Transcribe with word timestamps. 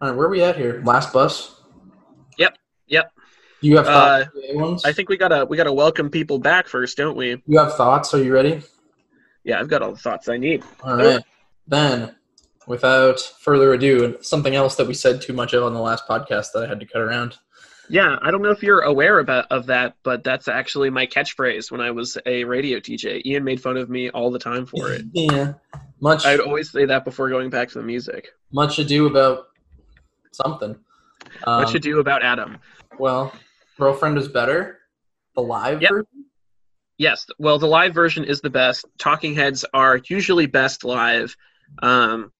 All 0.00 0.08
right, 0.08 0.16
where 0.16 0.26
are 0.26 0.30
we 0.30 0.42
at 0.42 0.56
here? 0.56 0.82
Last 0.84 1.12
bus. 1.12 1.60
Yep, 2.38 2.56
yep. 2.86 3.12
You 3.62 3.76
have 3.78 3.86
Uh, 3.88 4.24
ones? 4.52 4.84
I 4.84 4.92
think 4.92 5.08
we 5.08 5.16
gotta 5.16 5.46
we 5.46 5.56
gotta 5.56 5.72
welcome 5.72 6.10
people 6.10 6.38
back 6.38 6.68
first, 6.68 6.96
don't 6.96 7.16
we? 7.16 7.42
you 7.46 7.58
have 7.58 7.74
thoughts. 7.76 8.12
Are 8.12 8.22
you 8.22 8.32
ready? 8.32 8.62
Yeah, 9.44 9.58
I've 9.60 9.68
got 9.68 9.80
all 9.82 9.92
the 9.92 9.98
thoughts 9.98 10.28
I 10.28 10.36
need. 10.36 10.62
All 10.82 10.96
right. 10.96 11.22
Then, 11.66 12.14
without 12.66 13.20
further 13.40 13.72
ado, 13.72 14.18
something 14.20 14.54
else 14.54 14.76
that 14.76 14.86
we 14.86 14.94
said 14.94 15.22
too 15.22 15.32
much 15.32 15.52
of 15.54 15.62
on 15.62 15.72
the 15.72 15.80
last 15.80 16.06
podcast 16.06 16.52
that 16.52 16.64
I 16.64 16.66
had 16.66 16.80
to 16.80 16.86
cut 16.86 17.00
around. 17.00 17.38
Yeah, 17.88 18.16
I 18.20 18.30
don't 18.32 18.42
know 18.42 18.50
if 18.50 18.62
you're 18.62 18.80
aware 18.80 19.20
about 19.20 19.46
of 19.50 19.66
that, 19.66 19.94
but 20.02 20.24
that's 20.24 20.48
actually 20.48 20.90
my 20.90 21.06
catchphrase 21.06 21.70
when 21.70 21.80
I 21.80 21.92
was 21.92 22.18
a 22.26 22.42
radio 22.44 22.80
DJ. 22.80 23.24
Ian 23.24 23.44
made 23.44 23.60
fun 23.62 23.76
of 23.76 23.88
me 23.88 24.10
all 24.10 24.30
the 24.32 24.40
time 24.40 24.66
for 24.66 24.90
it. 24.92 25.02
Yeah. 25.14 25.54
Much 26.00 26.26
I'd 26.26 26.40
always 26.40 26.70
say 26.70 26.84
that 26.84 27.04
before 27.06 27.30
going 27.30 27.48
back 27.48 27.68
to 27.68 27.78
the 27.78 27.84
music. 27.84 28.28
much 28.52 28.78
ado 28.78 29.06
about 29.06 29.46
something. 30.36 30.76
Um, 31.44 31.64
what 31.64 31.74
you 31.74 31.80
do 31.80 31.98
about 32.00 32.22
Adam? 32.22 32.58
Well, 32.98 33.32
girlfriend 33.78 34.18
is 34.18 34.28
better. 34.28 34.78
The 35.34 35.42
live 35.42 35.82
Yep. 35.82 35.90
version. 35.90 36.06
Yes, 36.98 37.26
well, 37.38 37.58
the 37.58 37.66
live 37.66 37.92
version 37.92 38.24
is 38.24 38.40
the 38.40 38.48
best. 38.50 38.86
Talking 38.98 39.34
Heads 39.34 39.64
are 39.74 40.00
usually 40.08 40.46
best 40.46 40.82
live. 40.84 41.36
Um, 41.82 42.32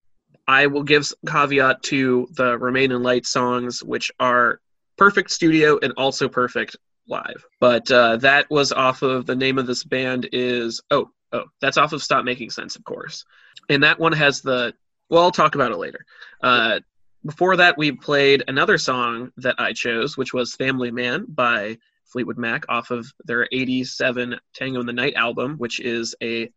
I 0.48 0.66
will 0.66 0.82
give 0.82 1.12
caveat 1.26 1.82
to 1.84 2.28
the 2.32 2.56
Remain 2.56 2.92
in 2.92 3.02
Light 3.02 3.26
songs, 3.26 3.82
which 3.82 4.10
are 4.18 4.60
perfect 4.96 5.30
studio 5.30 5.78
and 5.82 5.92
also 5.96 6.28
perfect 6.28 6.76
live. 7.08 7.44
But 7.60 7.90
uh, 7.90 8.16
that 8.18 8.48
was 8.50 8.72
off 8.72 9.02
of 9.02 9.26
the 9.26 9.36
name 9.36 9.58
of 9.58 9.66
this 9.66 9.84
band 9.84 10.28
is 10.32 10.80
oh 10.90 11.10
oh 11.32 11.44
that's 11.60 11.76
off 11.76 11.92
of 11.92 12.02
Stop 12.02 12.24
Making 12.24 12.50
Sense, 12.50 12.76
of 12.76 12.84
course. 12.84 13.24
And 13.68 13.82
that 13.82 13.98
one 13.98 14.12
has 14.12 14.40
the 14.40 14.72
well, 15.10 15.22
I'll 15.24 15.30
talk 15.32 15.54
about 15.54 15.72
it 15.72 15.76
later. 15.76 16.04
Uh, 16.42 16.80
before 17.26 17.56
that, 17.56 17.76
we 17.76 17.92
played 17.92 18.44
another 18.48 18.78
song 18.78 19.32
that 19.38 19.56
I 19.58 19.72
chose, 19.72 20.16
which 20.16 20.32
was 20.32 20.54
Family 20.54 20.90
Man 20.90 21.26
by 21.28 21.78
Fleetwood 22.04 22.38
Mac 22.38 22.64
off 22.68 22.90
of 22.90 23.12
their 23.24 23.48
87 23.50 24.38
Tango 24.54 24.80
in 24.80 24.86
the 24.86 24.92
Night 24.92 25.14
album, 25.14 25.56
which 25.56 25.80
is 25.80 26.14
a 26.22 26.50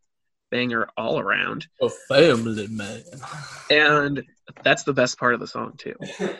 banger 0.51 0.87
all 0.97 1.19
around. 1.19 1.67
A 1.81 1.89
family 1.89 2.67
man. 2.67 3.03
And 3.69 4.23
that's 4.63 4.83
the 4.83 4.93
best 4.93 5.19
part 5.19 5.33
of 5.33 5.39
the 5.39 5.47
song, 5.47 5.73
too. 5.77 5.95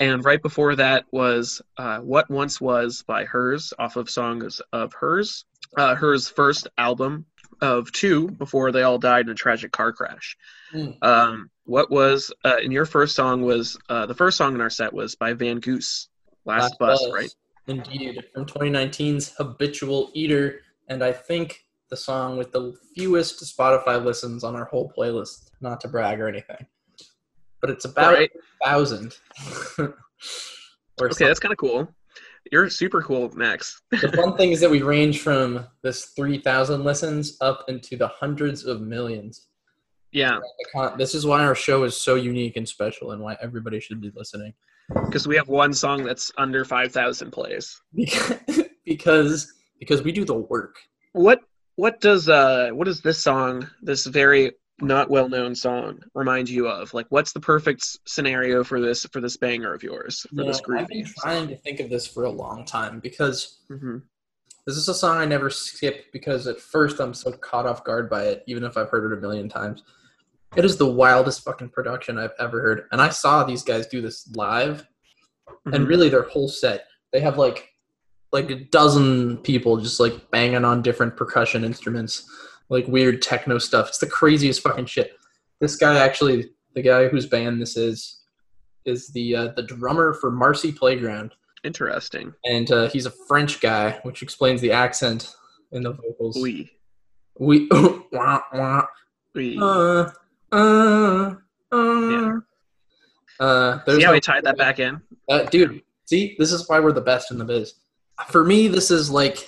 And 0.00 0.24
right 0.24 0.40
before 0.40 0.76
that 0.76 1.06
was 1.10 1.60
uh, 1.76 1.98
What 1.98 2.30
Once 2.30 2.60
Was 2.60 3.02
by 3.02 3.24
Her's 3.24 3.72
off 3.78 3.96
of 3.96 4.08
Songs 4.08 4.60
of 4.72 4.92
Her's, 4.92 5.44
uh, 5.76 5.94
Hers' 5.96 6.28
first 6.28 6.68
album 6.78 7.26
of 7.60 7.90
two 7.90 8.28
before 8.28 8.70
they 8.70 8.82
all 8.82 8.98
died 8.98 9.26
in 9.26 9.32
a 9.32 9.34
tragic 9.34 9.72
car 9.72 9.92
crash. 9.92 10.36
Mm. 10.72 11.02
Um, 11.02 11.50
what 11.68 11.90
was, 11.90 12.32
uh, 12.46 12.56
in 12.62 12.72
your 12.72 12.86
first 12.86 13.14
song 13.14 13.42
was, 13.42 13.78
uh, 13.90 14.06
the 14.06 14.14
first 14.14 14.38
song 14.38 14.54
in 14.54 14.60
our 14.62 14.70
set 14.70 14.90
was 14.92 15.14
by 15.14 15.34
Van 15.34 15.60
Goose, 15.60 16.08
Last, 16.46 16.78
Bus, 16.78 17.06
right? 17.12 17.32
Indeed, 17.66 18.24
from 18.32 18.46
2019's 18.46 19.34
Habitual 19.36 20.10
Eater, 20.14 20.60
and 20.88 21.04
I 21.04 21.12
think 21.12 21.66
the 21.90 21.96
song 21.96 22.38
with 22.38 22.52
the 22.52 22.74
fewest 22.96 23.40
Spotify 23.54 24.02
listens 24.02 24.44
on 24.44 24.56
our 24.56 24.64
whole 24.64 24.90
playlist. 24.96 25.50
Not 25.60 25.80
to 25.82 25.88
brag 25.88 26.20
or 26.20 26.28
anything, 26.28 26.66
but 27.60 27.68
it's 27.68 27.84
about 27.84 28.14
Right. 28.14 28.30
thousand. 28.64 29.16
or 29.78 29.94
Okay, 31.02 31.26
that's 31.26 31.40
kind 31.40 31.52
of 31.52 31.58
cool. 31.58 31.86
You're 32.50 32.70
super 32.70 33.02
cool, 33.02 33.30
Max. 33.34 33.82
the 33.90 34.10
fun 34.16 34.36
thing 34.38 34.52
is 34.52 34.60
that 34.60 34.70
we 34.70 34.80
range 34.80 35.20
from 35.20 35.66
this 35.82 36.06
3,000 36.16 36.82
listens 36.82 37.36
up 37.42 37.64
into 37.68 37.96
the 37.98 38.08
hundreds 38.08 38.64
of 38.64 38.80
millions. 38.80 39.48
Yeah, 40.12 40.38
This 40.96 41.14
is 41.14 41.26
why 41.26 41.44
our 41.44 41.54
show 41.54 41.84
is 41.84 41.96
so 41.96 42.14
unique 42.14 42.56
and 42.56 42.68
special, 42.68 43.12
and 43.12 43.22
why 43.22 43.36
everybody 43.40 43.80
should 43.80 44.00
be 44.00 44.10
listening. 44.14 44.54
because 45.06 45.28
we 45.28 45.36
have 45.36 45.48
one 45.48 45.72
song 45.72 46.04
that's 46.04 46.32
under 46.38 46.64
5,000 46.64 47.30
plays. 47.30 47.80
because 48.84 49.52
because 49.78 50.02
we 50.02 50.12
do 50.12 50.24
the 50.24 50.34
work. 50.34 50.76
What 51.12 51.40
what 51.76 52.00
does 52.00 52.28
uh 52.28 52.70
what 52.72 52.86
does 52.86 53.00
this 53.00 53.22
song, 53.22 53.68
this 53.82 54.06
very 54.06 54.52
not 54.80 55.10
well 55.10 55.28
known 55.28 55.54
song, 55.54 56.00
remind 56.14 56.48
you 56.48 56.68
of? 56.68 56.94
Like, 56.94 57.06
what's 57.10 57.32
the 57.32 57.40
perfect 57.40 57.84
scenario 58.06 58.64
for 58.64 58.80
this 58.80 59.04
for 59.12 59.20
this 59.20 59.36
banger 59.36 59.74
of 59.74 59.82
yours 59.82 60.26
for 60.34 60.44
this 60.44 60.60
know, 60.68 60.78
I've 60.78 60.88
been 60.88 61.04
trying 61.04 61.48
to 61.48 61.56
think 61.56 61.80
of 61.80 61.90
this 61.90 62.06
for 62.06 62.24
a 62.24 62.30
long 62.30 62.64
time 62.64 63.00
because 63.00 63.58
hmm 63.68 63.98
this 64.68 64.76
is 64.76 64.86
a 64.86 64.94
song 64.94 65.16
I 65.16 65.24
never 65.24 65.48
skip 65.48 66.12
because 66.12 66.46
at 66.46 66.60
first 66.60 67.00
I'm 67.00 67.14
so 67.14 67.32
caught 67.32 67.64
off 67.64 67.84
guard 67.84 68.10
by 68.10 68.24
it, 68.24 68.44
even 68.46 68.64
if 68.64 68.76
I've 68.76 68.90
heard 68.90 69.10
it 69.10 69.16
a 69.16 69.20
million 69.20 69.48
times. 69.48 69.82
It 70.56 70.64
is 70.66 70.76
the 70.76 70.84
wildest 70.86 71.42
fucking 71.42 71.70
production 71.70 72.18
I've 72.18 72.34
ever 72.38 72.60
heard. 72.60 72.82
And 72.92 73.00
I 73.00 73.08
saw 73.08 73.44
these 73.44 73.62
guys 73.62 73.86
do 73.86 74.02
this 74.02 74.30
live, 74.36 74.86
and 75.72 75.88
really 75.88 76.10
their 76.10 76.24
whole 76.24 76.48
set. 76.48 76.84
They 77.14 77.20
have 77.20 77.38
like 77.38 77.70
like 78.30 78.50
a 78.50 78.56
dozen 78.56 79.38
people 79.38 79.78
just 79.78 80.00
like 80.00 80.30
banging 80.30 80.66
on 80.66 80.82
different 80.82 81.16
percussion 81.16 81.64
instruments, 81.64 82.30
like 82.68 82.86
weird 82.88 83.22
techno 83.22 83.56
stuff. 83.56 83.88
It's 83.88 83.96
the 83.96 84.06
craziest 84.06 84.60
fucking 84.60 84.84
shit. 84.84 85.12
This 85.60 85.76
guy 85.76 85.98
actually, 85.98 86.50
the 86.74 86.82
guy 86.82 87.08
whose 87.08 87.24
band 87.24 87.58
this 87.58 87.78
is, 87.78 88.20
is 88.84 89.08
the 89.08 89.34
uh, 89.34 89.48
the 89.56 89.62
drummer 89.62 90.12
for 90.12 90.30
Marcy 90.30 90.72
Playground 90.72 91.32
Interesting. 91.68 92.32
and 92.46 92.70
uh, 92.72 92.88
he's 92.88 93.04
a 93.06 93.10
French 93.28 93.60
guy, 93.60 94.00
which 94.02 94.22
explains 94.22 94.60
the 94.60 94.72
accent 94.72 95.34
in 95.72 95.82
the 95.82 95.92
vocals. 95.92 96.38
We. 96.40 96.70
We, 97.38 97.68
wah, 98.12 98.40
wah, 98.52 98.86
Oui. 99.34 99.56
uh, 99.60 100.08
uh, 100.50 101.34
uh. 101.70 101.74
Yeah. 102.10 102.36
Uh, 103.38 103.78
there's 103.86 103.98
See 103.98 104.02
how 104.04 104.10
no- 104.10 104.14
he 104.14 104.20
tied 104.20 104.44
that 104.44 104.56
back 104.56 104.78
in? 104.80 105.00
uh, 105.30 105.42
dude. 105.44 105.82
See, 106.06 106.34
this 106.38 106.52
is 106.52 106.68
why 106.68 106.80
we're 106.80 106.92
the 106.92 107.00
best 107.02 107.30
in 107.30 107.38
the 107.38 107.44
biz. 107.44 107.74
For 108.28 108.42
me, 108.44 108.66
this 108.66 108.90
is 108.90 109.10
like, 109.10 109.46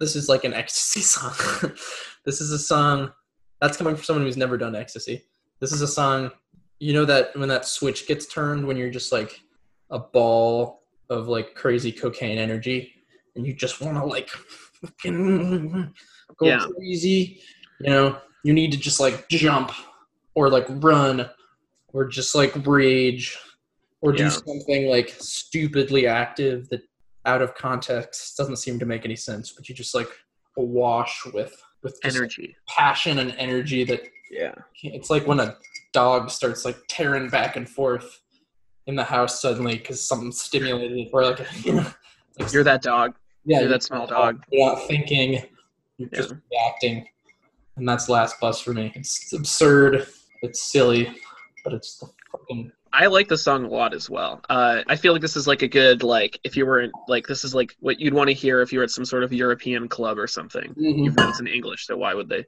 this 0.00 0.14
is 0.16 0.28
like 0.28 0.44
an 0.44 0.54
ecstasy 0.54 1.00
song. 1.14 1.32
this 2.24 2.40
is 2.40 2.52
a 2.52 2.58
song 2.58 3.12
that's 3.60 3.76
coming 3.76 3.96
from 3.96 4.04
someone 4.04 4.24
who's 4.24 4.36
never 4.36 4.56
done 4.56 4.74
ecstasy. 4.76 5.24
This 5.60 5.72
is 5.72 5.82
a 5.82 5.88
song, 5.88 6.30
you 6.78 6.92
know 6.92 7.04
that 7.04 7.34
when 7.36 7.48
that 7.48 7.64
switch 7.66 8.06
gets 8.06 8.26
turned, 8.26 8.66
when 8.66 8.76
you're 8.76 8.90
just 8.90 9.10
like 9.12 9.40
a 9.90 9.98
ball 9.98 10.83
of 11.10 11.28
like 11.28 11.54
crazy 11.54 11.92
cocaine 11.92 12.38
energy, 12.38 12.92
and 13.36 13.46
you 13.46 13.52
just 13.54 13.80
want 13.80 13.96
to 13.96 14.04
like 14.04 14.28
fucking 14.28 15.92
go 16.36 16.46
Yeah. 16.46 16.66
crazy. 16.76 17.40
You 17.80 17.90
know, 17.90 18.18
you 18.44 18.52
need 18.52 18.72
to 18.72 18.78
just 18.78 19.00
like 19.00 19.28
jump 19.28 19.72
or 20.34 20.48
like 20.48 20.66
run 20.68 21.28
or 21.92 22.06
just 22.06 22.34
like 22.34 22.52
rage 22.66 23.36
or 24.00 24.12
do 24.12 24.24
Yeah. 24.24 24.28
something 24.30 24.88
like 24.88 25.10
stupidly 25.18 26.06
active 26.06 26.68
that 26.70 26.82
out 27.26 27.40
of 27.42 27.54
context 27.54 28.36
doesn't 28.36 28.56
seem 28.56 28.78
to 28.78 28.86
make 28.86 29.04
any 29.04 29.16
sense, 29.16 29.52
but 29.52 29.68
you 29.68 29.74
just 29.74 29.94
like 29.94 30.08
awash 30.56 31.24
with 31.32 31.60
with 31.82 31.98
Energy. 32.02 32.56
passion 32.68 33.18
and 33.18 33.32
energy 33.36 33.84
that 33.84 34.02
Yeah. 34.30 34.54
it's 34.82 35.10
like 35.10 35.26
when 35.26 35.38
a 35.40 35.56
dog 35.92 36.30
starts 36.30 36.64
like 36.64 36.78
tearing 36.88 37.28
back 37.28 37.56
and 37.56 37.68
forth 37.68 38.20
in 38.86 38.94
the 38.96 39.04
house 39.04 39.40
suddenly 39.40 39.76
because 39.76 40.02
something 40.02 40.32
stimulated 40.32 40.96
it, 40.98 41.08
or 41.12 41.24
like 41.24 41.40
you 41.64 41.74
know, 41.74 41.86
like, 42.38 42.52
You're 42.52 42.64
that 42.64 42.82
dog. 42.82 43.14
yeah, 43.44 43.58
you're 43.58 43.62
you- 43.64 43.68
that 43.72 43.82
small 43.82 44.06
dog. 44.06 44.42
You're 44.50 44.66
not 44.74 44.86
thinking, 44.86 45.32
you're 45.98 46.08
Yeah. 46.12 46.18
just 46.18 46.34
reacting, 46.50 47.06
and 47.76 47.88
that's 47.88 48.08
last 48.08 48.38
bus 48.40 48.60
for 48.60 48.72
me. 48.74 48.92
It's 48.94 49.32
absurd, 49.32 50.06
it's 50.42 50.62
silly, 50.70 51.14
but 51.64 51.72
it's 51.72 51.98
the 51.98 52.06
fucking 52.32 52.72
I 52.96 53.06
like 53.06 53.26
the 53.26 53.36
song 53.38 53.64
a 53.64 53.68
lot 53.68 53.92
as 53.92 54.08
well. 54.08 54.40
Uh, 54.48 54.82
I 54.86 54.94
feel 54.94 55.12
like 55.14 55.20
this 55.22 55.34
is 55.34 55.48
like 55.48 55.62
a 55.62 55.68
good 55.68 56.04
like 56.04 56.38
if 56.44 56.56
you 56.56 56.64
were 56.64 56.80
in, 56.82 56.92
like 57.08 57.26
this 57.26 57.42
is 57.42 57.52
like 57.52 57.74
what 57.80 57.98
you'd 57.98 58.14
want 58.14 58.28
to 58.28 58.34
hear 58.34 58.60
if 58.60 58.72
you 58.72 58.78
were 58.78 58.84
at 58.84 58.90
some 58.90 59.04
sort 59.04 59.24
of 59.24 59.32
European 59.32 59.88
club 59.88 60.16
or 60.16 60.28
something. 60.28 60.72
Even 60.78 61.12
though 61.14 61.28
it's 61.28 61.40
in 61.40 61.48
English, 61.48 61.86
so 61.86 61.96
why 61.96 62.14
would 62.14 62.28
they? 62.28 62.44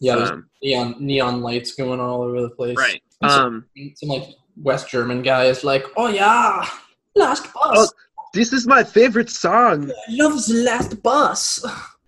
yeah. 0.00 0.14
Um, 0.16 0.48
neon 0.64 0.96
neon 0.98 1.42
lights 1.42 1.74
going 1.74 2.00
all 2.00 2.22
over 2.22 2.40
the 2.42 2.50
place. 2.50 2.76
right. 2.76 3.00
And 3.22 3.30
some, 3.30 3.66
Um, 3.76 3.92
some 3.94 4.08
like 4.08 4.24
West 4.62 4.88
German 4.90 5.22
guy 5.22 5.44
is 5.44 5.64
like, 5.64 5.84
oh 5.96 6.08
yeah, 6.08 6.66
last 7.14 7.52
bus. 7.52 7.92
this 8.34 8.52
is 8.52 8.66
my 8.66 8.82
favorite 8.84 9.30
song. 9.30 9.90
I 9.90 9.94
love 10.10 10.44
the 10.46 10.62
last 10.64 11.02
bus. 11.02 11.64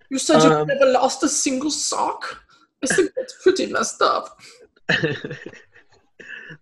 You 0.09 0.19
said 0.19 0.43
you 0.43 0.51
Um, 0.51 0.67
never 0.67 0.85
lost 0.91 1.23
a 1.23 1.29
single 1.29 1.71
sock. 1.71 2.43
I 2.83 2.87
think 2.87 3.11
that's 3.15 3.35
pretty 3.43 3.67
messed 3.67 4.01
up. 4.01 4.39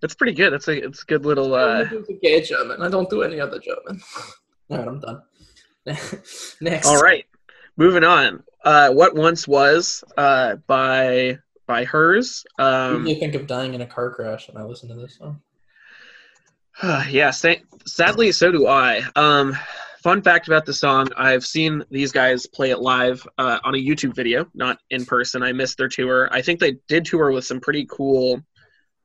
That's 0.02 0.14
pretty 0.14 0.34
good. 0.34 0.52
That's 0.54 0.68
a 0.68 0.78
it's 0.86 1.02
a 1.02 1.06
good 1.06 1.26
little. 1.26 1.56
I 1.56 1.60
Uh, 1.62 1.84
don't 1.86 1.90
do 1.90 2.06
the 2.08 2.20
gay 2.22 2.42
German. 2.42 2.82
I 2.82 2.90
don't 2.90 3.10
do 3.10 3.24
any 3.24 3.40
other 3.40 3.60
German. 3.60 4.02
All 4.70 4.78
right, 4.78 4.88
I'm 4.88 5.00
done. 5.00 5.22
Next. 6.62 6.88
all 6.88 7.00
right, 7.02 7.26
moving 7.76 8.04
on. 8.04 8.44
Uh, 8.64 8.92
what 8.92 9.16
once 9.16 9.48
was 9.48 10.04
uh, 10.16 10.58
by 10.68 11.40
by 11.66 11.86
hers. 11.86 12.46
I 12.60 12.90
Um, 12.90 12.94
usually 13.08 13.20
think 13.20 13.34
of 13.36 13.48
dying 13.48 13.74
in 13.74 13.82
a 13.82 13.88
car 13.88 14.12
crash 14.14 14.48
when 14.48 14.62
I 14.62 14.66
listen 14.66 14.90
to 14.90 14.96
this 14.96 15.18
song. 15.18 15.42
yeah, 17.10 17.32
sa- 17.32 17.56
sadly, 17.86 18.32
so 18.32 18.52
do 18.52 18.68
I. 18.68 19.04
Um, 19.16 19.56
fun 20.02 20.22
fact 20.22 20.48
about 20.48 20.66
the 20.66 20.74
song: 20.74 21.10
I've 21.18 21.46
seen 21.46 21.84
these 21.92 22.12
guys 22.12 22.46
play 22.48 22.72
it 22.72 22.80
live 22.80 23.26
uh, 23.38 23.60
on 23.64 23.76
a 23.76 23.78
YouTube 23.78 24.16
video, 24.16 24.46
not 24.54 24.80
in 24.90 25.06
person. 25.06 25.44
I 25.44 25.52
missed 25.52 25.78
their 25.78 25.90
tour. 25.90 26.30
I 26.32 26.42
think 26.42 26.60
they 26.60 26.78
did 26.88 27.06
tour 27.06 27.32
with 27.32 27.46
some 27.46 27.60
pretty 27.60 27.86
cool 27.90 28.42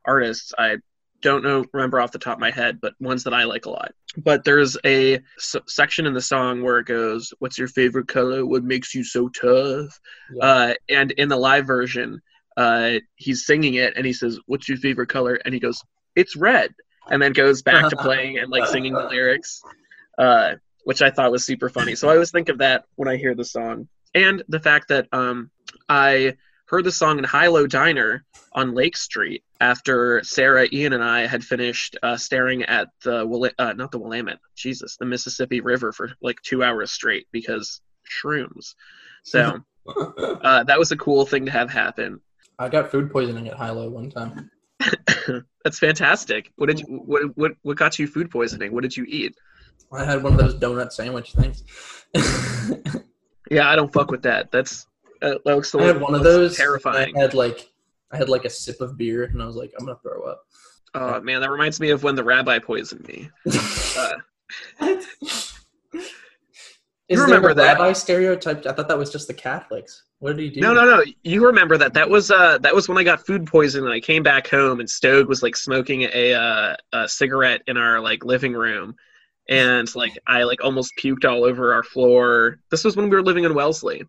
artists. 0.04 0.52
I 0.58 0.76
don't 1.20 1.42
know 1.42 1.64
remember 1.72 2.00
off 2.00 2.12
the 2.12 2.18
top 2.18 2.34
of 2.34 2.40
my 2.40 2.50
head, 2.50 2.80
but 2.80 2.94
ones 3.00 3.24
that 3.24 3.34
I 3.34 3.44
like 3.44 3.66
a 3.66 3.70
lot. 3.70 3.92
But 4.16 4.44
there's 4.44 4.76
a 4.84 5.14
s- 5.38 5.56
section 5.66 6.06
in 6.06 6.12
the 6.12 6.20
song 6.20 6.62
where 6.62 6.78
it 6.78 6.86
goes, 6.86 7.32
"What's 7.38 7.58
your 7.58 7.68
favorite 7.68 8.08
color? 8.08 8.46
What 8.46 8.62
makes 8.62 8.94
you 8.94 9.02
so 9.02 9.28
tough?" 9.30 9.98
Yeah. 10.32 10.44
Uh, 10.44 10.74
and 10.88 11.10
in 11.12 11.28
the 11.28 11.36
live 11.36 11.66
version, 11.66 12.20
uh, 12.56 12.94
he's 13.16 13.46
singing 13.46 13.74
it, 13.74 13.94
and 13.96 14.06
he 14.06 14.12
says, 14.12 14.38
"What's 14.46 14.68
your 14.68 14.78
favorite 14.78 15.08
color?" 15.08 15.40
And 15.44 15.54
he 15.54 15.58
goes, 15.58 15.82
"It's 16.14 16.36
red," 16.36 16.72
and 17.10 17.20
then 17.20 17.32
goes 17.32 17.62
back 17.62 17.88
to 17.90 17.96
playing 18.00 18.38
and 18.38 18.50
like 18.50 18.66
singing 18.66 18.92
the 18.92 19.06
lyrics, 19.06 19.62
uh, 20.18 20.54
which 20.84 21.02
I 21.02 21.10
thought 21.10 21.32
was 21.32 21.44
super 21.44 21.68
funny. 21.68 21.94
So 21.94 22.08
I 22.08 22.14
always 22.14 22.30
think 22.30 22.48
of 22.48 22.58
that 22.58 22.84
when 22.96 23.08
I 23.08 23.16
hear 23.16 23.34
the 23.34 23.44
song, 23.44 23.88
and 24.14 24.42
the 24.48 24.60
fact 24.60 24.88
that 24.88 25.08
um, 25.12 25.50
I 25.88 26.36
heard 26.66 26.84
the 26.84 26.92
song 26.92 27.18
in 27.18 27.24
Hi-Lo 27.24 27.66
Diner 27.66 28.24
on 28.52 28.74
Lake 28.74 28.96
Street 28.96 29.42
after 29.60 30.22
Sarah, 30.22 30.66
Ian, 30.72 30.92
and 30.92 31.02
I 31.02 31.26
had 31.26 31.44
finished 31.44 31.96
uh, 32.02 32.16
staring 32.16 32.62
at 32.64 32.88
the 33.02 33.52
uh, 33.58 33.72
not 33.72 33.90
the 33.90 33.98
Willamette, 33.98 34.38
Jesus, 34.56 34.96
the 34.96 35.04
Mississippi 35.04 35.60
River 35.60 35.92
for 35.92 36.12
like 36.22 36.40
two 36.42 36.62
hours 36.62 36.92
straight 36.92 37.26
because 37.32 37.80
shrooms. 38.08 38.74
So 39.24 39.60
uh, 39.86 40.64
that 40.64 40.78
was 40.78 40.92
a 40.92 40.96
cool 40.96 41.26
thing 41.26 41.46
to 41.46 41.50
have 41.50 41.70
happen. 41.70 42.20
I 42.58 42.68
got 42.68 42.90
food 42.90 43.10
poisoning 43.10 43.48
at 43.48 43.56
Hi-Lo 43.56 43.88
one 43.88 44.10
time. 44.10 44.50
That's 45.64 45.78
fantastic. 45.78 46.52
What 46.56 46.66
did 46.66 46.80
you 46.80 46.86
what, 46.86 47.36
what 47.36 47.52
what 47.62 47.76
got 47.76 47.98
you 47.98 48.06
food 48.06 48.30
poisoning? 48.30 48.72
What 48.72 48.82
did 48.82 48.96
you 48.96 49.04
eat? 49.08 49.36
I 49.92 50.04
had 50.04 50.22
one 50.22 50.32
of 50.32 50.38
those 50.38 50.54
donut 50.54 50.92
sandwich 50.92 51.32
things. 51.32 51.64
Yeah, 53.50 53.68
I 53.68 53.76
don't 53.76 53.92
fuck 53.92 54.10
with 54.10 54.22
that. 54.22 54.50
That's 54.50 54.86
uh, 55.22 55.34
that 55.44 55.46
looks, 55.46 55.74
I 55.74 55.82
had 55.84 56.00
one 56.00 56.14
of 56.14 56.22
those. 56.22 56.56
terrifying. 56.56 57.16
I 57.16 57.20
had 57.20 57.34
like 57.34 57.70
I 58.10 58.16
had 58.16 58.28
like 58.28 58.44
a 58.44 58.50
sip 58.50 58.80
of 58.80 58.96
beer, 58.96 59.24
and 59.24 59.42
I 59.42 59.46
was 59.46 59.56
like, 59.56 59.72
I'm 59.78 59.86
gonna 59.86 59.98
throw 60.02 60.22
up. 60.22 60.42
Oh 60.94 61.20
man, 61.20 61.40
that 61.40 61.50
reminds 61.50 61.80
me 61.80 61.90
of 61.90 62.02
when 62.02 62.14
the 62.14 62.24
rabbi 62.24 62.58
poisoned 62.58 63.06
me. 63.06 63.30
Uh, 64.80 65.00
Is 67.08 67.18
You 67.18 67.24
remember 67.24 67.52
that? 67.52 67.74
rabbi 67.78 67.92
stereotype? 67.92 68.64
I 68.66 68.72
thought 68.72 68.88
that 68.88 68.96
was 68.96 69.10
just 69.10 69.28
the 69.28 69.34
Catholics. 69.34 70.04
What 70.20 70.36
did 70.36 70.42
he 70.42 70.50
do? 70.50 70.60
No, 70.60 70.72
no, 70.72 70.84
no. 70.86 71.02
You 71.22 71.44
remember 71.44 71.76
that? 71.76 71.92
That 71.92 72.08
was 72.08 72.30
uh, 72.30 72.56
that 72.58 72.74
was 72.74 72.88
when 72.88 72.96
I 72.96 73.04
got 73.04 73.26
food 73.26 73.46
poisoning. 73.46 73.84
and 73.86 73.94
I 73.94 74.00
came 74.00 74.22
back 74.22 74.48
home 74.48 74.80
and 74.80 74.88
Stogue 74.88 75.28
was 75.28 75.42
like 75.42 75.54
smoking 75.54 76.02
a, 76.02 76.32
uh, 76.32 76.76
a 76.94 77.08
cigarette 77.08 77.60
in 77.66 77.76
our 77.76 78.00
like 78.00 78.24
living 78.24 78.54
room, 78.54 78.94
and 79.50 79.94
like 79.94 80.18
I 80.26 80.44
like 80.44 80.64
almost 80.64 80.92
puked 80.98 81.26
all 81.26 81.44
over 81.44 81.74
our 81.74 81.82
floor. 81.82 82.60
This 82.70 82.84
was 82.84 82.96
when 82.96 83.10
we 83.10 83.16
were 83.16 83.22
living 83.22 83.44
in 83.44 83.52
Wellesley. 83.54 84.02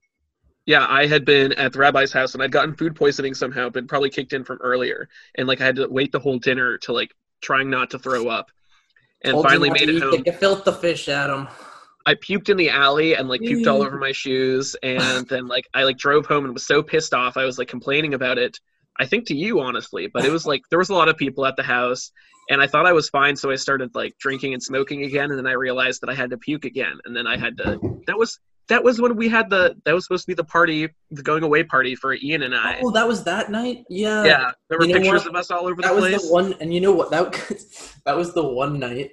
Yeah, 0.65 0.88
I 0.89 1.06
had 1.06 1.25
been 1.25 1.51
at 1.53 1.74
the 1.74 1.80
rabbi's 1.80 2.13
house 2.13 2.33
and 2.33 2.42
I'd 2.42 2.51
gotten 2.51 2.74
food 2.75 2.95
poisoning 2.95 3.33
somehow, 3.36 3.69
but 3.69 3.88
probably 3.88 4.09
kicked 4.09 4.31
in 4.33 4.44
from 4.45 4.57
earlier, 4.62 5.09
and 5.36 5.47
like 5.50 5.59
I 5.59 5.65
had 5.65 5.75
to 5.75 5.88
wait 5.89 6.13
the 6.13 6.19
whole 6.19 6.39
dinner 6.39 6.77
to 6.80 6.94
like 6.94 7.13
trying 7.42 7.69
not 7.69 7.89
to 7.92 8.00
throw 8.00 8.30
up, 8.30 8.51
and 9.25 9.33
Told 9.33 9.47
finally 9.47 9.69
made 9.69 9.89
it 9.89 9.95
eat 9.95 10.01
home. 10.01 10.12
the 10.12 10.31
gefilte 10.31 10.80
fish, 10.80 11.09
Adam. 11.09 11.50
I 12.06 12.13
puked 12.16 12.50
in 12.50 12.57
the 12.57 12.69
alley 12.69 13.16
and 13.16 13.28
like 13.28 13.42
puked 13.42 13.68
all 13.68 13.81
over 13.81 13.98
my 13.98 14.12
shoes 14.12 14.75
and 14.84 15.28
then 15.28 15.48
like 15.48 15.68
I 15.74 15.84
like 15.84 15.98
drove 15.98 16.25
home 16.25 16.46
and 16.46 16.54
was 16.54 16.66
so 16.66 16.84
pissed 16.84 17.13
off 17.13 17.38
I 17.38 17.46
was 17.46 17.57
like 17.57 17.68
complaining 17.68 18.13
about 18.13 18.38
it. 18.38 18.60
I 19.00 19.06
think 19.06 19.25
to 19.28 19.36
you 19.36 19.60
honestly, 19.60 20.07
but 20.07 20.24
it 20.24 20.31
was 20.31 20.46
like 20.46 20.62
there 20.69 20.80
was 20.80 20.90
a 20.90 20.94
lot 20.94 21.10
of 21.10 21.18
people 21.18 21.46
at 21.46 21.56
the 21.56 21.63
house 21.63 22.12
and 22.50 22.62
I 22.62 22.68
thought 22.68 22.86
I 22.86 22.94
was 22.94 23.10
fine 23.10 23.36
so 23.36 23.50
I 23.52 23.56
started 23.56 23.94
like 23.96 24.16
drinking 24.19 24.54
and 24.54 24.62
smoking 24.62 25.04
again 25.04 25.31
and 25.31 25.38
then 25.38 25.48
I 25.48 25.54
realized 25.54 26.02
that 26.02 26.10
I 26.10 26.13
had 26.13 26.30
to 26.30 26.38
puke 26.38 26.66
again 26.66 27.00
and 27.06 27.16
then 27.16 27.25
I 27.28 27.38
had 27.38 27.57
to 27.57 27.80
that 28.07 28.18
was 28.18 28.40
that 28.68 28.84
was 28.84 29.00
when 29.00 29.16
we 29.16 29.28
had 29.30 29.50
the 29.50 29.75
that 29.86 29.94
was 29.94 30.06
supposed 30.06 30.24
to 30.24 30.28
be 30.28 30.34
the 30.34 30.44
party 30.44 30.90
the 31.12 31.24
going 31.24 31.44
away 31.44 31.63
party 31.63 31.96
for 31.96 32.13
Ian 32.13 32.44
and 32.44 32.56
I. 32.56 32.80
Oh, 32.84 32.92
that 32.92 33.07
was 33.07 33.24
that 33.24 33.52
night. 33.52 33.86
Yeah. 33.90 34.24
yeah, 34.24 34.52
there 34.69 34.80
were 34.80 34.86
You 34.86 34.94
know 34.94 35.00
pictures 35.02 35.22
what? 35.22 35.30
of 35.30 35.36
us 35.36 35.52
all 35.52 35.68
over 35.68 35.81
That 35.81 35.96
the 35.96 36.02
was 36.02 36.28
the 36.28 36.34
one, 36.34 36.54
and 36.60 36.74
you 36.74 36.81
know 36.81 36.92
what? 36.92 37.12
That 37.12 37.34
that 38.06 38.16
was 38.16 38.34
the 38.34 38.44
one 38.44 38.80
night 38.80 39.12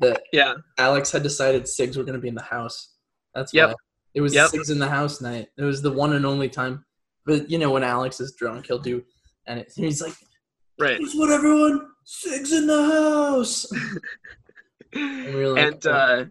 that 0.00 0.22
Yeah. 0.32 0.54
Alex 0.78 1.10
had 1.10 1.22
decided 1.22 1.64
Sigs 1.64 1.96
were 1.96 2.04
going 2.04 2.14
to 2.14 2.20
be 2.20 2.28
in 2.28 2.34
the 2.34 2.42
house. 2.42 2.94
That's 3.34 3.52
Yep. 3.52 3.68
why 3.70 3.74
it 4.14 4.20
was 4.20 4.34
Yep. 4.34 4.50
Sigs 4.50 4.70
in 4.70 4.78
the 4.78 4.88
house 4.88 5.20
night. 5.20 5.48
It 5.56 5.64
was 5.64 5.82
the 5.82 5.92
one 5.92 6.12
and 6.14 6.24
only 6.26 6.48
time. 6.48 6.84
But 7.26 7.50
you 7.50 7.58
know 7.58 7.70
when 7.70 7.84
Alex 7.84 8.18
is 8.20 8.32
drunk, 8.32 8.66
he'll 8.66 8.78
do, 8.78 9.04
and 9.46 9.60
it, 9.60 9.72
he's 9.76 10.00
like, 10.02 10.14
Right. 10.78 10.98
"Guess 10.98 11.14
what, 11.14 11.30
everyone? 11.30 11.88
Sigs 12.06 12.52
in 12.52 12.66
the 12.66 12.82
house." 12.90 13.66
And 14.92 15.34
we 15.36 15.46
like, 15.46 15.72
and 15.74 15.86
uh 15.86 16.24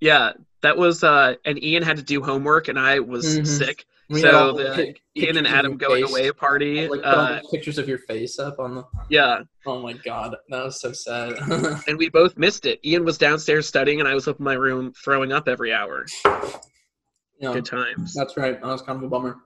yeah, 0.00 0.32
that 0.62 0.76
was 0.76 1.02
uh 1.02 1.34
and 1.44 1.60
Ian 1.62 1.82
had 1.82 1.96
to 1.96 2.02
do 2.04 2.22
homework 2.22 2.68
and 2.68 2.78
I 2.78 3.00
was 3.00 3.24
Mhm. 3.38 3.46
sick. 3.46 3.84
We 4.08 4.20
So 4.20 4.52
the 4.52 4.94
Ian 5.16 5.36
and 5.38 5.46
Adam 5.48 5.76
going 5.76 6.04
face. 6.04 6.10
away 6.12 6.30
party. 6.32 6.86
Like 6.88 7.00
Uh, 7.02 7.40
pictures 7.50 7.76
of 7.78 7.88
your 7.88 7.98
face 7.98 8.38
up 8.38 8.58
on 8.60 8.76
the. 8.76 8.84
yeah, 9.10 9.40
Oh 9.66 9.80
my 9.80 9.94
god, 9.94 10.36
that 10.48 10.64
was 10.64 10.80
so 10.80 10.92
sad. 10.92 11.32
and 11.88 11.98
we 11.98 12.08
both 12.08 12.36
missed 12.38 12.66
it. 12.66 12.78
Ian 12.84 13.04
was 13.04 13.18
downstairs 13.18 13.66
studying, 13.66 13.98
and 13.98 14.08
I 14.08 14.14
was 14.14 14.28
up 14.28 14.38
in 14.38 14.44
my 14.44 14.54
room 14.54 14.92
throwing 15.04 15.32
up 15.32 15.48
every 15.48 15.72
hour. 15.72 16.06
yeah, 16.24 17.52
Good 17.52 17.66
times. 17.66 18.14
that's 18.14 18.36
right. 18.36 18.60
That 18.60 18.66
was 18.68 18.82
kind 18.82 18.96
of 18.98 19.02
a 19.02 19.08
bummer. 19.08 19.36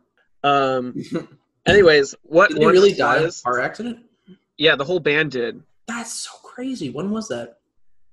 Um. 0.45 0.95
Anyways, 1.67 2.15
what 2.23 2.51
Did 2.51 2.59
really 2.59 2.93
die 2.95 3.17
in 3.19 3.23
a 3.23 3.27
was- 3.27 3.41
car 3.43 3.61
accident? 3.61 3.99
Yeah, 4.57 4.77
the 4.77 4.85
whole 4.85 5.01
band 5.01 5.31
did. 5.33 5.63
That's 5.87 6.13
so 6.13 6.31
crazy. 6.43 6.91
When 6.91 7.11
was 7.11 7.29
that? 7.29 7.59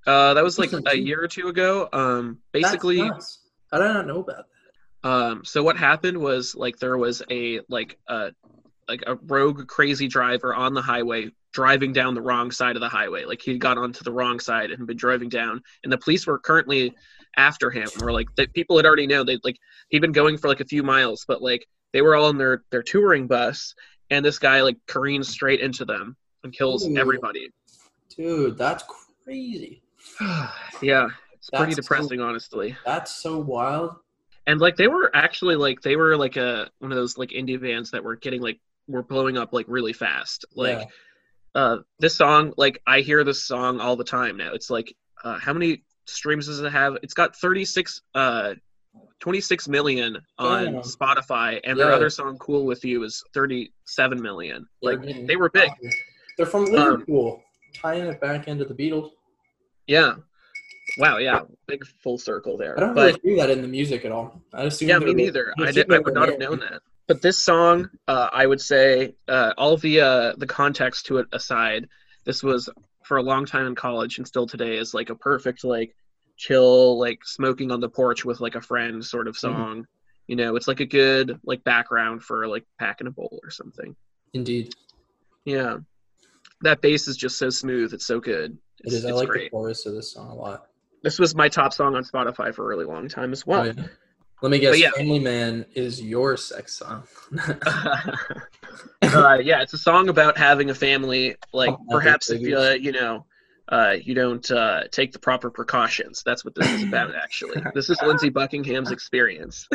Uh, 0.05 0.33
that 0.33 0.43
was 0.43 0.57
like 0.57 0.71
a 0.85 0.97
year 0.97 1.21
or 1.21 1.27
two 1.27 1.49
ago. 1.49 1.89
Um, 1.91 2.39
basically. 2.53 2.99
How 2.99 3.09
did 3.73 3.81
I 3.81 3.93
not 3.93 4.07
know 4.07 4.19
about 4.19 4.37
that? 4.37 4.45
Um, 5.03 5.43
so 5.45 5.63
what 5.63 5.77
happened 5.77 6.17
was 6.17 6.55
like 6.55 6.77
there 6.77 6.97
was 6.97 7.21
a 7.29 7.61
like 7.69 7.97
a 8.07 8.31
like 8.87 9.03
a 9.05 9.15
rogue 9.15 9.67
crazy 9.67 10.07
driver 10.07 10.55
on 10.55 10.73
the 10.73 10.81
highway 10.81 11.29
driving 11.53 11.91
down 11.93 12.13
the 12.13 12.21
wrong 12.21 12.51
side 12.51 12.75
of 12.75 12.81
the 12.81 12.89
highway. 12.89 13.25
Like 13.25 13.41
he'd 13.41 13.59
got 13.59 13.77
onto 13.77 14.03
the 14.03 14.11
wrong 14.11 14.39
side 14.39 14.71
and 14.71 14.87
been 14.87 14.97
driving 14.97 15.29
down, 15.29 15.61
and 15.83 15.91
the 15.91 15.97
police 15.97 16.25
were 16.27 16.39
currently 16.39 16.95
after 17.35 17.69
him. 17.69 17.87
Or 18.01 18.11
like 18.11 18.27
the 18.35 18.47
people 18.47 18.77
had 18.77 18.85
already 18.85 19.07
known 19.07 19.25
they 19.25 19.39
like 19.43 19.57
he'd 19.89 19.99
been 20.01 20.11
going 20.11 20.37
for 20.37 20.47
like 20.47 20.61
a 20.61 20.65
few 20.65 20.83
miles, 20.83 21.25
but 21.27 21.41
like 21.41 21.67
they 21.93 22.01
were 22.01 22.15
all 22.15 22.29
in 22.29 22.37
their 22.37 22.63
their 22.71 22.83
touring 22.83 23.27
bus, 23.27 23.73
and 24.09 24.25
this 24.25 24.39
guy 24.39 24.61
like 24.61 24.77
careens 24.87 25.29
straight 25.29 25.59
into 25.59 25.85
them 25.85 26.15
and 26.43 26.53
kills 26.53 26.87
Ooh. 26.87 26.97
everybody. 26.97 27.49
Dude, 28.15 28.57
that's 28.57 28.83
crazy. 29.23 29.81
yeah, 30.81 31.07
it's 31.33 31.49
pretty 31.49 31.65
That's 31.73 31.75
so- 31.75 31.81
depressing, 31.81 32.21
honestly. 32.21 32.75
That's 32.85 33.15
so 33.15 33.37
wild. 33.39 33.97
And 34.47 34.59
like 34.59 34.75
they 34.77 34.87
were 34.87 35.11
actually 35.15 35.55
like 35.55 35.81
they 35.81 35.95
were 35.95 36.17
like 36.17 36.35
a 36.37 36.69
one 36.79 36.91
of 36.91 36.95
those 36.97 37.17
like 37.17 37.29
indie 37.29 37.61
bands 37.61 37.91
that 37.91 38.03
were 38.03 38.15
getting 38.15 38.41
like 38.41 38.59
were 38.87 39.03
blowing 39.03 39.37
up 39.37 39.53
like 39.53 39.65
really 39.67 39.93
fast 39.93 40.45
like 40.55 40.79
Yeah. 40.79 41.61
uh 41.61 41.77
this 41.99 42.15
song 42.15 42.53
like 42.57 42.81
i 42.87 43.01
hear 43.01 43.23
this 43.23 43.43
song 43.43 43.79
all 43.79 43.95
the 43.95 44.03
time 44.03 44.37
now 44.37 44.53
it's 44.53 44.69
like 44.69 44.95
uh 45.23 45.37
how 45.37 45.53
many 45.53 45.83
streams 46.05 46.47
does 46.47 46.61
it 46.61 46.71
have 46.71 46.97
it's 47.03 47.13
got 47.13 47.35
36 47.35 48.01
uh 48.15 48.53
26 49.19 49.67
million 49.67 50.17
on 50.39 50.65
Damn. 50.65 50.81
spotify 50.81 51.59
and 51.65 51.77
their 51.77 51.91
other 51.91 52.09
song 52.09 52.37
cool 52.39 52.65
with 52.65 52.83
you 52.85 53.03
is 53.03 53.23
37 53.33 54.21
million 54.21 54.65
like 54.81 54.99
they 55.27 55.35
were 55.35 55.49
big. 55.49 55.69
They're 56.37 56.45
from 56.45 56.65
Um, 56.65 56.71
Liverpool. 56.71 57.43
Tying 57.73 58.05
it 58.07 58.21
back 58.21 58.47
into 58.47 58.63
the 58.65 58.73
Beatles. 58.73 59.09
yeah 59.87 60.15
wow 60.97 61.17
yeah 61.17 61.41
big 61.67 61.85
full 62.03 62.17
circle 62.17 62.57
there 62.57 62.77
I 62.77 62.81
don't 62.81 62.95
but 62.95 63.05
really 63.05 63.19
hear 63.23 63.37
that 63.47 63.49
in 63.51 63.61
the 63.61 63.67
music 63.67 64.05
at 64.05 64.11
all. 64.11 64.41
I 64.53 64.63
assume 64.63 64.89
yeah 64.89 64.99
me 64.99 65.13
neither 65.13 65.53
I 65.59 65.71
did, 65.71 65.91
I 65.91 65.99
would 65.99 66.13
not 66.13 66.29
have 66.29 66.39
known 66.39 66.59
that 66.59 66.81
but 67.07 67.21
this 67.21 67.37
song 67.37 67.89
uh, 68.07 68.29
i 68.33 68.45
would 68.45 68.61
say 68.61 69.15
uh, 69.27 69.53
all 69.57 69.77
the 69.77 70.01
uh, 70.01 70.33
the 70.37 70.47
context 70.47 71.05
to 71.07 71.17
it 71.19 71.27
aside 71.31 71.87
this 72.25 72.43
was 72.43 72.69
for 73.03 73.17
a 73.17 73.21
long 73.23 73.45
time 73.45 73.67
in 73.67 73.75
college 73.75 74.17
and 74.17 74.27
still 74.27 74.45
today 74.45 74.75
is 74.77 74.93
like 74.93 75.09
a 75.09 75.15
perfect 75.15 75.63
like 75.63 75.95
chill 76.35 76.99
like 76.99 77.19
smoking 77.23 77.71
on 77.71 77.79
the 77.79 77.89
porch 77.89 78.25
with 78.25 78.39
like 78.41 78.55
a 78.55 78.61
friend 78.61 79.03
sort 79.03 79.27
of 79.27 79.35
Mm-hmm. 79.37 79.55
song 79.57 79.87
you 80.27 80.35
know 80.35 80.55
it's 80.57 80.67
like 80.67 80.81
a 80.81 80.85
good 80.85 81.39
like 81.45 81.63
background 81.63 82.21
for 82.21 82.47
like 82.47 82.65
packing 82.79 83.07
a 83.07 83.11
bowl 83.11 83.39
or 83.43 83.49
something 83.49 83.95
Indeed. 84.33 84.75
yeah 85.45 85.77
that 86.61 86.81
bass 86.81 87.07
is 87.07 87.15
just 87.15 87.37
so 87.37 87.49
smooth 87.49 87.93
it's 87.93 88.05
so 88.05 88.19
good 88.19 88.57
It 88.83 88.91
it's. 88.93 89.05
I 89.05 89.11
like 89.11 89.29
great 89.29 89.45
the 89.45 89.49
chorus 89.51 89.85
of 89.85 89.93
this 89.95 90.11
song 90.11 90.29
a 90.31 90.35
lot. 90.35 90.67
This 91.07 91.19
was 91.19 91.33
my 91.35 91.47
top 91.47 91.73
song 91.73 91.95
on 91.95 92.03
spotify 92.03 92.53
for 92.53 92.65
a 92.65 92.67
really 92.67 92.85
long 92.85 93.07
time 93.07 93.31
as 93.31 93.45
well 93.45 93.61
Oh, 93.61 93.63
yeah. 93.63 93.87
Let 94.41 94.51
me 94.51 94.59
guess. 94.59 94.73
But 94.73 94.79
yeah. 94.79 94.91
Family 94.91 95.17
Man 95.17 95.65
is 95.73 95.99
your 95.99 96.37
sex 96.37 96.77
song. 96.77 97.01
uh, 99.01 99.39
yeah, 99.41 99.63
it's 99.63 99.73
a 99.73 99.79
song 99.79 100.09
about 100.09 100.37
having 100.37 100.69
a 100.69 100.75
family. 100.75 101.35
Like 101.53 101.71
Oh, 101.71 101.79
perhaps 101.89 102.29
if 102.29 102.41
you 102.41 102.55
uh, 102.55 102.73
you 102.73 102.91
know 102.91 103.25
uh, 103.69 103.95
you 104.01 104.13
don't 104.13 104.49
uh, 104.51 104.83
take 104.91 105.11
the 105.11 105.19
proper 105.19 105.49
precautions. 105.49 106.21
That's 106.25 106.45
what 106.45 106.55
this 106.55 106.69
is 106.69 106.83
about. 106.83 107.15
Actually, 107.15 107.61
this 107.73 107.89
is 107.89 107.99
Lindsey 108.01 108.29
Buckingham's 108.29 108.91
experience. 108.91 109.67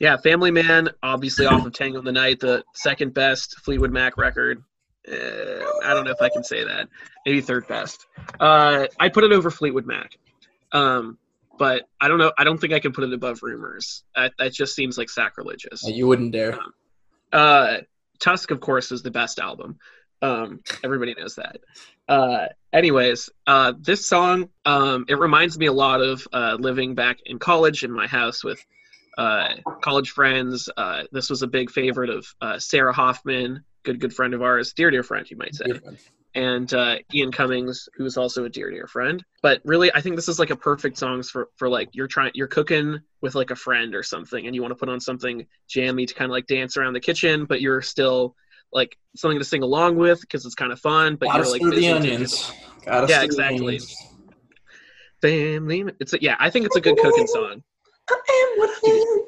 yeah, 0.00 0.16
Family 0.22 0.50
Man, 0.50 0.88
obviously 1.02 1.46
off 1.46 1.66
of 1.66 1.72
Tango 1.72 1.98
in 1.98 2.04
the 2.04 2.12
Night, 2.12 2.40
the 2.40 2.64
second 2.74 3.14
best 3.14 3.60
Fleetwood 3.60 3.92
Mac 3.92 4.16
record. 4.16 4.62
Uh, 5.10 5.64
I 5.84 5.94
don't 5.94 6.04
know 6.04 6.10
if 6.10 6.20
I 6.20 6.28
can 6.28 6.42
say 6.44 6.64
that. 6.64 6.88
Maybe 7.24 7.40
third 7.40 7.66
best. 7.68 8.06
Uh, 8.40 8.86
I 8.98 9.08
put 9.08 9.24
it 9.24 9.32
over 9.32 9.50
Fleetwood 9.50 9.86
Mac. 9.86 10.16
Um, 10.72 11.18
but 11.58 11.88
I 12.00 12.08
don't 12.08 12.18
know. 12.18 12.32
I 12.36 12.44
don't 12.44 12.58
think 12.58 12.72
I 12.72 12.80
can 12.80 12.92
put 12.92 13.04
it 13.04 13.12
above 13.12 13.42
Rumours. 13.42 14.04
That, 14.14 14.32
that 14.38 14.52
just 14.52 14.74
seems 14.74 14.98
like 14.98 15.08
sacrilegious. 15.08 15.86
you 15.86 16.06
wouldn't 16.06 16.32
dare. 16.32 16.58
Uh, 17.32 17.78
Tusk, 18.18 18.50
of 18.50 18.60
course, 18.60 18.92
is 18.92 19.02
the 19.02 19.10
best 19.10 19.38
album, 19.38 19.78
Um, 20.22 20.60
everybody 20.84 21.14
knows 21.18 21.36
that. 21.36 21.58
Uh, 22.08 22.46
anyways, 22.72 23.30
uh, 23.46 23.72
this 23.78 24.06
song 24.06 24.48
um, 24.64 25.04
it 25.08 25.18
reminds 25.18 25.58
me 25.58 25.66
a 25.66 25.72
lot 25.72 26.00
of 26.00 26.26
uh, 26.32 26.56
living 26.58 26.94
back 26.94 27.18
in 27.26 27.38
college 27.38 27.84
in 27.84 27.92
my 27.92 28.06
house 28.06 28.44
with 28.44 28.64
uh, 29.18 29.54
college 29.80 30.10
friends. 30.10 30.68
Uh, 30.76 31.04
this 31.12 31.30
was 31.30 31.42
a 31.42 31.46
big 31.46 31.70
favorite 31.70 32.10
of 32.10 32.26
uh, 32.40 32.58
Sarah 32.58 32.92
Hoffman, 32.92 33.64
good 33.86 34.00
good 34.00 34.14
friend 34.14 34.34
of 34.34 34.42
ours, 34.42 34.74
dear 34.74 34.90
dear 34.90 35.02
friend, 35.02 35.30
you 35.30 35.36
might 35.38 35.54
say, 35.54 35.66
and 36.34 36.74
uh, 36.74 36.96
Ian 37.14 37.32
Cummings, 37.32 37.88
who's 37.96 38.18
also 38.18 38.44
a 38.44 38.48
dear 38.50 38.70
dear 38.70 38.86
friend. 38.86 39.24
But 39.42 39.62
really, 39.64 39.90
I 39.94 40.00
think 40.02 40.16
this 40.16 40.28
is 40.28 40.38
like 40.38 40.50
a 40.50 40.56
perfect 40.56 40.98
song 40.98 41.22
for 41.22 41.48
for 41.56 41.68
like 41.70 41.88
you're 41.92 42.08
trying 42.08 42.32
you're 42.34 42.48
cooking 42.48 42.98
with 43.22 43.34
like 43.34 43.50
a 43.50 43.56
friend 43.56 43.94
or 43.94 44.02
something, 44.02 44.44
and 44.44 44.54
you 44.54 44.60
want 44.60 44.72
to 44.72 44.76
put 44.76 44.90
on 44.90 45.00
something 45.00 45.46
jammy 45.68 46.04
to 46.04 46.12
kind 46.14 46.30
of 46.30 46.32
like 46.32 46.46
dance 46.46 46.76
around 46.76 46.92
the 46.92 47.00
kitchen, 47.00 47.46
but 47.46 47.60
you're 47.62 47.80
still 47.80 48.34
like 48.72 48.98
something 49.14 49.38
to 49.38 49.44
sing 49.44 49.62
along 49.62 49.96
with 49.96 50.20
because 50.20 50.44
it's 50.44 50.54
kind 50.56 50.72
of 50.72 50.80
fun. 50.80 51.16
But 51.16 51.28
Gotta 51.28 51.38
you're 51.38 51.52
like 51.52 51.62
the 51.62 51.88
onions. 51.88 52.52
Gotta 52.84 53.08
Yeah, 53.08 53.18
stir 53.18 53.22
the 53.22 53.24
exactly. 53.24 53.66
onions. 53.66 54.02
family. 55.22 55.84
It's 56.00 56.12
a, 56.12 56.18
yeah, 56.20 56.36
I 56.38 56.50
think 56.50 56.66
it's 56.66 56.76
a 56.76 56.80
good 56.80 56.98
cooking 56.98 57.26
song. 57.26 57.62
I 58.10 58.52
am 58.52 58.58
what 58.58 58.70
I 58.70 58.90
am. 58.90 59.20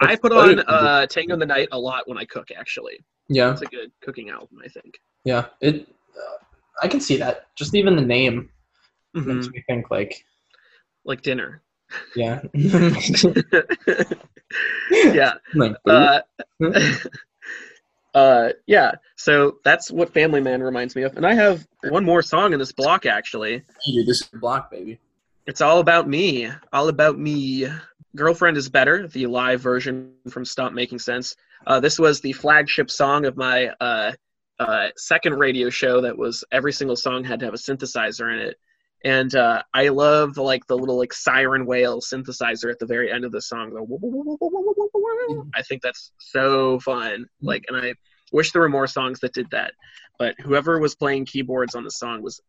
I 0.00 0.16
put 0.16 0.32
on 0.32 0.60
uh, 0.60 1.06
Tango 1.06 1.34
in 1.34 1.40
the 1.40 1.46
Night 1.46 1.68
a 1.72 1.78
lot 1.78 2.08
when 2.08 2.18
I 2.18 2.24
cook. 2.24 2.50
Actually, 2.56 3.00
Yeah, 3.28 3.52
it's 3.52 3.62
a 3.62 3.66
good 3.66 3.92
cooking 4.00 4.30
album. 4.30 4.58
I 4.64 4.68
think. 4.68 4.98
yeah. 5.24 5.46
It. 5.60 5.86
Uh, 6.16 6.44
I 6.82 6.88
can 6.88 7.00
see 7.00 7.16
that. 7.18 7.46
Just 7.56 7.74
even 7.74 7.94
the 7.96 8.02
name 8.02 8.50
Mhm. 9.16 9.26
makes 9.26 9.48
me 9.48 9.62
think 9.68 9.90
like, 9.90 10.24
Like 11.04 11.22
dinner. 11.22 11.62
yeah. 12.16 12.40
yeah. 14.92 15.34
like, 15.54 15.76
Uh, 15.86 16.20
uh, 18.14 18.48
yeah. 18.66 18.92
So 19.16 19.58
that's 19.64 19.90
what 19.90 20.12
Family 20.12 20.40
Man 20.40 20.62
reminds 20.62 20.94
me 20.96 21.02
of. 21.02 21.16
And 21.16 21.26
I 21.26 21.34
have 21.34 21.66
one 21.88 22.04
more 22.04 22.22
song 22.22 22.52
in 22.52 22.58
this 22.58 22.72
block. 22.72 23.06
Actually, 23.06 23.64
dude, 23.86 24.06
this 24.06 24.22
is 24.22 24.28
block, 24.40 24.70
baby. 24.70 24.98
it's 25.46 25.60
all 25.60 25.80
about 25.80 26.08
me. 26.08 26.50
All 26.72 26.88
about 26.88 27.18
me. 27.18 27.66
Girlfriend 28.18 28.56
is 28.56 28.68
better. 28.68 29.06
The 29.06 29.26
live 29.26 29.60
version 29.60 30.12
from 30.28 30.44
Stop 30.44 30.72
Making 30.72 30.98
Sense. 30.98 31.36
Uh, 31.66 31.78
this 31.78 31.98
was 31.98 32.20
the 32.20 32.32
flagship 32.32 32.90
song 32.90 33.24
of 33.26 33.36
my 33.36 33.68
uh, 33.80 34.12
uh, 34.58 34.88
second 34.96 35.38
radio 35.38 35.70
show. 35.70 36.00
That 36.00 36.18
was 36.18 36.42
every 36.50 36.72
single 36.72 36.96
song 36.96 37.22
had 37.22 37.38
to 37.40 37.46
have 37.46 37.54
a 37.54 37.58
synthesizer 37.58 38.32
in 38.32 38.40
it. 38.40 38.56
And 39.04 39.32
uh, 39.36 39.62
I 39.72 39.88
love 39.88 40.34
the, 40.34 40.42
like 40.42 40.66
the 40.66 40.76
little 40.76 40.98
like 40.98 41.12
siren 41.12 41.64
whale 41.64 42.00
synthesizer 42.00 42.70
at 42.72 42.80
the 42.80 42.86
very 42.86 43.12
end 43.12 43.24
of 43.24 43.30
the 43.30 43.40
song. 43.40 43.70
The 43.70 45.48
I 45.54 45.62
think 45.62 45.82
that's 45.82 46.10
so 46.18 46.80
fun. 46.80 47.26
Like, 47.40 47.66
and 47.68 47.76
I 47.76 47.94
wish 48.32 48.50
there 48.50 48.62
were 48.62 48.68
more 48.68 48.88
songs 48.88 49.20
that 49.20 49.32
did 49.32 49.48
that. 49.52 49.74
But 50.18 50.34
whoever 50.40 50.80
was 50.80 50.96
playing 50.96 51.26
keyboards 51.26 51.76
on 51.76 51.84
the 51.84 51.90
song 51.92 52.22
was 52.22 52.40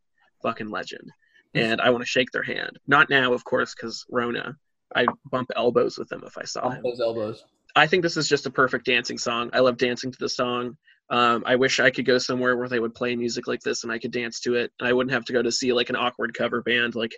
fucking 0.41 0.71
legend. 0.71 1.11
And 1.53 1.79
I 1.79 1.91
want 1.91 2.01
to 2.01 2.09
shake 2.09 2.31
their 2.31 2.41
hand. 2.41 2.79
Not 2.87 3.11
now, 3.11 3.33
of 3.33 3.43
course, 3.43 3.75
because 3.75 4.03
Rona. 4.09 4.57
I 4.95 5.05
bump 5.31 5.49
elbows 5.55 5.97
with 5.97 6.09
them 6.09 6.23
if 6.25 6.37
I 6.37 6.43
saw 6.45 6.61
Off 6.67 6.73
him. 6.75 6.83
those 6.83 6.99
elbows. 6.99 7.43
I 7.75 7.87
think 7.87 8.03
this 8.03 8.17
is 8.17 8.27
just 8.27 8.45
a 8.45 8.49
perfect 8.51 8.85
dancing 8.85 9.17
song. 9.17 9.49
I 9.53 9.59
love 9.59 9.77
dancing 9.77 10.11
to 10.11 10.17
the 10.19 10.29
song. 10.29 10.77
Um, 11.11 11.43
I 11.45 11.55
wish 11.55 11.79
I 11.79 11.89
could 11.91 12.05
go 12.05 12.17
somewhere 12.17 12.55
where 12.57 12.67
they 12.69 12.79
would 12.79 12.93
play 12.95 13.15
music 13.15 13.47
like 13.47 13.61
this 13.61 13.83
and 13.83 13.91
I 13.91 13.99
could 13.99 14.11
dance 14.11 14.39
to 14.41 14.55
it. 14.55 14.71
And 14.79 14.87
I 14.87 14.93
wouldn't 14.93 15.13
have 15.13 15.25
to 15.25 15.33
go 15.33 15.41
to 15.41 15.51
see 15.51 15.73
like 15.73 15.89
an 15.89 15.95
awkward 15.95 16.33
cover 16.33 16.61
band 16.61 16.95
like 16.95 17.15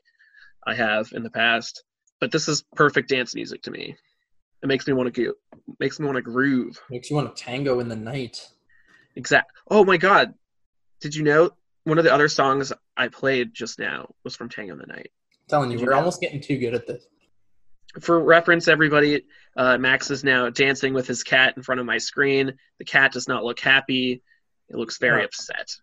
I 0.65 0.73
have 0.75 1.09
in 1.13 1.23
the 1.23 1.29
past. 1.29 1.83
But 2.19 2.31
this 2.31 2.47
is 2.47 2.63
perfect 2.75 3.09
dance 3.09 3.33
music 3.35 3.63
to 3.63 3.71
me. 3.71 3.95
It 4.63 4.67
makes 4.67 4.85
me 4.85 4.93
want 4.93 5.13
to 5.13 5.25
go. 5.25 5.33
Makes 5.79 5.99
me 5.99 6.05
want 6.05 6.17
to 6.17 6.21
groove. 6.21 6.79
Makes 6.89 7.09
you 7.09 7.15
want 7.15 7.35
to 7.35 7.43
tango 7.43 7.79
in 7.79 7.89
the 7.89 7.95
night. 7.95 8.47
Exact. 9.15 9.51
Oh 9.69 9.83
my 9.83 9.97
god! 9.97 10.35
Did 11.01 11.15
you 11.15 11.23
know 11.23 11.49
one 11.83 11.97
of 11.97 12.03
the 12.03 12.13
other 12.13 12.27
songs 12.29 12.71
I 12.95 13.07
played 13.07 13.53
just 13.55 13.79
now 13.79 14.13
was 14.23 14.35
from 14.35 14.49
Tango 14.49 14.73
in 14.73 14.79
the 14.79 14.85
Night? 14.85 15.09
I'm 15.11 15.49
telling 15.49 15.71
you, 15.71 15.77
Did 15.77 15.81
you 15.81 15.87
we're 15.87 15.93
know? 15.93 15.97
almost 15.99 16.21
getting 16.21 16.39
too 16.39 16.57
good 16.59 16.75
at 16.75 16.85
this. 16.85 17.03
For 17.99 18.23
reference, 18.23 18.67
everybody, 18.67 19.23
uh, 19.57 19.77
Max 19.77 20.09
is 20.11 20.23
now 20.23 20.49
dancing 20.49 20.93
with 20.93 21.07
his 21.07 21.23
cat 21.23 21.55
in 21.57 21.63
front 21.63 21.79
of 21.81 21.85
my 21.85 21.97
screen. 21.97 22.53
The 22.79 22.85
cat 22.85 23.11
does 23.11 23.27
not 23.27 23.43
look 23.43 23.59
happy. 23.59 24.21
It 24.69 24.77
looks 24.77 24.97
very 24.97 25.19
No. 25.19 25.25
upset. 25.25 25.75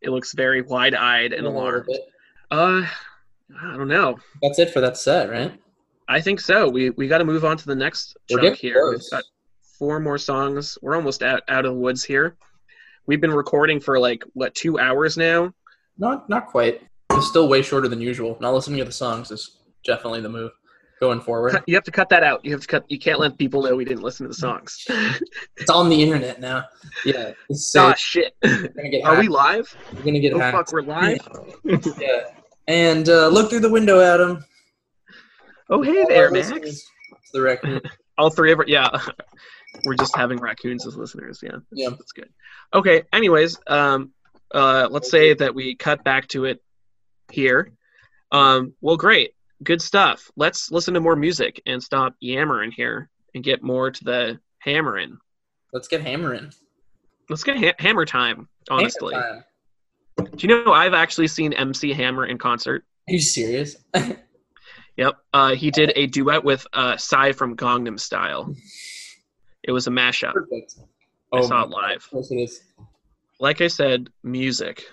It 0.00 0.10
looks 0.10 0.32
very 0.34 0.62
wide-eyed 0.62 1.32
and 1.32 1.46
alarmed. 1.46 1.88
Uh, 2.50 2.86
I 3.60 3.76
don't 3.76 3.88
know. 3.88 4.18
That's 4.42 4.58
it 4.58 4.70
for 4.70 4.80
that 4.80 4.96
set, 4.96 5.30
right? 5.30 5.58
I 6.06 6.20
think 6.20 6.38
so. 6.40 6.68
We 6.68 6.90
we 6.90 7.08
got 7.08 7.18
to 7.18 7.24
move 7.24 7.44
on 7.44 7.56
to 7.56 7.66
the 7.66 7.74
next 7.74 8.16
We're 8.30 8.40
chunk 8.40 8.56
here. 8.56 8.90
We've 8.90 9.00
got 9.10 9.24
four 9.78 9.98
more 10.00 10.18
songs. 10.18 10.76
We're 10.82 10.94
almost 10.96 11.22
out, 11.22 11.42
out 11.48 11.64
of 11.64 11.72
the 11.74 11.78
woods 11.80 12.04
here. 12.04 12.36
We've 13.06 13.20
been 13.20 13.32
recording 13.32 13.80
for 13.80 13.98
like 13.98 14.22
what 14.34 14.54
two 14.54 14.78
hours 14.78 15.16
now. 15.16 15.52
Not 15.96 16.28
not 16.28 16.46
quite. 16.48 16.82
It's 17.12 17.26
still 17.28 17.48
way 17.48 17.62
shorter 17.62 17.88
than 17.88 18.00
usual. 18.02 18.36
Not 18.40 18.52
listening 18.52 18.78
to 18.80 18.84
the 18.84 18.92
songs 18.92 19.30
is 19.30 19.56
definitely 19.84 20.20
the 20.20 20.28
move 20.28 20.52
going 21.00 21.20
forward. 21.20 21.62
You 21.66 21.74
have 21.74 21.84
to 21.84 21.90
cut 21.90 22.08
that 22.10 22.22
out. 22.22 22.44
You 22.44 22.52
have 22.52 22.60
to 22.62 22.66
cut. 22.66 22.84
You 22.90 22.98
can't 22.98 23.18
let 23.18 23.36
people 23.38 23.62
know 23.62 23.74
we 23.76 23.84
didn't 23.84 24.02
listen 24.02 24.24
to 24.24 24.28
the 24.28 24.34
songs. 24.34 24.84
It's 25.56 25.70
on 25.70 25.88
the 25.88 26.02
internet 26.02 26.40
now. 26.40 26.64
Yeah. 27.04 27.32
It's 27.48 27.74
ah, 27.76 27.94
shit. 27.94 28.34
Are 29.04 29.18
we 29.20 29.28
live? 29.28 29.74
We're 29.94 30.02
gonna 30.02 30.20
get 30.20 30.32
Oh 30.34 30.38
hacked. 30.38 30.56
fuck, 30.56 30.72
we're 30.72 30.82
live. 30.82 31.18
yeah. 31.98 32.24
And 32.68 33.08
uh, 33.08 33.28
look 33.28 33.50
through 33.50 33.60
the 33.60 33.70
window, 33.70 34.00
Adam. 34.00 34.44
Oh 35.70 35.82
hey 35.82 36.02
All 36.02 36.08
there, 36.08 36.30
Max. 36.30 36.48
It's 36.50 37.30
the 37.32 37.40
raccoon. 37.40 37.80
All 38.18 38.30
three 38.30 38.52
of 38.52 38.58
our 38.58 38.64
yeah. 38.66 38.88
We're 39.86 39.94
just 39.94 40.16
having 40.16 40.38
raccoons 40.38 40.86
as 40.86 40.96
listeners. 40.96 41.40
Yeah, 41.42 41.52
that's, 41.52 41.64
Yeah. 41.72 41.88
that's 41.90 42.12
good. 42.12 42.28
Okay. 42.72 43.02
Anyways, 43.12 43.58
um, 43.66 44.12
uh, 44.52 44.88
let's 44.90 45.10
say 45.10 45.34
that 45.34 45.54
we 45.54 45.74
cut 45.76 46.04
back 46.04 46.28
to 46.28 46.44
it 46.44 46.62
here. 47.30 47.72
Um, 48.30 48.74
well, 48.80 48.96
great, 48.96 49.34
good 49.62 49.80
stuff. 49.80 50.30
Let's 50.36 50.70
listen 50.70 50.94
to 50.94 51.00
more 51.00 51.16
music 51.16 51.62
and 51.66 51.82
stop 51.82 52.14
yammering 52.20 52.72
here 52.72 53.08
and 53.34 53.44
get 53.44 53.62
more 53.62 53.90
to 53.90 54.04
the 54.04 54.40
hammering. 54.58 55.18
Let's 55.72 55.88
get 55.88 56.02
hammering. 56.02 56.52
Let's 57.28 57.44
get 57.44 57.56
ha- 57.58 57.74
hammer 57.78 58.04
time. 58.04 58.48
Honestly, 58.70 59.14
Hammer 59.14 59.44
time. 60.16 60.26
do 60.36 60.46
you 60.46 60.48
know 60.64 60.72
I've 60.72 60.94
actually 60.94 61.28
seen 61.28 61.52
MC 61.52 61.92
Hammer 61.92 62.26
in 62.26 62.38
concert? 62.38 62.84
Are 63.08 63.12
you 63.12 63.20
serious? 63.20 63.76
Yep. 64.96 65.14
Uh, 65.32 65.54
he 65.54 65.70
did 65.70 65.92
a 65.96 66.06
duet 66.06 66.44
with 66.44 66.66
uh, 66.72 66.96
Psy 66.96 67.32
from 67.32 67.56
Gangnam 67.56 67.98
Style. 67.98 68.54
It 69.62 69.72
was 69.72 69.86
a 69.86 69.90
mashup. 69.90 70.34
Perfect. 70.34 70.76
I 71.32 71.40
saw 71.40 71.64
it 71.64 71.70
live. 71.70 71.70
God. 71.70 71.96
Of 71.96 72.10
course 72.10 72.30
it 72.30 72.36
is. 72.36 72.62
Like 73.40 73.60
I 73.60 73.66
said, 73.66 74.08
music. 74.22 74.84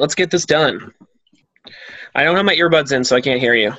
Right, 0.00 0.04
let's 0.04 0.14
get 0.14 0.30
this 0.30 0.46
done. 0.46 0.94
I 2.14 2.24
don't 2.24 2.34
have 2.34 2.46
my 2.46 2.54
earbuds 2.54 2.90
in, 2.90 3.04
so 3.04 3.16
I 3.16 3.20
can't 3.20 3.38
hear 3.38 3.54
you. 3.54 3.74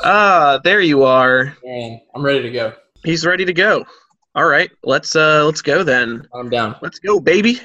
Ah, 0.00 0.60
there 0.62 0.80
you 0.80 1.02
are. 1.02 1.56
Man, 1.64 2.00
I'm 2.14 2.22
ready 2.22 2.42
to 2.42 2.50
go. 2.52 2.72
He's 3.02 3.26
ready 3.26 3.44
to 3.44 3.52
go. 3.52 3.84
All 4.36 4.46
right, 4.46 4.70
let's 4.84 5.16
uh 5.16 5.44
let's 5.44 5.60
go 5.60 5.82
then. 5.82 6.28
I'm 6.32 6.50
down. 6.50 6.76
Let's 6.82 7.00
go, 7.00 7.18
baby. 7.18 7.60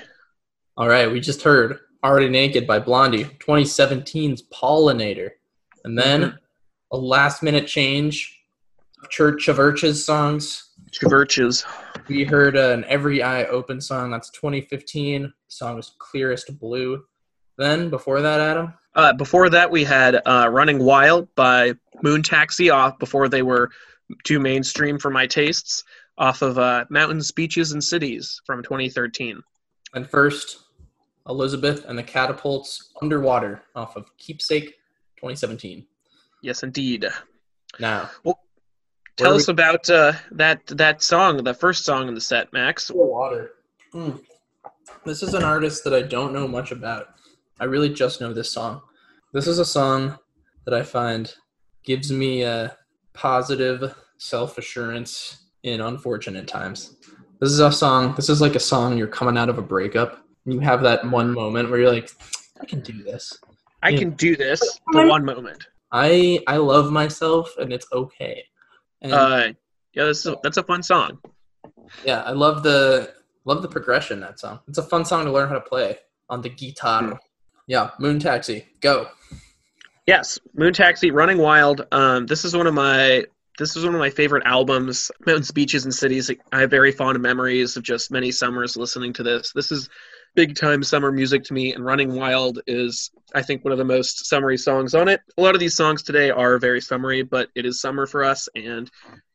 All 0.77 0.87
right, 0.87 1.11
we 1.11 1.19
just 1.19 1.43
heard 1.43 1.77
Already 2.03 2.27
Naked 2.27 2.65
by 2.65 2.79
Blondie, 2.79 3.25
2017's 3.25 4.41
Pollinator. 4.51 5.29
And 5.83 5.95
then 5.95 6.39
a 6.91 6.97
last 6.97 7.43
minute 7.43 7.67
change 7.67 8.41
of 9.03 9.11
Church 9.11 9.47
of 9.47 9.57
Urches 9.57 10.03
songs. 10.03 10.71
CHVRCHES. 10.91 11.65
We 12.07 12.23
heard 12.23 12.57
uh, 12.57 12.71
an 12.71 12.83
Every 12.85 13.21
Eye 13.21 13.43
Open 13.45 13.79
song. 13.79 14.09
That's 14.09 14.31
2015. 14.31 15.21
The 15.21 15.31
song 15.49 15.75
was 15.75 15.93
Clearest 15.99 16.57
Blue. 16.57 17.03
Then, 17.57 17.89
before 17.89 18.21
that, 18.21 18.39
Adam, 18.39 18.73
Uh, 18.95 19.13
before 19.13 19.49
that, 19.49 19.69
we 19.69 19.83
had 19.83 20.21
uh, 20.25 20.49
"Running 20.51 20.79
Wild" 20.79 21.33
by 21.35 21.73
Moon 22.03 22.21
Taxi 22.23 22.69
off 22.69 22.97
before 22.99 23.27
they 23.29 23.41
were 23.41 23.69
too 24.23 24.39
mainstream 24.39 24.97
for 24.99 25.09
my 25.09 25.25
tastes. 25.27 25.83
Off 26.17 26.41
of 26.41 26.57
uh, 26.57 26.85
"Mountains, 26.89 27.31
Beaches, 27.31 27.71
and 27.73 27.83
Cities" 27.83 28.41
from 28.45 28.63
2013. 28.63 29.41
and 29.93 30.09
first, 30.09 30.59
Elizabeth 31.27 31.85
and 31.85 31.97
the 31.97 32.03
Catapults 32.03 32.91
Underwater 33.01 33.63
off 33.75 33.95
of 33.95 34.05
Keepsake 34.17 34.75
2017. 35.17 35.85
Yes, 36.41 36.63
indeed. 36.63 37.05
Now, 37.79 38.09
well, 38.23 38.39
Tell 39.17 39.33
us 39.33 39.47
about 39.47 39.89
uh, 39.89 40.11
that 40.31 40.65
that 40.67 41.01
song, 41.01 41.41
the 41.43 41.53
first 41.53 41.85
song 41.85 42.07
in 42.09 42.13
the 42.15 42.21
set, 42.21 42.51
Max. 42.53 42.91
Water. 42.93 43.51
Hmm. 43.93 44.11
This 45.05 45.23
is 45.23 45.33
an 45.33 45.43
artist 45.43 45.83
that 45.85 45.93
I 45.93 46.01
don't 46.01 46.33
know 46.33 46.47
much 46.47 46.71
about. 46.71 47.14
I 47.59 47.65
really 47.65 47.89
just 47.89 48.19
know 48.21 48.33
this 48.33 48.51
song. 48.51 48.81
This 49.33 49.47
is 49.47 49.59
a 49.59 49.65
song 49.65 50.17
that 50.65 50.73
I 50.73 50.83
find 50.83 51.33
gives 51.83 52.11
me 52.11 52.43
a 52.43 52.75
positive 53.13 53.95
self 54.17 54.57
assurance 54.57 55.45
in 55.63 55.81
unfortunate 55.81 56.47
times. 56.47 56.97
This 57.39 57.51
is 57.51 57.59
a 57.59 57.71
song, 57.71 58.13
this 58.15 58.29
is 58.29 58.41
like 58.41 58.55
a 58.55 58.59
song 58.59 58.97
you're 58.97 59.07
coming 59.07 59.37
out 59.37 59.49
of 59.49 59.57
a 59.57 59.61
breakup. 59.61 60.23
and 60.45 60.53
You 60.53 60.59
have 60.61 60.81
that 60.83 61.09
one 61.09 61.33
moment 61.33 61.69
where 61.69 61.79
you're 61.79 61.91
like, 61.91 62.09
I 62.61 62.65
can 62.65 62.81
do 62.81 63.03
this. 63.03 63.37
I 63.83 63.89
Yeah. 63.89 63.99
can 63.99 64.11
do 64.11 64.35
this 64.35 64.79
for 64.91 65.07
one 65.07 65.23
moment. 65.25 65.67
I 65.91 66.39
I 66.47 66.57
love 66.57 66.91
myself 66.91 67.53
and 67.57 67.71
it's 67.71 67.87
okay. 67.93 68.43
And 69.01 69.13
Uh, 69.13 69.47
yeah, 69.93 70.05
that's 70.05 70.25
a, 70.25 70.35
that's 70.43 70.57
a 70.57 70.63
fun 70.63 70.81
song. 70.83 71.19
yeah, 72.03 72.21
I 72.23 72.31
love 72.31 72.63
the 72.63 73.13
love 73.45 73.61
the 73.61 73.67
progression 73.67 74.19
that 74.21 74.39
song. 74.39 74.59
It's 74.67 74.77
a 74.77 74.83
fun 74.83 75.05
song 75.05 75.25
to 75.25 75.31
learn 75.31 75.47
how 75.47 75.55
to 75.55 75.61
play 75.61 75.97
on 76.29 76.41
the 76.41 76.49
guitar. 76.49 77.19
Yeah, 77.67 77.91
Moon 77.99 78.19
Taxi, 78.19 78.65
go. 78.81 79.07
Yes, 80.05 80.37
Moon 80.53 80.73
Taxi, 80.73 81.11
Running 81.11 81.39
Wild. 81.39 81.87
Um, 81.91 82.25
this 82.27 82.45
is 82.45 82.55
one 82.55 82.67
of 82.67 82.73
my 82.73 83.25
this 83.57 83.75
is 83.77 83.85
one 83.85 83.95
of 83.95 83.99
my 83.99 84.09
favorite 84.09 84.43
albums. 84.45 85.09
Mountains, 85.25 85.51
Beaches, 85.51 85.85
and 85.85 85.93
Cities. 85.93 86.29
I 86.51 86.59
have 86.59 86.69
very 86.69 86.91
fond 86.91 87.19
memories 87.21 87.77
of 87.77 87.83
just 87.83 88.11
many 88.11 88.31
summers 88.31 88.75
listening 88.77 89.13
to 89.13 89.23
this. 89.23 89.51
This 89.55 89.71
is 89.71 89.89
big 90.35 90.55
time 90.55 90.83
summer 90.83 91.11
music 91.11 91.43
to 91.45 91.53
me, 91.53 91.73
and 91.73 91.83
Running 91.83 92.13
Wild 92.13 92.59
is 92.67 93.09
I 93.33 93.41
think 93.41 93.63
one 93.63 93.71
of 93.71 93.77
the 93.79 93.85
most 93.85 94.27
summery 94.27 94.57
songs 94.57 94.93
on 94.93 95.07
it. 95.07 95.21
A 95.37 95.41
lot 95.41 95.55
of 95.55 95.59
these 95.59 95.75
songs 95.75 96.03
today 96.03 96.29
are 96.29 96.59
very 96.59 96.81
summery, 96.81 97.23
but 97.23 97.49
it 97.55 97.65
is 97.65 97.81
summer 97.81 98.05
for 98.05 98.23
us, 98.23 98.47
and 98.55 98.91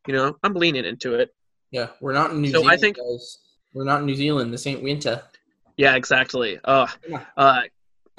you 0.06 0.14
know 0.14 0.36
I'm 0.44 0.54
leaning 0.54 0.84
into 0.84 1.14
it. 1.14 1.34
Yeah, 1.72 1.88
we're 2.00 2.12
not 2.12 2.30
in 2.30 2.42
New 2.42 2.50
So 2.50 2.58
I 2.60 2.76
Zealand. 2.76 2.80
think- 2.80 2.96
guys. 2.98 3.38
We're 3.72 3.84
not 3.84 4.00
in 4.00 4.06
New 4.06 4.16
Zealand. 4.16 4.52
This 4.52 4.66
ain't 4.66 4.82
winter. 4.82 5.22
Yeah, 5.76 5.94
exactly. 5.94 6.58
Uh, 6.64 6.88
Yeah. 7.08 7.24
uh, 7.36 7.60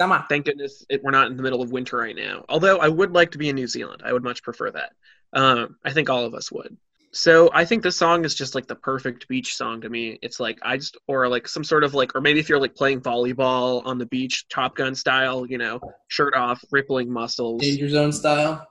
On. 0.00 0.24
thank 0.28 0.46
goodness 0.46 0.84
it, 0.90 1.02
we're 1.04 1.12
not 1.12 1.28
in 1.28 1.36
the 1.36 1.42
middle 1.42 1.62
of 1.62 1.70
winter 1.70 1.96
right 1.96 2.16
now. 2.16 2.44
Although 2.48 2.78
I 2.78 2.88
would 2.88 3.12
like 3.12 3.30
to 3.32 3.38
be 3.38 3.48
in 3.48 3.54
New 3.54 3.68
Zealand. 3.68 4.02
I 4.04 4.12
would 4.12 4.24
much 4.24 4.42
prefer 4.42 4.70
that. 4.72 4.92
Um, 5.32 5.76
I 5.84 5.92
think 5.92 6.10
all 6.10 6.24
of 6.24 6.34
us 6.34 6.50
would. 6.50 6.76
So 7.14 7.50
I 7.52 7.66
think 7.66 7.82
this 7.82 7.96
song 7.96 8.24
is 8.24 8.34
just 8.34 8.54
like 8.54 8.66
the 8.66 8.74
perfect 8.74 9.28
beach 9.28 9.54
song 9.54 9.82
to 9.82 9.88
me. 9.90 10.18
It's 10.22 10.40
like 10.40 10.58
I 10.62 10.78
just 10.78 10.96
or 11.06 11.28
like 11.28 11.46
some 11.46 11.62
sort 11.62 11.84
of 11.84 11.92
like 11.94 12.16
or 12.16 12.20
maybe 12.20 12.40
if 12.40 12.48
you're 12.48 12.58
like 12.58 12.74
playing 12.74 13.00
volleyball 13.02 13.84
on 13.84 13.98
the 13.98 14.06
beach, 14.06 14.48
Top 14.48 14.74
Gun 14.76 14.94
style, 14.94 15.46
you 15.46 15.58
know, 15.58 15.78
shirt 16.08 16.34
off, 16.34 16.64
rippling 16.70 17.10
muscles. 17.12 17.60
Danger 17.60 17.88
Zone 17.88 18.12
style. 18.12 18.66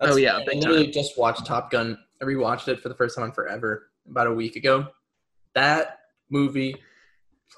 Oh, 0.00 0.16
yeah, 0.16 0.36
I 0.36 0.44
literally 0.54 0.88
just 0.90 1.16
watched 1.18 1.46
Top 1.46 1.70
Gun. 1.70 1.98
I 2.20 2.26
rewatched 2.26 2.68
it 2.68 2.80
for 2.80 2.90
the 2.90 2.94
first 2.94 3.16
time 3.16 3.24
in 3.24 3.32
forever 3.32 3.88
about 4.10 4.26
a 4.26 4.32
week 4.32 4.56
ago. 4.56 4.88
That 5.54 6.00
movie 6.30 6.76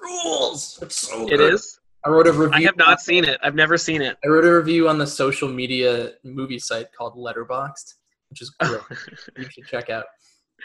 rules. 0.01 0.79
It's 0.81 0.95
so 1.09 1.27
It 1.27 1.37
good. 1.37 1.53
is. 1.53 1.78
I 2.05 2.09
wrote 2.09 2.27
a 2.27 2.31
review. 2.31 2.53
I 2.53 2.61
have 2.61 2.77
not 2.77 3.01
seen 3.01 3.25
it. 3.25 3.39
I've 3.43 3.55
never 3.55 3.77
seen 3.77 4.01
it. 4.01 4.17
I 4.23 4.27
wrote 4.29 4.45
a 4.45 4.55
review 4.55 4.87
on 4.87 4.97
the 4.97 5.07
social 5.07 5.49
media 5.49 6.11
movie 6.23 6.59
site 6.59 6.87
called 6.97 7.15
Letterboxd, 7.15 7.95
which 8.29 8.41
is 8.41 8.49
great. 8.51 8.79
you 9.37 9.49
should 9.49 9.65
check 9.67 9.89
out. 9.89 10.05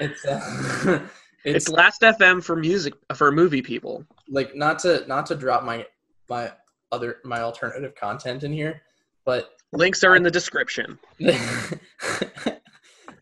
it's 0.01 0.25
uh, 0.25 1.01
It's 1.45 1.67
it's 1.67 1.69
Last 1.69 2.01
FM 2.01 2.43
for 2.43 2.57
music 2.57 2.95
for 3.15 3.31
movie 3.31 3.61
people. 3.61 4.05
like 4.31 4.55
not 4.57 4.79
to 4.81 5.05
not 5.07 5.27
to 5.27 5.35
drop 5.35 5.63
my 5.65 5.85
my 6.31 6.51
other 6.91 7.19
my 7.25 7.41
alternative 7.41 7.95
content 7.95 8.45
in 8.45 8.53
here, 8.53 8.81
but 9.27 9.51
Links 9.73 10.03
are 10.05 10.15
in 10.17 10.23
the 10.23 10.31
description. 10.31 10.99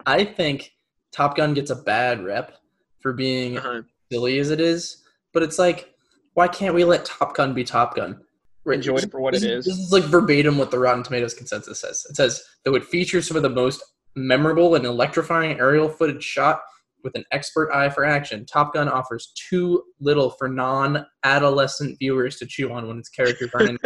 I 0.07 0.25
think 0.25 0.73
Top 1.13 1.37
Gun 1.37 1.55
gets 1.55 1.71
a 1.71 1.77
bad 1.77 2.23
rep 2.23 2.59
for 3.01 3.13
being 3.13 3.57
Uh-huh. 3.59 3.83
silly 4.13 4.39
as 4.39 4.51
it 4.51 4.61
is, 4.61 5.03
but 5.33 5.43
it's 5.43 5.59
like, 5.59 5.92
why 6.35 6.49
can't 6.49 6.75
we 6.75 6.85
let 6.85 7.05
Top 7.05 7.35
Gun 7.37 7.55
be 7.55 7.65
Top 7.65 7.97
Gun? 7.97 8.21
Right, 8.65 8.77
Enjoy 8.77 8.97
it 8.97 9.11
for 9.11 9.21
what 9.21 9.35
this 9.35 9.43
it 9.43 9.51
is. 9.51 9.65
This 9.65 9.77
is 9.79 9.93
like 9.93 10.05
verbatim 10.05 10.57
what 10.57 10.71
the 10.71 10.79
Rotten 10.79 11.03
Tomatoes 11.03 11.35
consensus 11.35 11.81
says. 11.81 12.07
It 12.09 12.15
says, 12.17 12.43
though 12.65 12.75
it 12.77 12.85
features 12.85 13.27
some 13.27 13.37
of 13.37 13.43
the 13.43 13.49
most 13.51 13.83
memorable 14.15 14.75
and 14.77 14.85
electrifying 14.87 15.59
aerial 15.59 15.89
footage 15.89 16.23
shot 16.23 16.61
with 17.03 17.17
an 17.17 17.25
expert 17.33 17.73
eye 17.73 17.89
for 17.89 18.05
action, 18.05 18.47
Top 18.47 18.73
Gun 18.73 18.89
offers 18.89 19.33
too 19.49 19.83
little 20.01 20.31
for 20.31 20.49
non-adolescent 20.49 21.99
viewers 21.99 22.37
to 22.39 22.47
chew 22.47 22.73
on 22.73 22.87
when 22.87 22.99
its 22.99 23.09
characters 23.09 23.51
are 23.55 23.65
in. 23.67 23.79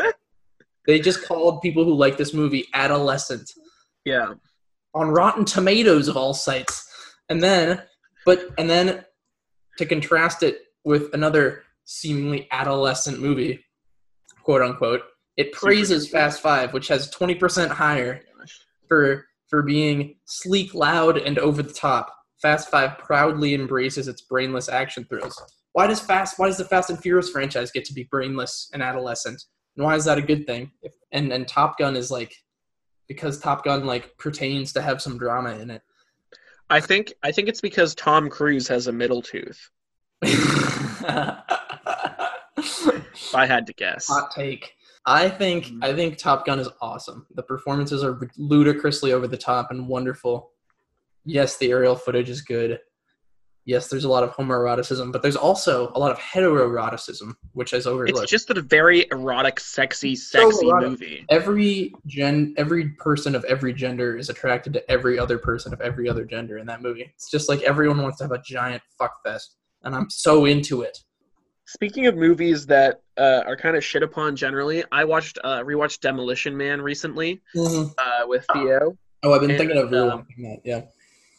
they 0.87 1.01
just 1.01 1.25
called 1.25 1.63
people 1.63 1.85
who 1.85 1.95
like 1.95 2.19
this 2.19 2.35
movie 2.35 2.67
adolescent 2.75 3.51
Yeah. 4.05 4.35
on 4.95 5.09
Rotten 5.09 5.47
Tomatoes 5.47 6.09
of 6.09 6.17
all 6.19 6.35
sites. 6.35 6.87
And 7.31 7.43
then, 7.43 7.83
but 8.27 8.51
and 8.59 8.69
then 8.69 9.05
to 9.79 9.87
contrast 9.87 10.43
it 10.43 10.59
with 10.85 11.13
another 11.15 11.63
seemingly 11.87 12.46
adolescent 12.51 13.20
movie, 13.20 13.64
quote 14.42 14.61
unquote, 14.61 15.03
it 15.37 15.53
praises 15.53 16.09
Fast 16.09 16.42
Five, 16.42 16.72
which 16.72 16.88
has 16.88 17.11
twenty 17.11 17.35
percent 17.35 17.72
higher 17.72 18.20
oh 18.40 18.44
for 18.88 19.27
for 19.49 19.62
being 19.62 20.16
sleek, 20.27 20.75
loud, 20.75 21.16
and 21.18 21.38
over 21.38 21.62
the 21.62 21.72
top. 21.72 22.12
Fast 22.42 22.70
Five 22.70 22.99
proudly 22.99 23.55
embraces 23.55 24.09
its 24.09 24.22
brainless 24.22 24.68
action 24.68 25.05
thrills. 25.05 25.40
Why 25.72 25.87
does 25.87 26.01
Fast? 26.01 26.38
Why 26.38 26.46
does 26.46 26.59
the 26.59 26.64
Fast 26.64 26.90
and 26.90 26.99
Furious 26.99 27.31
franchise 27.31 27.70
get 27.70 27.85
to 27.87 27.94
be 27.94 28.05
brainless 28.05 28.70
and 28.72 28.83
adolescent? 28.83 29.42
And 29.77 29.85
why 29.85 29.94
is 29.94 30.05
that 30.07 30.18
a 30.18 30.22
good 30.22 30.46
thing? 30.46 30.70
If, 30.83 30.94
and 31.12 31.33
and 31.33 31.46
Top 31.46 31.79
Gun 31.79 31.96
is 31.96 32.11
like 32.11 32.35
because 33.09 33.38
Top 33.38 33.64
Gun 33.64 33.85
like 33.85 34.16
pertains 34.18 34.72
to 34.72 34.83
have 34.83 35.03
some 35.03 35.18
drama 35.18 35.59
in 35.59 35.70
it. 35.70 35.83
I 36.70 36.81
think 36.81 37.12
I 37.22 37.31
think 37.31 37.49
it's 37.49 37.61
because 37.61 37.94
Tom 37.94 38.29
Cruise 38.29 38.66
has 38.68 38.87
a 38.87 38.92
middle 38.92 39.22
tooth. 39.22 39.70
If 43.29 43.35
I 43.35 43.47
had 43.47 43.67
to 43.67 43.73
guess. 43.73 44.07
Hot 44.09 44.31
take. 44.31 44.73
I 45.07 45.29
think 45.29 45.69
hmm. 45.69 45.83
I 45.83 45.95
think 45.95 46.19
Top 46.19 46.45
Gun 46.45 46.59
is 46.59 46.69
awesome. 46.81 47.27
The 47.35 47.43
performances 47.43 48.03
are 48.03 48.19
ludicrously 48.37 49.12
over 49.12 49.27
the 49.27 49.37
top 49.37 49.71
and 49.71 49.89
wonderful. 49.89 50.51
Yes, 51.25 51.57
the 51.57 51.71
aerial 51.71 51.97
footage 51.97 52.29
is 52.29 52.43
good. 52.43 52.81
Yes, 53.65 53.89
there's 53.89 54.05
a 54.05 54.09
lot 54.09 54.23
of 54.23 54.31
homoeroticism, 54.31 55.11
but 55.11 55.23
there's 55.23 55.35
also 55.35 55.91
a 55.97 55.99
lot 55.99 56.12
of 56.12 56.19
heteroeroticism, 56.19 57.35
which 57.53 57.73
is 57.73 57.85
overlooked. 57.85 58.23
It's 58.23 58.31
just 58.31 58.49
a 58.51 58.62
very 58.62 59.07
erotic, 59.11 59.59
sexy, 59.59 60.15
sexy 60.15 60.69
erotic. 60.69 60.91
movie. 60.91 61.25
every 61.31 61.93
gen 62.07 62.55
every 62.57 62.91
person 62.91 63.35
of 63.35 63.45
every 63.45 63.73
gender 63.73 64.17
is 64.17 64.29
attracted 64.29 64.73
to 64.75 64.89
every 64.91 65.19
other 65.19 65.37
person 65.37 65.73
of 65.73 65.81
every 65.81 66.09
other 66.09 66.25
gender 66.25 66.59
in 66.59 66.67
that 66.67 66.81
movie. 66.81 67.12
It's 67.15 67.29
just 67.29 67.49
like 67.49 67.61
everyone 67.62 68.01
wants 68.01 68.19
to 68.19 68.25
have 68.25 68.33
a 68.33 68.43
giant 68.43 68.83
fuck 68.97 69.21
fest, 69.25 69.57
and 69.83 69.97
I'm 69.97 70.11
so 70.11 70.45
into 70.45 70.83
it. 70.83 70.99
Speaking 71.67 72.07
of 72.07 72.17
movies 72.17 72.67
that 72.67 73.03
uh, 73.17 73.43
are 73.47 73.57
kind 73.57 73.77
of 73.77 73.85
shit 73.85 74.03
upon 74.03 74.37
generally, 74.37 74.85
I 74.93 75.05
watched 75.05 75.39
uh, 75.43 75.61
rewatched 75.63 76.01
Demolition 76.01 76.57
Man 76.57 76.81
recently 76.81 77.43
uh, 77.99 78.21
with 78.27 78.47
Theo, 78.53 78.97
Oh, 79.23 79.33
I've 79.33 79.41
been 79.41 79.51
And, 79.51 79.59
thinking 79.59 79.79
of 79.79 79.93
um, 79.93 80.25
rewatching 80.39 80.43
that. 80.43 80.61
Yeah. 80.65 80.83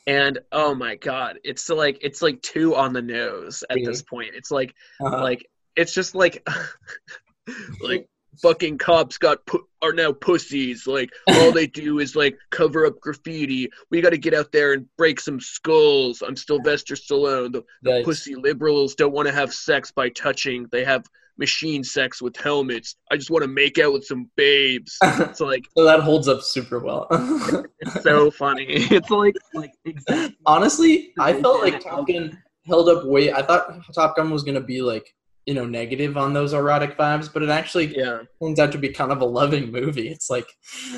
and 0.06 0.40
oh 0.52 0.76
my 0.76 0.96
god, 0.96 1.40
it's 1.46 1.70
like 1.70 2.00
it's 2.02 2.22
like 2.22 2.42
two 2.42 2.76
on 2.76 2.92
the 2.92 3.02
nose 3.02 3.64
at 3.70 3.76
Really? 3.76 3.88
this 3.88 4.02
point. 4.02 4.32
It's 4.36 4.52
like 4.52 4.76
Uh-huh. 5.00 5.22
like 5.24 5.48
it's 5.78 5.94
just 5.94 6.14
like 6.16 6.46
like 7.82 8.10
fucking 8.42 8.78
cops 8.78 9.18
got 9.18 9.46
pu- 9.46 9.68
are 9.82 9.94
now 9.94 10.12
pussies. 10.12 10.88
Like 10.88 11.12
all 11.28 11.52
they 11.52 11.68
do 11.68 12.00
is 12.00 12.16
like 12.16 12.38
cover 12.52 12.86
up 12.86 13.00
graffiti. 13.00 13.70
We 13.92 14.02
got 14.02 14.12
to 14.12 14.18
get 14.18 14.34
out 14.34 14.52
there 14.52 14.74
and 14.74 14.86
break 14.98 15.20
some 15.20 15.40
skulls. 15.40 16.22
I'm 16.22 16.36
sylvester 16.36 16.96
stallone. 16.96 17.54
The, 17.54 17.64
the 17.84 17.92
Yikes. 17.92 18.06
pussy 18.06 18.36
liberals 18.36 18.96
don't 18.96 19.14
want 19.14 19.28
to 19.28 19.34
have 19.34 19.54
sex 19.54 19.92
by 19.92 20.10
touching. 20.10 20.68
They 20.72 20.84
have 20.84 21.06
machine 21.38 21.84
sex 21.84 22.22
with 22.22 22.36
helmets. 22.36 22.96
I 23.12 23.16
just 23.16 23.30
want 23.30 23.44
to 23.44 23.48
make 23.48 23.78
out 23.78 23.94
with 23.94 24.06
some 24.06 24.30
babes. 24.36 24.98
It's 25.28 25.42
like 25.42 25.66
so 25.78 25.84
that 25.84 26.00
holds 26.00 26.28
up 26.28 26.42
super 26.42 26.80
well. 26.80 27.08
it's 27.80 28.04
so 28.04 28.32
funny. 28.32 28.66
It's 28.70 29.10
like 29.10 29.36
like 29.54 29.72
exactly. 29.86 30.36
Honestly, 30.46 31.14
I 31.20 31.40
felt 31.42 31.62
like 31.62 31.80
Top 31.82 32.08
Gun 32.08 32.42
held 32.66 32.90
up 32.90 33.06
way. 33.06 33.32
I 33.32 33.42
thought 33.42 33.82
Top 33.94 34.16
Gun 34.16 34.30
was 34.30 34.44
gonna 34.44 34.62
be 34.62 34.82
like 34.82 35.14
you 35.48 35.54
know 35.54 35.66
negative 35.66 36.18
on 36.18 36.34
those 36.34 36.54
erotic 36.54 36.98
vibes, 36.98 37.32
but 37.34 37.42
it 37.42 37.50
actually 37.50 37.98
yeah 37.98 38.20
turns 38.44 38.60
out 38.60 38.72
to 38.74 38.78
be 38.78 38.90
kind 38.90 39.12
of 39.12 39.22
a 39.22 39.26
loving 39.26 39.72
movie. 39.72 40.10
It's 40.10 40.30
like, 40.30 40.46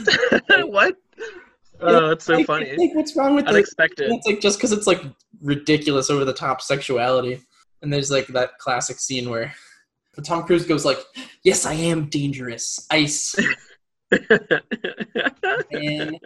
what 0.50 0.96
oh 1.82 2.10
it's 2.10 2.26
so 2.26 2.34
like, 2.34 2.48
funny 2.48 2.76
Like, 2.76 2.96
what's 2.96 3.16
wrong 3.16 3.36
with 3.36 3.46
the? 3.46 3.52
unexpected 3.52 4.12
It's 4.12 4.26
like 4.26 4.42
just 4.42 4.58
because 4.58 4.72
it's 4.72 4.88
like 4.88 5.02
ridiculous 5.40 6.10
over 6.10 6.26
the 6.26 6.34
top 6.34 6.62
sexuality, 6.62 7.40
and 7.84 7.94
there's 7.94 8.10
like 8.10 8.26
that 8.28 8.58
classic 8.58 9.00
scene 9.00 9.30
where 9.30 9.54
Tom 10.26 10.44
Cruise 10.44 10.66
goes 10.66 10.84
like, 10.84 11.00
"Yes, 11.44 11.66
I 11.66 11.74
am 11.74 12.10
dangerous, 12.10 12.86
ice." 12.90 13.36
man." 15.72 16.18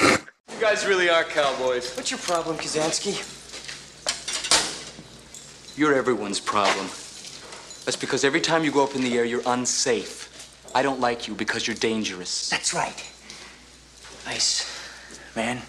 You 0.00 0.60
guys 0.60 0.84
really 0.84 1.08
are 1.08 1.24
cowboys. 1.24 1.94
What's 1.94 2.10
your 2.10 2.18
problem, 2.18 2.56
Kazansky? 2.56 3.14
You're 5.78 5.94
everyone's 5.94 6.40
problem. 6.40 6.88
That's 7.88 7.96
because 7.96 8.22
every 8.22 8.42
time 8.42 8.64
you 8.64 8.70
go 8.70 8.84
up 8.84 8.94
in 8.94 9.00
the 9.00 9.16
air, 9.16 9.24
you're 9.24 9.40
unsafe. 9.46 10.28
I 10.74 10.82
don't 10.82 11.00
like 11.00 11.26
you 11.26 11.32
because 11.34 11.66
you're 11.66 11.74
dangerous. 11.74 12.50
That's 12.50 12.74
right. 12.74 13.10
Ice, 14.26 14.70
man. 15.34 15.62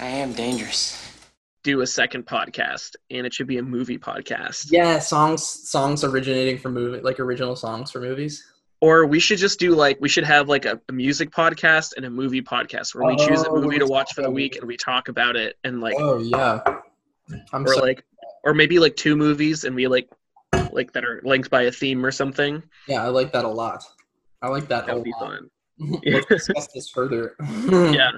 I 0.00 0.06
am 0.06 0.32
dangerous. 0.32 1.00
do 1.62 1.82
a 1.82 1.86
second 1.86 2.26
podcast 2.26 2.96
and 3.08 3.24
it 3.24 3.32
should 3.32 3.46
be 3.46 3.58
a 3.58 3.62
movie 3.62 3.98
podcast 3.98 4.66
Yeah, 4.72 4.98
songs 4.98 5.44
songs 5.70 6.02
originating 6.02 6.58
from 6.58 6.74
movie 6.74 6.98
like 7.00 7.20
original 7.20 7.54
songs 7.54 7.92
for 7.92 8.00
movies. 8.00 8.42
or 8.80 9.06
we 9.06 9.20
should 9.20 9.38
just 9.38 9.60
do 9.60 9.76
like 9.76 9.96
we 10.00 10.08
should 10.08 10.24
have 10.24 10.48
like 10.48 10.64
a, 10.64 10.80
a 10.88 10.92
music 10.92 11.30
podcast 11.30 11.92
and 11.96 12.04
a 12.04 12.10
movie 12.10 12.42
podcast 12.42 12.96
where 12.96 13.06
we 13.06 13.14
choose 13.14 13.42
a 13.44 13.48
Oh, 13.48 13.60
movie 13.60 13.78
to 13.78 13.86
watch 13.86 14.12
for 14.12 14.22
the 14.22 14.30
week 14.30 14.56
and 14.56 14.66
we 14.66 14.76
talk 14.76 15.06
about 15.08 15.36
it 15.36 15.56
and 15.62 15.80
like 15.80 15.94
Oh 16.00 16.18
yeah, 16.18 16.62
I'm 17.52 17.62
or 17.64 17.74
so 17.74 17.80
like 17.80 18.02
or 18.42 18.54
maybe 18.54 18.80
like 18.80 18.96
two 18.96 19.14
movies 19.14 19.62
and 19.62 19.76
we 19.76 19.86
like 19.86 20.08
like 20.72 20.92
that 20.92 21.04
are 21.04 21.20
linked 21.24 21.50
by 21.50 21.62
a 21.62 21.70
theme 21.72 22.04
or 22.04 22.10
something 22.10 22.62
yeah. 22.88 23.02
I 23.04 23.08
like 23.08 23.32
that 23.32 23.44
a 23.44 23.48
lot. 23.48 23.82
I 24.42 24.48
like 24.48 24.68
that. 24.68 24.86
that 24.86 24.92
a 24.92 24.94
would 24.96 25.04
be 25.04 25.12
lot. 25.20 25.30
fun 25.30 25.50
Let's 26.06 26.26
discuss 26.26 26.68
this 26.74 26.88
further. 26.90 27.34
yeah 27.70 28.10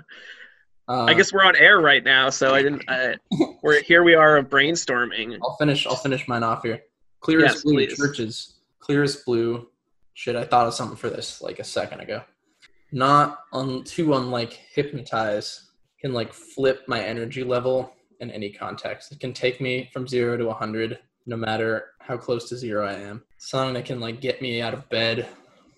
Uh, 0.88 1.04
i 1.04 1.14
guess 1.14 1.32
we're 1.32 1.44
on 1.44 1.54
air 1.56 1.80
right 1.80 2.02
now 2.04 2.28
so 2.28 2.54
i 2.54 2.62
didn't 2.62 2.82
I, 2.88 3.14
we're 3.62 3.80
here 3.82 4.02
we 4.02 4.14
are 4.14 4.42
brainstorming 4.42 5.38
I'll 5.42 5.56
finish. 5.56 5.86
I'll 5.86 5.96
finish 5.96 6.26
mine 6.28 6.42
off 6.42 6.62
here. 6.64 6.82
Clear 7.20 7.40
Yes, 7.40 7.56
as 7.56 7.62
blue 7.62 7.74
please. 7.74 7.98
CHVRCHES. 8.00 8.52
Clear 8.80 9.02
as 9.04 9.16
blue. 9.16 9.68
Shit, 10.14 10.34
I 10.34 10.44
thought 10.44 10.66
of 10.66 10.74
something 10.74 10.96
for 10.96 11.08
this 11.08 11.40
like 11.40 11.60
a 11.60 11.64
second 11.64 12.00
ago. 12.00 12.20
Not 12.90 13.38
un, 13.52 13.84
too 13.84 14.14
unlike 14.14 14.52
hypnotize 14.74 15.70
can 16.00 16.12
like 16.12 16.32
flip 16.32 16.82
my 16.88 17.00
energy 17.00 17.44
level 17.44 17.92
in 18.18 18.30
any 18.32 18.50
context. 18.50 19.12
It 19.12 19.20
can 19.20 19.32
take 19.32 19.60
me 19.60 19.88
from 19.92 20.06
zero 20.08 20.36
to 20.36 20.48
a 20.48 20.54
hundred, 20.54 20.98
no 21.26 21.36
matter 21.36 21.90
how 22.00 22.16
close 22.16 22.48
to 22.48 22.56
zero 22.56 22.86
I 22.86 22.94
am. 22.94 23.22
Song 23.38 23.72
that 23.74 23.84
can 23.84 24.00
like 24.00 24.20
get 24.20 24.42
me 24.42 24.60
out 24.60 24.74
of 24.74 24.88
bed. 24.88 25.28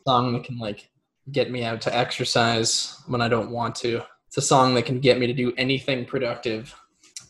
Song 0.07 0.32
that 0.32 0.45
can 0.45 0.59
like 0.59 0.88
get 1.32 1.51
me 1.51 1.64
out 1.64 1.80
to 1.82 1.97
exercise 1.97 3.01
when 3.07 3.20
I 3.20 3.28
don't 3.28 3.51
want 3.51 3.74
to. 3.76 4.03
It's 4.26 4.36
a 4.36 4.42
song 4.42 4.74
that 4.74 4.86
can 4.86 5.01
get 5.01 5.18
me 5.18 5.26
to 5.26 5.32
do 5.32 5.53
anything 5.57 6.05
productive 6.05 6.74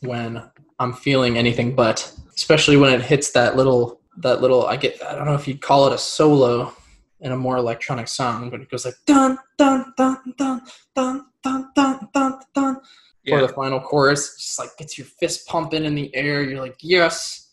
when 0.00 0.42
I'm 0.78 0.92
feeling 0.92 1.36
anything 1.38 1.74
but, 1.74 2.10
especially 2.34 2.76
when 2.76 2.92
it 2.92 3.02
hits 3.02 3.30
that 3.32 3.56
little 3.56 4.00
that 4.18 4.40
little 4.40 4.66
I 4.66 4.76
get 4.76 5.02
I 5.02 5.14
don't 5.14 5.26
know 5.26 5.34
if 5.34 5.48
you'd 5.48 5.60
call 5.60 5.86
it 5.86 5.92
a 5.92 5.98
solo 5.98 6.74
in 7.20 7.32
a 7.32 7.36
more 7.36 7.56
electronic 7.56 8.08
song, 8.08 8.50
but 8.50 8.60
it 8.60 8.70
goes 8.70 8.84
like 8.84 8.94
dun 9.06 9.38
dun 9.56 9.92
dun 9.96 10.18
dun 10.36 10.62
dun 10.94 11.26
dun 11.42 11.70
dun 11.74 12.08
dun 12.12 12.40
dun 12.54 12.74
for 12.76 12.80
yeah 13.24 13.40
the 13.40 13.48
final 13.48 13.80
chorus. 13.80 14.36
Just 14.36 14.58
like 14.58 14.76
gets 14.78 14.98
your 14.98 15.06
fist 15.06 15.46
pumping 15.46 15.84
in 15.84 15.94
the 15.94 16.14
air. 16.14 16.42
You're 16.42 16.60
like, 16.60 16.76
yes, 16.80 17.43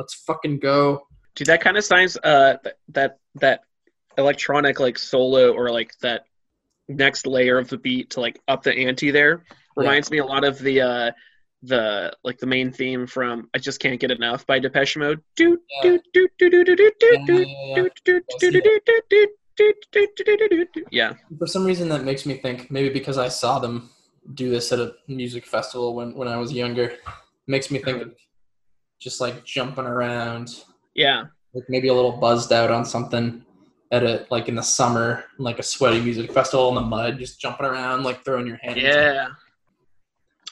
let's 0.00 0.14
fucking 0.14 0.58
go. 0.58 1.06
dude 1.34 1.46
that 1.46 1.60
kind 1.60 1.76
of 1.76 1.84
sounds 1.84 2.16
uh 2.24 2.56
th- 2.62 2.74
that 2.88 3.18
that 3.34 3.60
electronic 4.16 4.80
like 4.80 4.98
solo 4.98 5.52
or 5.52 5.70
like 5.70 5.92
that 6.00 6.24
next 6.88 7.26
layer 7.26 7.58
of 7.58 7.68
the 7.68 7.76
beat 7.76 8.10
to 8.10 8.20
like 8.20 8.40
up 8.48 8.62
the 8.62 8.74
ante 8.74 9.10
there 9.10 9.44
reminds 9.76 10.10
me 10.10 10.18
a 10.18 10.24
lot 10.24 10.42
of 10.42 10.58
the 10.58 10.80
uh 10.80 11.10
the 11.62 12.12
like 12.24 12.38
the 12.38 12.46
main 12.46 12.72
theme 12.72 13.06
from 13.06 13.48
I 13.54 13.58
just 13.58 13.80
can't 13.80 14.00
get 14.00 14.10
enough 14.10 14.46
by 14.46 14.58
Depeche 14.58 14.96
Mode. 14.96 15.20
Do 15.36 15.58
do 15.82 16.00
do 16.14 16.28
do 16.38 16.50
do 16.50 16.64
do 16.64 16.74
do 16.76 16.92
do 16.98 17.26
do 17.26 17.42
yeah, 17.42 17.66
yeah. 17.66 17.74
do 17.74 17.90
do 18.04 18.20
do 18.38 18.50
do 18.50 18.60
do 18.62 18.80
do 18.86 19.02
do 19.10 19.28
do 19.58 19.74
do 19.92 20.06
do 20.16 20.36
do 20.36 20.48
do 20.48 20.66
do. 20.72 20.84
Yeah, 20.90 21.12
For 21.38 21.46
some 21.46 21.64
reason, 21.64 21.90
that 21.90 22.04
makes 22.04 22.24
me 22.24 22.38
think 22.38 22.70
maybe 22.70 22.88
because 22.88 23.18
I 23.18 23.28
saw 23.28 23.58
them 23.58 23.90
do 24.32 24.48
this 24.48 24.72
at 24.72 24.78
a 24.78 24.94
music 25.06 25.44
festival 25.44 25.94
when, 25.94 26.14
when 26.14 26.28
I 26.28 26.38
was 26.38 26.50
younger. 26.50 26.94
Makes 27.46 27.70
me 27.70 27.78
think 27.78 28.00
of 28.02 28.14
just 29.00 29.20
like 29.20 29.44
jumping 29.44 29.86
around, 29.86 30.62
Yeah. 30.94 31.24
like 31.54 31.64
maybe 31.68 31.88
a 31.88 31.94
little 31.94 32.12
buzzed 32.12 32.52
out 32.52 32.70
on 32.70 32.84
something 32.84 33.44
at 33.90 34.04
a 34.04 34.26
like 34.30 34.48
in 34.48 34.54
the 34.54 34.62
summer, 34.62 35.24
like 35.38 35.58
a 35.58 35.62
sweaty 35.64 36.00
music 36.00 36.30
festival 36.32 36.68
in 36.68 36.74
the 36.76 36.80
mud, 36.80 37.18
just 37.18 37.40
jumping 37.40 37.66
around, 37.66 38.04
like 38.04 38.24
throwing 38.24 38.46
your 38.46 38.58
hands. 38.58 38.78
Yeah. 38.80 39.28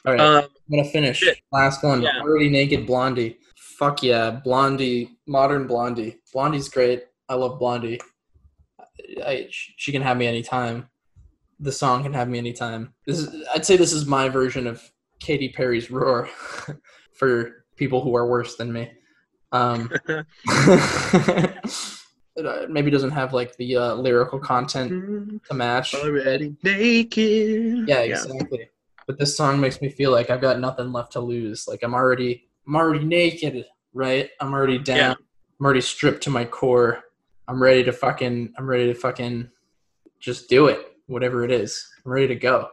All 0.05 0.13
right, 0.13 0.19
Um, 0.19 0.43
I'm 0.43 0.77
gonna 0.77 0.89
finish. 0.89 1.19
shit. 1.19 1.39
Last 1.51 1.83
one. 1.83 2.01
Yeah. 2.01 2.19
Already 2.21 2.49
naked 2.49 2.85
Blondie. 2.85 3.37
Fuck 3.77 4.03
yeah, 4.03 4.31
Blondie. 4.31 5.17
Modern 5.27 5.67
Blondie. 5.67 6.17
Blondie's 6.33 6.67
great. 6.69 7.03
I 7.29 7.35
love 7.35 7.59
Blondie. 7.59 7.99
I, 9.25 9.47
she 9.49 9.91
can 9.91 10.01
have 10.01 10.17
me 10.17 10.27
anytime. 10.27 10.89
The 11.59 11.71
song 11.71 12.03
can 12.03 12.13
have 12.13 12.27
me 12.29 12.37
anytime. 12.37 12.93
This 13.05 13.19
is. 13.19 13.47
I'd 13.53 13.65
say 13.65 13.77
this 13.77 13.93
is 13.93 14.05
my 14.05 14.27
version 14.29 14.67
of 14.67 14.81
Katy 15.19 15.49
Perry's 15.49 15.89
"Roar" 15.91 16.27
for 17.13 17.58
people 17.79 18.01
who 18.01 18.15
are 18.15 18.27
worse 18.27 18.57
than 18.57 18.71
me. 18.71 18.91
Um, 19.51 19.89
it 20.05 20.25
uh, 22.45 22.65
maybe 22.69 22.91
doesn't 22.91 23.11
have 23.11 23.33
like 23.33 23.55
the 23.55 23.77
uh, 23.77 23.93
lyrical 23.95 24.37
content 24.37 25.43
to 25.45 25.53
match. 25.53 25.95
Already 25.95 26.55
naked. 26.61 27.87
Yeah, 27.87 28.01
exactly. 28.01 28.69
But 29.07 29.17
this 29.17 29.35
song 29.35 29.59
makes 29.59 29.81
me 29.81 29.89
feel 29.89 30.11
like 30.11 30.29
I've 30.29 30.41
got 30.41 30.59
nothing 30.59 30.91
left 30.91 31.13
to 31.13 31.19
lose. 31.19 31.67
Like 31.67 31.81
I'm 31.81 31.95
already 31.95 32.47
I'm 32.67 32.75
already 32.75 33.03
naked, 33.03 33.65
right? 33.93 34.29
I'm 34.39 34.53
already 34.53 34.77
down. 34.77 34.97
Yeah. 34.97 35.13
I'm 35.59 35.65
already 35.65 35.81
stripped 35.81 36.21
to 36.23 36.29
my 36.29 36.45
core. 36.45 37.03
I'm 37.47 37.61
ready 37.63 37.83
to 37.85 37.91
fucking 37.91 38.53
I'm 38.57 38.69
ready 38.69 38.85
to 38.85 38.93
fucking 38.93 39.49
just 40.19 40.49
do 40.49 40.67
it. 40.67 40.85
Whatever 41.07 41.43
it 41.43 41.51
is. 41.51 41.89
I'm 42.05 42.11
ready 42.11 42.27
to 42.27 42.35
go. 42.35 42.69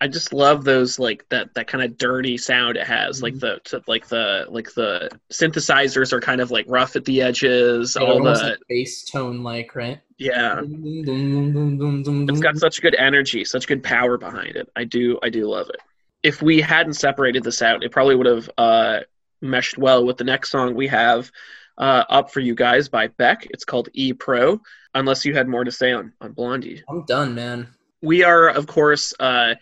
I 0.00 0.06
just 0.06 0.32
love 0.32 0.62
those 0.64 0.98
like 1.00 1.28
that 1.30 1.54
that 1.54 1.66
kind 1.66 1.82
of 1.82 1.98
dirty 1.98 2.36
sound 2.38 2.76
it 2.76 2.86
has. 2.86 3.20
Like 3.22 3.34
Mhm. 3.34 3.40
the 3.40 3.60
to- 3.64 3.82
like 3.88 4.06
the 4.08 4.46
like 4.48 4.72
the 4.74 5.10
synthesizers 5.32 6.12
are 6.12 6.20
kind 6.20 6.40
of 6.40 6.50
like 6.52 6.66
rough 6.68 6.94
at 6.94 7.04
the 7.04 7.20
edges. 7.22 7.96
Like, 7.96 8.04
all 8.08 8.22
the 8.22 8.30
like 8.30 8.58
bass 8.68 9.04
tone 9.04 9.42
like, 9.42 9.74
right? 9.74 10.00
yeah. 10.18 10.60
It's 10.62 12.08
It's 12.30 12.40
got 12.40 12.56
such 12.58 12.80
good 12.82 12.94
energy, 12.94 13.44
such 13.44 13.66
good 13.66 13.82
power 13.82 14.18
behind 14.18 14.56
it. 14.56 14.68
I 14.76 14.84
do 14.84 15.18
I 15.22 15.30
do 15.30 15.46
love 15.48 15.68
it. 15.70 15.80
If 16.22 16.42
we 16.42 16.60
hadn't 16.60 16.94
separated 16.94 17.42
this 17.44 17.62
out, 17.62 17.82
it 17.84 17.92
probably 17.92 18.16
would 18.16 18.26
have 18.26 18.50
uh, 18.58 19.00
meshed 19.40 19.78
well 19.78 20.04
with 20.04 20.16
the 20.16 20.24
next 20.24 20.50
song 20.50 20.74
we 20.74 20.88
have 20.88 21.30
uh, 21.76 22.04
up 22.08 22.32
for 22.32 22.40
you 22.40 22.54
guys 22.56 22.88
by 22.88 23.06
Beck. 23.06 23.46
It's 23.50 23.64
called 23.64 23.88
E 23.92 24.12
Pro. 24.12 24.60
Unless 24.94 25.24
you 25.24 25.34
had 25.34 25.46
more 25.48 25.64
to 25.64 25.70
say 25.72 25.92
on 25.92 26.12
on 26.20 26.32
Blondie. 26.32 26.82
I'm 26.88 27.04
done, 27.04 27.34
man. 27.34 27.68
we 28.02 28.22
are 28.22 28.48
of 28.48 28.66
course 28.68 29.12
uh 29.18 29.54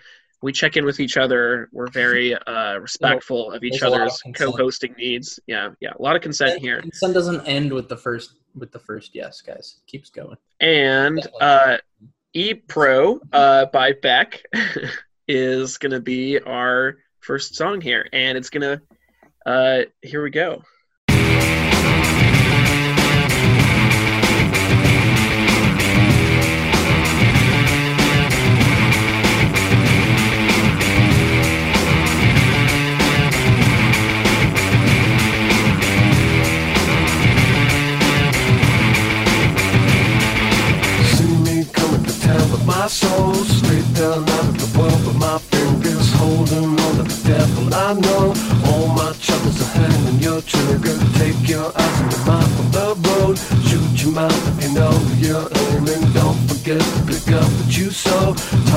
we 0.46 0.52
check 0.52 0.76
in 0.76 0.84
with 0.84 1.00
each 1.00 1.16
other. 1.16 1.68
We're 1.72 1.88
very 1.88 2.32
uh 2.32 2.78
respectful 2.78 3.50
of 3.50 3.64
each 3.64 3.80
There's 3.80 3.82
a 3.82 3.88
lot 3.88 4.02
of 4.02 4.06
other's 4.06 4.22
co-hosting 4.32 4.94
needs. 4.96 5.40
Yeah 5.48 5.70
yeah 5.80 5.90
a 5.98 6.00
lot 6.00 6.14
of 6.14 6.22
consent 6.22 6.60
here. 6.60 6.80
Consent 6.80 7.14
doesn't 7.14 7.44
end 7.46 7.72
with 7.72 7.88
the 7.88 7.96
first 7.96 8.34
with 8.54 8.70
the 8.70 8.78
first 8.78 9.12
yes, 9.12 9.40
guys. 9.40 9.80
It 9.80 9.90
keeps 9.90 10.08
going. 10.08 10.36
and 10.60 11.20
uh 11.40 11.78
e 12.32 12.54
pro 12.54 13.18
uh 13.32 13.66
by 13.66 13.92
beck 14.00 14.44
is 15.28 15.78
gonna 15.78 16.00
be 16.00 16.38
our 16.38 16.98
first 17.18 17.56
song 17.56 17.80
here. 17.80 18.08
And 18.12 18.38
it's 18.38 18.50
gonna 18.50 18.80
uh 19.44 19.80
here 20.00 20.22
we 20.22 20.30
go 20.30 20.62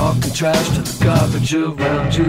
Talking 0.09 0.33
trash 0.33 0.69
to 0.69 0.81
the 0.81 1.05
garbage 1.05 1.53
around 1.53 2.15
you. 2.15 2.25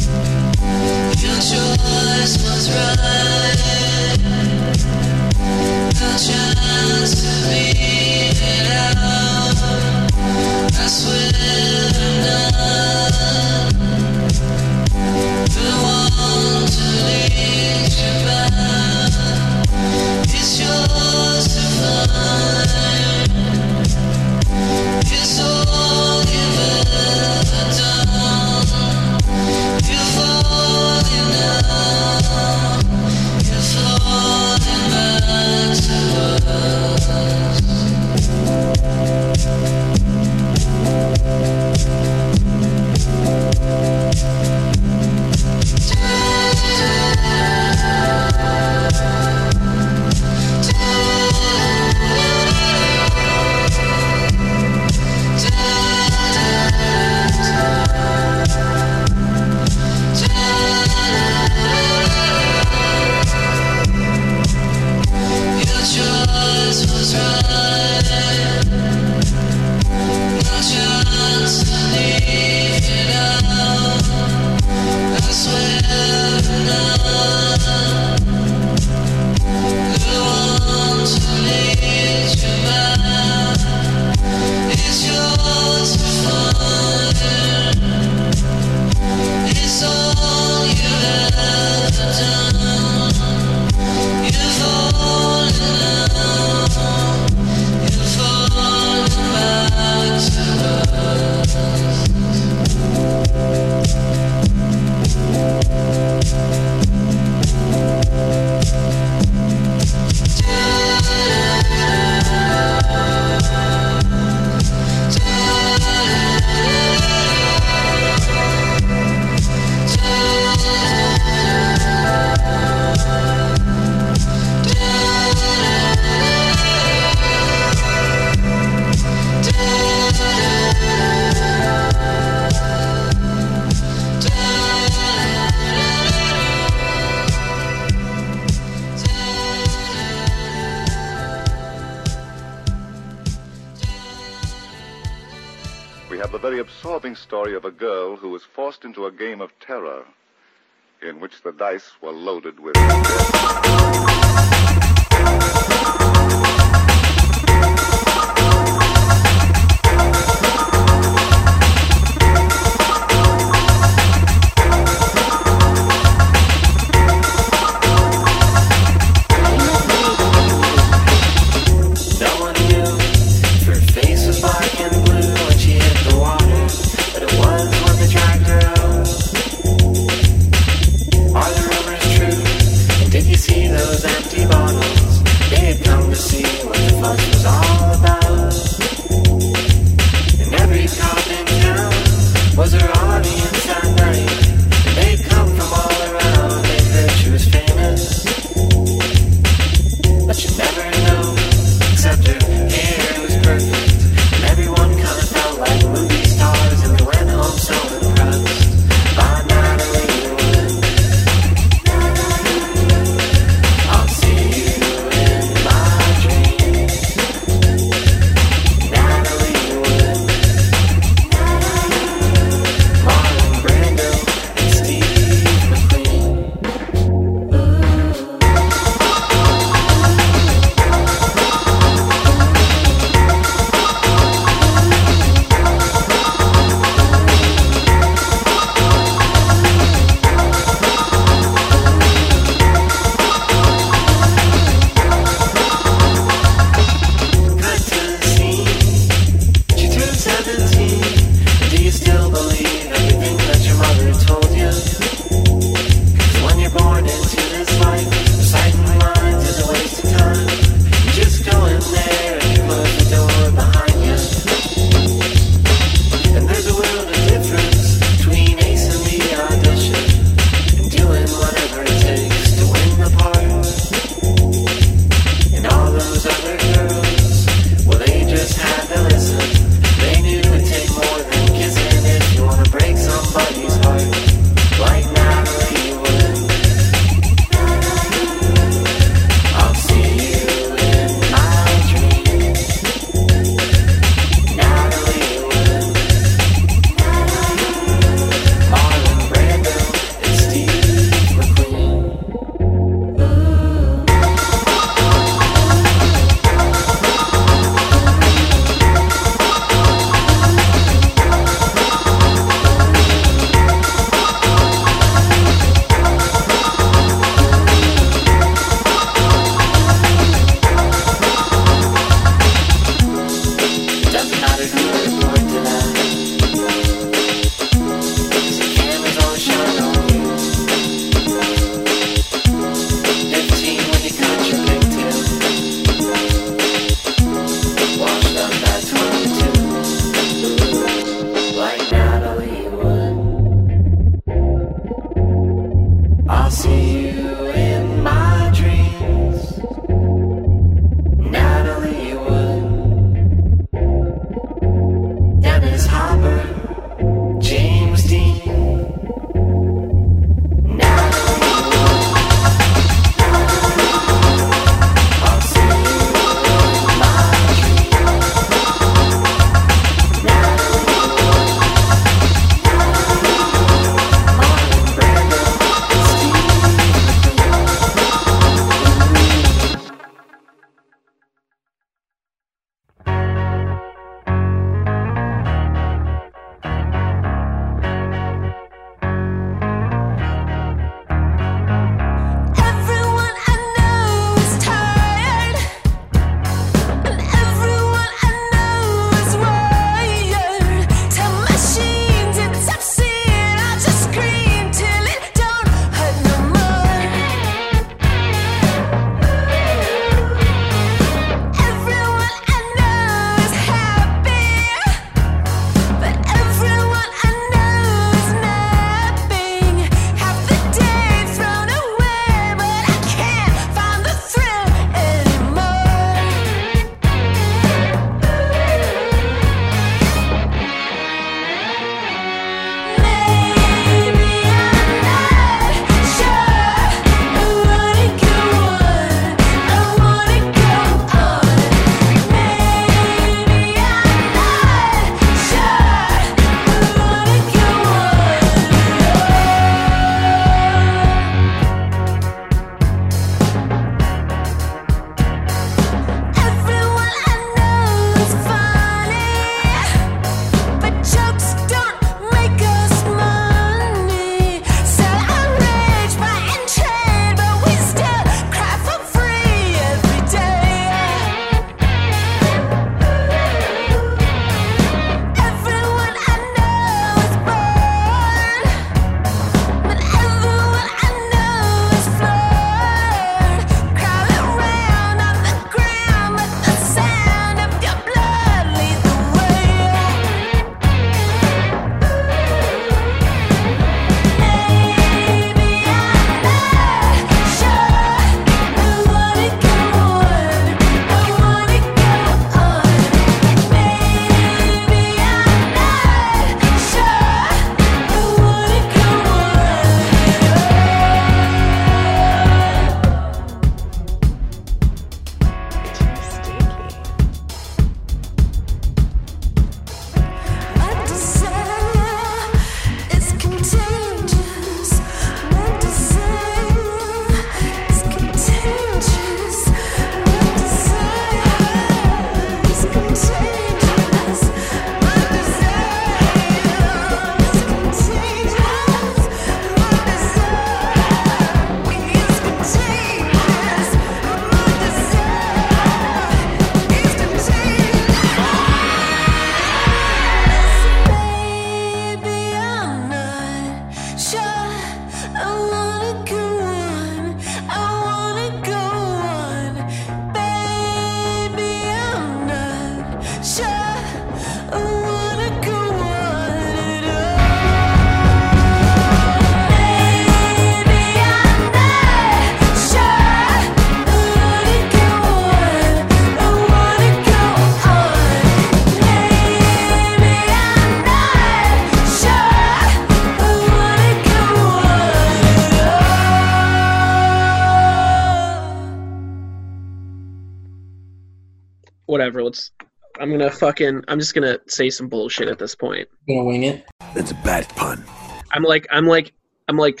Whatever. 592.10 592.42
Let's. 592.42 592.72
I'm 593.18 593.30
gonna 593.30 593.50
fucking. 593.50 594.04
I'm 594.08 594.18
just 594.18 594.34
gonna 594.34 594.58
say 594.66 594.90
some 594.90 595.08
bullshit 595.08 595.48
at 595.48 595.58
this 595.58 595.74
point. 595.74 596.08
Gonna 596.28 596.44
wing 596.44 596.64
it. 596.64 596.86
That's 597.14 597.30
a 597.30 597.34
bad 597.36 597.68
pun. 597.70 598.04
I'm 598.52 598.62
like. 598.62 598.86
I'm 598.90 599.06
like. 599.06 599.32
I'm 599.68 599.76
like 599.76 600.00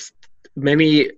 many 0.56 1.10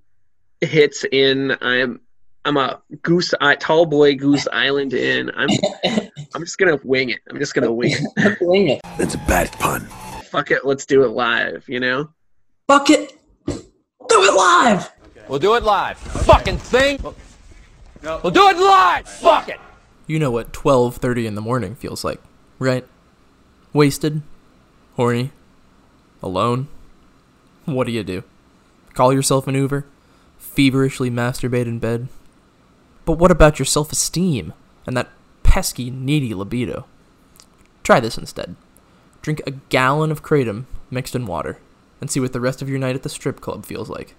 hits 0.61 1.05
in. 1.11 1.57
I'm. 1.61 2.01
I'm 2.45 2.57
a 2.57 2.82
goose. 3.03 3.32
I, 3.40 3.55
tall 3.55 3.86
boy 3.86 4.14
goose 4.16 4.47
island 4.53 4.95
in. 4.95 5.30
I'm. 5.34 5.49
I'm 6.34 6.43
just 6.43 6.59
gonna 6.59 6.78
wing 6.84 7.11
it. 7.11 7.20
I'm 7.30 7.38
just 7.38 7.55
gonna 7.55 7.72
wing 7.72 7.93
it. 7.93 8.38
wing 8.40 8.68
it. 8.68 8.80
That's 8.99 9.14
a 9.14 9.18
bad 9.18 9.51
pun. 9.53 9.80
Fuck 10.30 10.51
it. 10.51 10.64
Let's 10.64 10.86
do 10.86 11.05
it 11.05 11.09
live. 11.09 11.68
You 11.68 11.80
know. 11.80 12.11
Fuck 12.68 12.90
it. 12.90 13.18
Do 13.47 14.24
it 14.24 14.34
live. 14.34 14.93
We'll 15.28 15.38
do 15.38 15.55
it 15.55 15.62
live. 15.62 15.99
Fucking 15.99 16.59
thing. 16.59 16.99
We'll 18.03 18.30
do 18.30 18.49
it 18.49 18.57
live. 18.57 19.09
Fuck 19.09 19.49
it. 19.49 19.61
You 20.13 20.19
know 20.19 20.31
what 20.31 20.53
12:30 20.53 21.25
in 21.25 21.37
the 21.37 21.41
morning 21.41 21.75
feels 21.75 22.05
like, 22.05 22.21
right? 22.59 22.87
Wasted, 23.73 24.21
horny, 24.97 25.31
alone. 26.23 26.69
What 27.65 27.87
do 27.87 27.95
you 27.95 28.05
do? 28.05 28.23
Call 28.93 29.15
yourself 29.15 29.49
an 29.49 29.55
Uber? 29.55 29.87
Feverishly 30.37 31.11
masturbate 31.11 31.65
in 31.65 31.79
bed? 31.79 32.09
But 33.07 33.15
what 33.15 33.31
about 33.31 33.59
your 33.59 33.65
self-esteem 33.65 34.53
and 34.87 34.95
that 34.99 35.09
pesky 35.45 35.91
needy 35.91 36.35
libido? 36.35 36.85
Try 37.83 37.99
this 37.99 38.19
instead. 38.19 38.55
Drink 39.23 39.41
a 39.47 39.53
gallon 39.71 40.11
of 40.11 40.23
kratom 40.23 40.67
mixed 40.91 41.15
in 41.15 41.25
water 41.25 41.57
and 42.03 42.11
see 42.11 42.21
what 42.21 42.35
the 42.35 42.41
rest 42.41 42.61
of 42.61 42.69
your 42.69 42.79
night 42.79 42.97
at 42.97 43.03
the 43.03 43.09
strip 43.09 43.41
club 43.41 43.65
feels 43.65 43.89
like. 43.89 44.15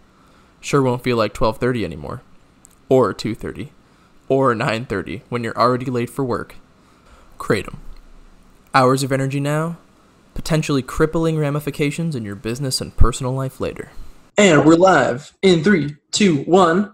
Sure 0.60 0.82
won't 0.82 1.04
feel 1.04 1.18
like 1.18 1.36
12:30 1.36 1.86
anymore 1.86 2.24
or 2.90 3.14
2:30 3.14 3.70
or 4.30 4.54
9:30 4.54 5.22
when 5.30 5.44
you're 5.44 5.58
already 5.58 5.86
late 5.86 6.10
for 6.10 6.24
work. 6.24 6.56
Kratom. 7.38 7.76
Hours 8.74 9.04
of 9.04 9.12
energy 9.12 9.40
now, 9.40 9.78
potentially 10.34 10.82
crippling 10.82 11.38
ramifications 11.38 12.16
in 12.16 12.24
your 12.24 12.36
business 12.36 12.82
and 12.82 12.96
personal 12.96 13.34
life 13.34 13.60
later. 13.60 13.92
And 14.38 14.66
we're 14.66 14.76
live 14.76 15.32
in 15.42 15.64
three, 15.64 15.96
two, 16.12 16.44
one. 16.44 16.94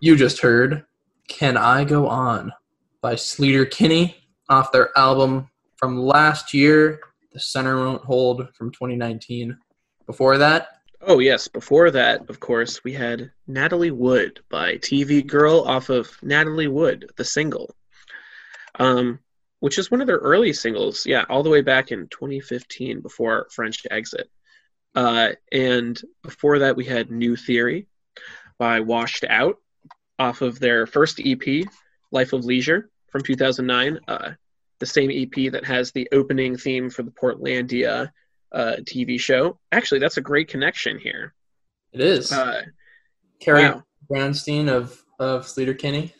You 0.00 0.16
just 0.16 0.40
heard 0.40 0.84
Can 1.26 1.56
I 1.56 1.84
Go 1.84 2.08
On 2.08 2.52
by 3.02 3.14
Sleater 3.14 3.70
Kinney 3.70 4.16
off 4.48 4.72
their 4.72 4.96
album 4.96 5.50
from 5.76 5.98
last 5.98 6.54
year, 6.54 7.00
The 7.32 7.40
Center 7.40 7.76
Won't 7.76 8.04
Hold 8.04 8.48
from 8.54 8.70
2019. 8.70 9.58
Before 10.06 10.38
that, 10.38 10.77
Oh 11.00 11.20
yes. 11.20 11.48
Before 11.48 11.90
that, 11.92 12.28
of 12.28 12.40
course, 12.40 12.82
we 12.82 12.92
had 12.92 13.30
Natalie 13.46 13.92
Wood 13.92 14.40
by 14.50 14.74
TV 14.74 15.24
Girl 15.24 15.60
off 15.60 15.90
of 15.90 16.10
Natalie 16.22 16.68
Wood, 16.68 17.10
the 17.16 17.24
single, 17.24 17.74
um, 18.78 19.20
which 19.60 19.78
is 19.78 19.90
one 19.90 20.00
of 20.00 20.06
their 20.06 20.18
early 20.18 20.52
singles. 20.52 21.06
Yeah, 21.06 21.24
all 21.28 21.42
the 21.42 21.50
way 21.50 21.62
back 21.62 21.92
in 21.92 22.08
2015, 22.08 23.00
before 23.00 23.46
French 23.52 23.86
Exit. 23.90 24.28
Uh, 24.94 25.30
and 25.52 26.00
before 26.22 26.60
that, 26.60 26.76
we 26.76 26.84
had 26.84 27.10
New 27.10 27.36
Theory 27.36 27.86
by 28.58 28.80
Washed 28.80 29.24
Out 29.28 29.58
off 30.18 30.42
of 30.42 30.58
their 30.58 30.86
first 30.86 31.20
EP, 31.24 31.64
Life 32.10 32.32
of 32.32 32.44
Leisure 32.44 32.90
from 33.10 33.22
2009. 33.22 34.00
Uh, 34.08 34.32
the 34.80 34.86
same 34.86 35.10
EP 35.12 35.52
that 35.52 35.64
has 35.64 35.92
the 35.92 36.08
opening 36.10 36.56
theme 36.56 36.90
for 36.90 37.04
the 37.04 37.10
Portlandia 37.10 38.10
uh, 38.52 38.76
TV 38.82 39.18
show. 39.20 39.58
Actually, 39.72 40.00
that's 40.00 40.16
a 40.16 40.22
great 40.22 40.48
connection 40.48 40.98
here. 40.98 41.34
it 41.92 42.00
is 42.00 42.32
Uh, 42.32 42.62
Carrie 43.40 43.62
wow. 43.64 43.82
Brownstein 44.10 44.68
of, 44.68 45.02
of 45.18 45.44
Sleater 45.46 45.78
Kinney. 45.78 46.12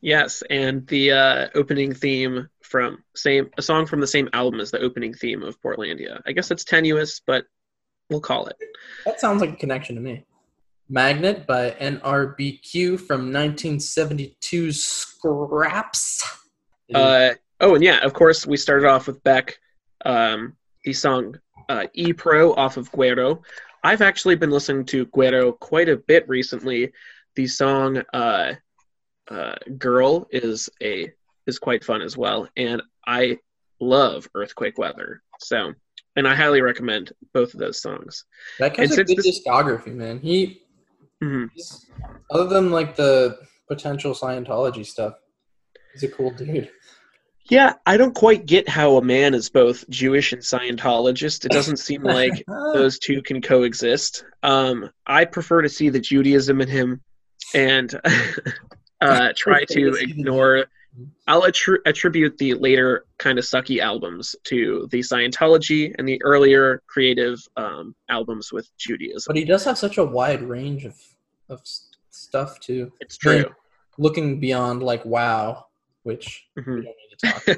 yes, 0.00 0.42
and 0.50 0.86
the 0.88 1.12
uh, 1.12 1.48
opening 1.54 1.94
theme 1.94 2.48
from 2.62 3.02
same 3.16 3.50
a 3.58 3.62
song 3.62 3.86
from 3.86 4.00
the 4.00 4.06
same 4.06 4.28
album 4.32 4.60
as 4.60 4.70
the 4.70 4.80
opening 4.80 5.12
theme 5.14 5.42
of 5.42 5.60
Portlandia. 5.60 6.20
I 6.26 6.32
guess 6.32 6.50
it's 6.50 6.64
tenuous, 6.64 7.20
but 7.26 7.44
we'll 8.10 8.20
call 8.20 8.46
it. 8.46 8.56
That 9.04 9.20
sounds 9.20 9.40
like 9.40 9.50
a 9.52 9.56
connection 9.56 9.94
to 9.96 10.00
me. 10.00 10.24
Magnet 10.88 11.46
by 11.46 11.70
NRBQ 11.70 13.00
from 13.00 13.30
1972's 13.32 14.82
Scraps. 14.82 16.22
Uh, 16.94 17.30
oh, 17.60 17.74
and 17.74 17.82
yeah, 17.84 18.04
of 18.04 18.12
course, 18.12 18.46
we 18.46 18.56
started 18.56 18.86
off 18.86 19.06
with 19.06 19.22
Beck, 19.22 19.58
um, 20.04 20.56
the 20.84 20.92
song 20.92 21.36
uh, 21.68 21.86
E 21.94 22.12
Pro 22.12 22.54
off 22.54 22.76
of 22.76 22.90
Guero. 22.92 23.42
I've 23.84 24.02
actually 24.02 24.36
been 24.36 24.50
listening 24.50 24.84
to 24.86 25.06
Guero 25.06 25.52
quite 25.52 25.88
a 25.88 25.96
bit 25.96 26.28
recently. 26.28 26.92
The 27.34 27.46
song 27.46 28.02
uh, 28.12 28.54
uh, 29.28 29.54
"Girl" 29.78 30.26
is 30.30 30.68
a 30.82 31.10
is 31.46 31.58
quite 31.58 31.84
fun 31.84 32.02
as 32.02 32.16
well, 32.16 32.48
and 32.56 32.82
I 33.06 33.38
love 33.80 34.28
Earthquake 34.34 34.78
Weather. 34.78 35.22
So, 35.40 35.72
and 36.14 36.28
I 36.28 36.34
highly 36.36 36.62
recommend 36.62 37.12
both 37.34 37.52
of 37.54 37.58
those 37.60 37.80
songs. 37.80 38.24
that 38.58 38.76
guy's 38.76 38.96
a 38.96 39.02
good 39.04 39.16
this- 39.16 39.40
discography, 39.44 39.92
man. 39.94 40.20
He, 40.20 40.62
Mhm. 41.22 41.48
other 42.30 42.48
than 42.48 42.70
like 42.70 42.94
the 42.96 43.38
potential 43.68 44.12
Scientology 44.14 44.84
stuff, 44.86 45.14
he's 45.92 46.02
a 46.04 46.08
cool 46.08 46.30
dude. 46.30 46.70
Yeah, 47.50 47.74
I 47.86 47.96
don't 47.96 48.14
quite 48.14 48.46
get 48.46 48.68
how 48.68 48.96
a 48.96 49.02
man 49.02 49.34
is 49.34 49.48
both 49.50 49.88
Jewish 49.90 50.32
and 50.32 50.40
Scientologist. 50.42 51.44
It 51.44 51.50
doesn't 51.50 51.78
seem 51.78 52.02
like 52.02 52.44
those 52.72 52.98
two 52.98 53.20
can 53.22 53.42
coexist. 53.42 54.24
Um, 54.42 54.90
I 55.06 55.24
prefer 55.24 55.62
to 55.62 55.68
see 55.68 55.88
the 55.88 56.00
Judaism 56.00 56.60
in 56.60 56.68
him 56.68 57.00
and 57.54 58.00
uh, 59.00 59.32
try 59.36 59.64
to 59.70 59.94
ignore. 59.94 60.66
I'll 61.26 61.42
attri- 61.42 61.78
attribute 61.86 62.36
the 62.38 62.54
later 62.54 63.06
kind 63.18 63.38
of 63.38 63.44
sucky 63.44 63.80
albums 63.80 64.36
to 64.44 64.86
the 64.90 65.00
Scientology 65.00 65.94
and 65.98 66.06
the 66.06 66.22
earlier 66.22 66.82
creative 66.86 67.38
um, 67.56 67.94
albums 68.10 68.52
with 68.52 68.68
Judaism. 68.76 69.24
But 69.30 69.36
he 69.36 69.44
does 69.46 69.64
have 69.64 69.78
such 69.78 69.96
a 69.98 70.04
wide 70.04 70.42
range 70.42 70.84
of, 70.84 70.94
of 71.48 71.62
stuff 72.10 72.60
too. 72.60 72.92
It's 73.00 73.16
true. 73.16 73.46
Looking 73.98 74.38
beyond 74.38 74.82
like 74.82 75.04
wow, 75.04 75.66
which 76.02 76.44
we 76.56 76.62
Mhm. 76.62 76.66
don't 76.66 76.82
need 76.84 77.11
talk. 77.24 77.44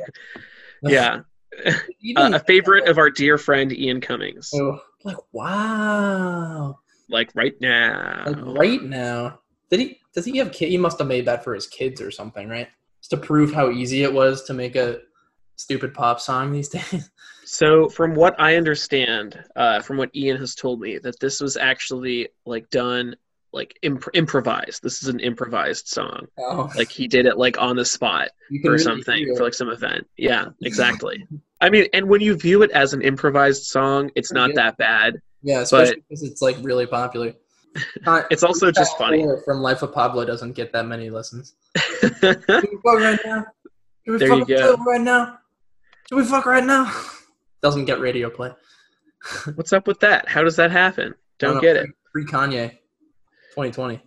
Yeah, 0.87 1.21
uh, 1.65 2.31
a 2.35 2.39
favorite 2.41 2.89
of 2.89 2.99
our 2.99 3.09
dear 3.09 3.39
friend 3.39 3.73
Ian 3.73 4.01
Cummings. 4.01 4.51
oh, 4.55 4.81
like 5.03 5.17
wow. 5.33 6.79
Like 7.09 7.31
right 7.35 7.55
now. 7.61 8.25
Like 8.27 8.59
right 8.59 8.83
now, 8.83 9.41
did 9.71 9.81
he? 9.81 10.01
Does 10.15 10.25
he 10.25 10.37
have 10.39 10.53
kid? 10.53 10.69
He 10.69 10.79
must 10.79 10.99
have 10.99 11.09
made 11.09 11.27
that 11.27 11.45
for 11.45 11.55
his 11.55 11.67
kids 11.67 12.01
or 12.01 12.11
something, 12.11 12.49
right? 12.49 12.69
Just 13.01 13.11
to 13.11 13.17
prove 13.17 13.53
how 13.53 13.71
easy 13.71 14.03
it 14.03 14.13
was 14.13 14.45
to 14.45 14.55
make 14.55 14.77
a 14.77 15.01
stupid 15.57 15.95
pop 15.95 16.21
song 16.21 16.53
these 16.53 16.69
days. 16.71 17.11
So, 17.45 17.89
from 17.89 18.15
what 18.15 18.39
I 18.41 18.57
understand, 18.57 19.43
uh, 19.57 19.81
from 19.81 19.97
what 19.97 20.15
Ian 20.15 20.39
has 20.39 20.55
told 20.55 20.81
me, 20.81 20.99
that 20.99 21.21
this 21.21 21.41
was 21.41 21.57
actually 21.57 22.29
like 22.47 22.69
done 22.71 23.17
like 23.55 23.79
imp- 23.83 24.09
improvised. 24.15 24.83
This 24.83 25.03
is 25.03 25.09
an 25.09 25.21
improvised 25.21 25.89
song. 25.89 26.27
Oh, 26.39 26.71
Like 26.77 26.91
he 26.91 27.09
did 27.09 27.27
it 27.27 27.39
like 27.39 27.57
on 27.59 27.77
the 27.77 27.85
spot 27.85 28.29
or 28.65 28.71
really 28.73 28.79
something 28.79 29.37
for 29.37 29.45
like 29.45 29.55
some 29.55 29.71
event. 29.71 30.07
Yeah, 30.17 30.47
exactly. 30.63 31.27
I 31.61 31.71
mean, 31.71 31.87
and 31.95 32.09
when 32.09 32.21
you 32.21 32.37
view 32.37 32.63
it 32.63 32.71
as 32.73 32.93
an 32.93 33.01
improvised 33.03 33.65
song, 33.65 34.11
it's 34.17 34.33
not 34.33 34.51
Yeah. 34.51 34.55
that 34.57 34.77
bad. 34.79 35.15
yeah, 35.43 35.61
especially 35.61 36.03
because 36.09 36.23
it's 36.23 36.43
like 36.43 36.57
really 36.63 36.87
popular. 36.87 37.33
Not- 38.07 38.25
uh, 38.25 38.27
It's 38.31 38.43
also 38.45 38.71
just 38.71 38.97
funny. 38.99 39.27
From 39.45 39.61
Life 39.61 39.83
of 39.83 39.93
Pablo 39.93 40.25
doesn't 40.25 40.53
get 40.53 40.73
that 40.73 40.87
many 40.87 41.11
listens. 41.11 41.55
We 42.23 42.33
fuck 42.83 42.99
right 42.99 43.19
now? 43.25 43.45
Should 44.05 44.13
we 44.13 44.19
There 44.19 44.29
fuck 44.29 44.49
you 44.49 44.57
go. 44.59 44.75
right 44.87 45.01
now? 45.01 45.39
Should 46.09 46.17
we 46.17 46.25
fuck 46.25 46.45
right 46.47 46.65
now? 46.65 46.93
Doesn't 47.63 47.87
get 47.87 47.99
radio 48.01 48.29
play. 48.31 48.53
What's 49.55 49.73
up 49.73 49.87
with 49.87 50.01
that? 50.01 50.29
How 50.29 50.43
does 50.43 50.57
that 50.57 50.71
happen? 50.71 51.15
Don't 51.39 51.55
no, 51.57 51.61
get 51.61 51.77
it. 51.77 51.89
Free 52.13 52.27
Kanye, 52.27 52.77
2020. 53.55 54.01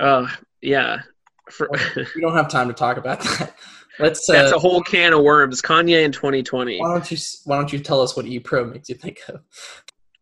Oh, 0.00 0.26
yeah. 0.62 1.02
For, 1.50 1.68
We 2.14 2.20
don't 2.22 2.32
have 2.34 2.48
time 2.48 2.68
to 2.68 2.74
talk 2.74 2.96
about 2.96 3.20
that. 3.20 3.54
Let's. 3.98 4.28
Uh, 4.28 4.32
that's 4.34 4.52
a 4.52 4.58
whole 4.58 4.82
can 4.82 5.12
of 5.12 5.22
worms. 5.22 5.60
Kanye 5.62 6.02
in 6.04 6.12
2020. 6.12 6.80
why 6.80 6.92
don't 6.92 7.10
you 7.10 7.16
Why 7.44 7.56
don't 7.56 7.72
you 7.72 7.78
tell 7.78 8.00
us 8.02 8.16
what 8.16 8.26
E 8.26 8.38
Pro 8.38 8.64
makes 8.64 8.88
you 8.88 8.94
think 8.94 9.20
of? 9.28 9.40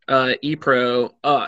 uh 0.06 0.34
epro 0.44 1.10
uh 1.24 1.46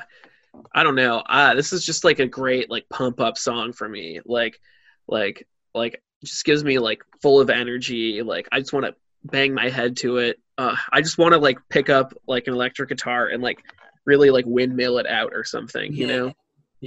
i 0.75 0.83
don't 0.83 0.95
know 0.95 1.19
uh 1.29 1.53
this 1.55 1.75
is 1.75 1.85
just 1.85 2.05
like 2.05 2.21
a 2.21 2.27
great 2.27 2.71
like 2.71 2.89
pump 2.89 3.21
up 3.21 3.37
song 3.37 3.71
for 3.71 3.87
me 3.87 4.19
like 4.25 4.59
like 5.07 5.47
like 5.75 6.03
just 6.25 6.43
gives 6.47 6.65
me 6.65 6.79
like 6.79 7.03
full 7.21 7.39
of 7.39 7.51
energy 7.51 8.23
like 8.23 8.49
i 8.53 8.59
just 8.59 8.73
want 8.73 8.87
to 8.87 8.95
bang 9.25 9.53
my 9.53 9.69
head 9.69 9.95
to 9.95 10.17
it 10.17 10.41
uh 10.57 10.75
i 10.91 11.03
just 11.03 11.19
want 11.19 11.35
to 11.35 11.39
like 11.39 11.59
pick 11.69 11.91
up 11.91 12.15
like 12.27 12.47
an 12.47 12.55
electric 12.55 12.89
guitar 12.89 13.27
and 13.27 13.43
like 13.43 13.59
really 14.07 14.31
like 14.31 14.47
windmill 14.47 14.97
it 14.97 15.07
out 15.07 15.35
or 15.35 15.45
something 15.45 15.93
you 15.93 16.07
Yeah. 16.07 16.17
know 16.17 16.33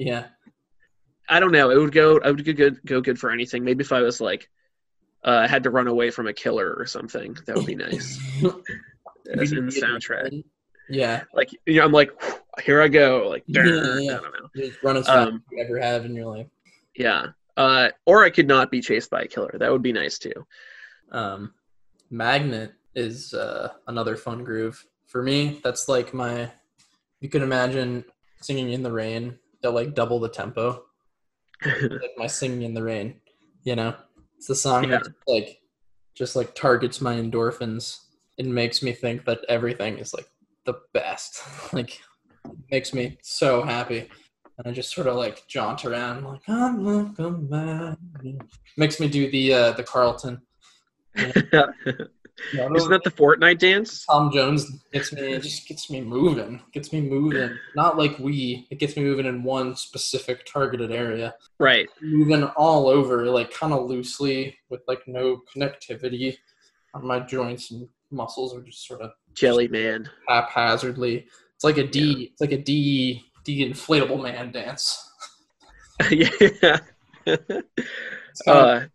Yeah. 0.08 0.26
i 1.28 1.40
don't 1.40 1.52
know 1.52 1.70
it 1.72 1.78
would 1.78 1.92
go 1.92 2.20
i 2.24 2.30
would 2.32 2.44
go 2.46 2.54
good 2.54 2.80
go 2.86 3.02
good 3.02 3.20
for 3.20 3.30
anything 3.32 3.64
maybe 3.64 3.84
if 3.84 3.92
i 3.92 4.02
was 4.02 4.20
like 4.22 4.50
uh 5.24 5.48
had 5.48 5.64
to 5.64 5.70
run 5.70 5.88
away 5.88 6.10
from 6.12 6.28
a 6.28 6.34
killer 6.34 6.74
or 6.78 6.86
something 6.86 7.36
that 7.46 7.56
would 7.56 7.66
be 7.66 7.76
nice 7.76 8.18
as 9.40 9.52
in 9.52 9.66
the 9.66 9.72
soundtrack 9.72 10.44
Yeah. 10.90 11.24
like 11.34 11.50
you 11.66 11.76
know 11.76 11.86
i'm 11.86 11.92
like 11.92 12.12
here 12.64 12.82
i 12.82 12.88
go 12.88 13.28
like 13.30 13.44
Yeah, 13.48 13.64
yeah. 13.66 14.18
i 14.18 14.22
don't 14.22 14.34
know 14.34 14.50
Just 14.56 14.82
run 14.84 14.98
as 14.98 15.06
fast 15.06 15.28
Um, 15.30 15.36
as 15.36 15.42
you 15.52 15.64
ever 15.66 15.80
have 15.80 16.06
in 16.06 16.16
your 16.16 16.26
life. 16.36 16.48
Yeah. 16.96 17.28
Uh, 17.56 17.90
or 18.06 18.24
I 18.24 18.30
could 18.30 18.48
not 18.48 18.72
be 18.72 18.80
chased 18.82 19.10
by 19.10 19.22
a 19.24 19.28
killer. 19.28 19.54
That 19.60 19.70
would 19.72 19.82
be 19.82 19.92
nice 19.94 20.18
too. 20.18 20.34
Um, 21.12 21.54
Magnet 22.10 22.72
is 22.96 23.34
uh, 23.34 23.74
another 23.88 24.16
fun 24.16 24.44
groove 24.46 24.86
for 25.08 25.22
me. 25.22 25.60
That's 25.64 25.88
like 25.90 26.14
my. 26.14 26.52
You 27.22 27.30
can 27.30 27.44
imagine 27.44 28.04
singing 28.42 28.72
in 28.72 28.82
the 28.84 28.92
rain 28.92 29.38
at 29.64 29.74
like 29.74 29.94
double 29.96 30.20
the 30.20 30.30
tempo, 30.30 30.84
like 31.66 32.12
my 32.18 32.28
singing 32.28 32.64
in 32.64 32.74
the 32.74 32.84
rain. 32.84 33.20
You 33.64 33.76
know, 33.76 33.96
it's 34.38 34.48
the 34.48 34.56
song 34.56 34.86
Yeah. 34.90 35.00
that 35.00 35.08
like 35.28 35.62
just 36.16 36.36
like 36.36 36.56
targets 36.56 37.02
my 37.02 37.16
endorphins 37.16 38.00
and 38.38 38.54
makes 38.54 38.82
me 38.82 38.94
think 38.94 39.26
that 39.26 39.40
everything 39.50 39.98
is 39.98 40.14
like 40.14 40.30
the 40.66 40.76
best. 40.94 41.42
like 41.74 42.02
makes 42.72 42.94
me 42.94 43.18
so 43.22 43.62
happy. 43.64 44.10
And 44.58 44.68
I 44.68 44.72
just 44.72 44.94
sort 44.94 45.08
of 45.08 45.16
like 45.16 45.48
jaunt 45.48 45.86
around 45.86 46.26
like 46.26 46.42
I'm 46.48 46.84
like 46.84 47.18
a 47.20 47.32
man. 47.32 47.98
Makes 48.78 49.00
me 49.00 49.08
do 49.08 49.30
the 49.32 49.54
uh 49.54 49.72
the 49.74 49.84
Carlton. 49.84 50.42
Isn't 52.54 52.92
that 52.92 53.04
the 53.04 53.12
Fortnite 53.12 53.60
dance? 53.60 54.06
Tom 54.06 54.32
Jones 54.32 54.66
gets 54.92 55.14
me 55.14 55.34
it 55.34 55.42
just 55.42 55.68
gets 55.68 55.90
me 55.90 56.02
moving. 56.02 56.62
Gets 56.74 56.92
me 56.94 57.02
moving. 57.02 57.58
Not 57.76 57.98
like 57.98 58.18
we. 58.20 58.68
It 58.70 58.80
gets 58.80 58.96
me 58.96 59.04
moving 59.04 59.26
in 59.26 59.44
one 59.44 59.76
specific 59.76 60.46
targeted 60.46 60.92
area. 60.92 61.36
Right. 61.60 61.88
Moving 62.02 62.44
all 62.44 62.88
over, 62.88 63.26
like 63.26 63.52
kind 63.52 63.74
of 63.74 63.88
loosely 63.90 64.58
with 64.70 64.82
like 64.88 65.08
no 65.08 65.42
connectivity 65.56 66.38
on 66.94 67.06
my 67.06 67.20
joints 67.20 67.72
and 67.72 67.88
muscles 68.12 68.56
are 68.56 68.62
just 68.62 68.88
sort 68.88 69.02
of 69.02 69.12
Jelly 69.34 69.68
Man. 69.68 70.10
haphazardly. 70.28 71.28
It's 71.56 71.64
like 71.64 71.78
a 71.78 71.88
D. 71.88 72.30
It's 72.32 72.42
like 72.42 72.52
a 72.52 72.58
D. 72.58 73.24
D 73.44 73.70
inflatable 73.70 74.22
man 74.22 74.52
dance. 74.52 75.06
yeah. 76.12 76.80
Uh, 78.48 78.86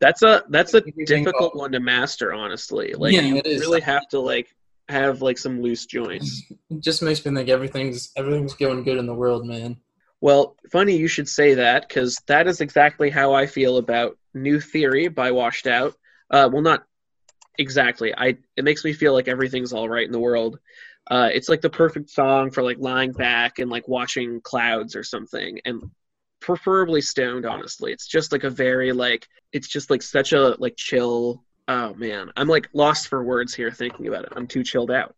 that's 0.00 0.22
a 0.22 0.44
that's 0.48 0.74
a 0.74 0.80
difficult 0.80 1.54
one 1.54 1.72
to 1.72 1.80
master, 1.80 2.32
honestly. 2.32 2.94
Like 2.94 3.12
Yeah, 3.12 3.22
you 3.22 3.36
it 3.36 3.46
is. 3.46 3.60
really 3.60 3.80
have 3.82 4.08
to 4.08 4.20
like 4.20 4.54
have 4.88 5.22
like 5.22 5.38
some 5.38 5.60
loose 5.60 5.86
joints. 5.86 6.42
it 6.70 6.80
just 6.80 7.02
makes 7.02 7.24
me 7.24 7.34
think 7.34 7.48
everything's 7.48 8.10
everything's 8.16 8.54
going 8.54 8.82
good 8.82 8.98
in 8.98 9.06
the 9.06 9.14
world, 9.14 9.46
man. 9.46 9.76
Well, 10.20 10.56
funny 10.70 10.96
you 10.96 11.08
should 11.08 11.28
say 11.28 11.54
that 11.54 11.88
because 11.88 12.20
that 12.26 12.46
is 12.46 12.60
exactly 12.60 13.10
how 13.10 13.32
I 13.32 13.46
feel 13.46 13.78
about 13.78 14.18
New 14.34 14.60
Theory 14.60 15.08
by 15.08 15.30
Washed 15.30 15.66
Out. 15.66 15.94
Uh, 16.30 16.48
well, 16.52 16.62
not 16.62 16.84
exactly. 17.58 18.14
I 18.14 18.38
it 18.56 18.64
makes 18.64 18.84
me 18.84 18.92
feel 18.92 19.12
like 19.12 19.28
everything's 19.28 19.72
all 19.72 19.88
right 19.88 20.06
in 20.06 20.12
the 20.12 20.18
world. 20.18 20.58
Uh, 21.10 21.28
it's 21.32 21.48
like 21.48 21.60
the 21.60 21.70
perfect 21.70 22.10
song 22.10 22.50
for 22.50 22.62
like 22.62 22.78
lying 22.78 23.12
back 23.12 23.58
and 23.58 23.70
like 23.70 23.88
watching 23.88 24.40
clouds 24.40 24.94
or 24.96 25.02
something, 25.02 25.60
and 25.64 25.90
preferably 26.40 27.00
stoned. 27.00 27.46
Honestly, 27.46 27.92
it's 27.92 28.06
just 28.06 28.32
like 28.32 28.44
a 28.44 28.50
very 28.50 28.92
like 28.92 29.28
it's 29.52 29.68
just 29.68 29.90
like 29.90 30.02
such 30.02 30.32
a 30.32 30.56
like 30.58 30.76
chill. 30.76 31.44
Oh 31.68 31.94
man, 31.94 32.30
I'm 32.36 32.48
like 32.48 32.68
lost 32.72 33.08
for 33.08 33.22
words 33.22 33.54
here 33.54 33.70
thinking 33.70 34.08
about 34.08 34.24
it. 34.24 34.32
I'm 34.34 34.46
too 34.46 34.64
chilled 34.64 34.90
out 34.90 35.14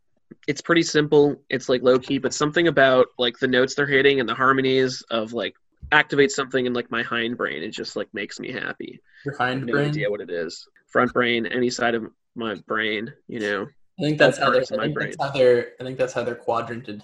it's 0.46 0.60
pretty 0.60 0.82
simple. 0.82 1.36
It's 1.48 1.68
like 1.68 1.82
low 1.82 1.98
key, 1.98 2.18
but 2.18 2.34
something 2.34 2.68
about 2.68 3.08
like 3.18 3.38
the 3.38 3.46
notes 3.46 3.74
they're 3.74 3.86
hitting 3.86 4.20
and 4.20 4.28
the 4.28 4.34
harmonies 4.34 5.02
of 5.10 5.32
like 5.32 5.54
activate 5.90 6.30
something 6.30 6.66
in 6.66 6.72
like 6.72 6.90
my 6.90 7.02
hind 7.02 7.36
brain. 7.36 7.62
It 7.62 7.70
just 7.70 7.96
like 7.96 8.08
makes 8.12 8.40
me 8.40 8.52
happy. 8.52 9.00
Your 9.24 9.40
I 9.40 9.48
have 9.48 9.54
hind 9.54 9.66
no 9.66 9.72
brain. 9.74 9.88
idea 9.88 10.10
what 10.10 10.20
it 10.20 10.30
is. 10.30 10.66
Front 10.88 11.12
brain, 11.12 11.46
any 11.46 11.70
side 11.70 11.94
of 11.94 12.04
my 12.34 12.54
brain, 12.66 13.12
you 13.28 13.40
know. 13.40 13.68
I 13.98 14.02
think 14.02 14.18
that's 14.18 14.38
how 14.38 14.50
they're. 14.50 14.62
I 14.62 14.84
think 14.84 14.94
brain. 14.94 15.10
that's 15.10 15.22
how 15.22 15.30
they're. 15.30 15.72
I 15.80 15.84
think 15.84 15.98
that's 15.98 16.12
how 16.12 16.22
they're 16.24 16.34
quadranted. 16.34 17.02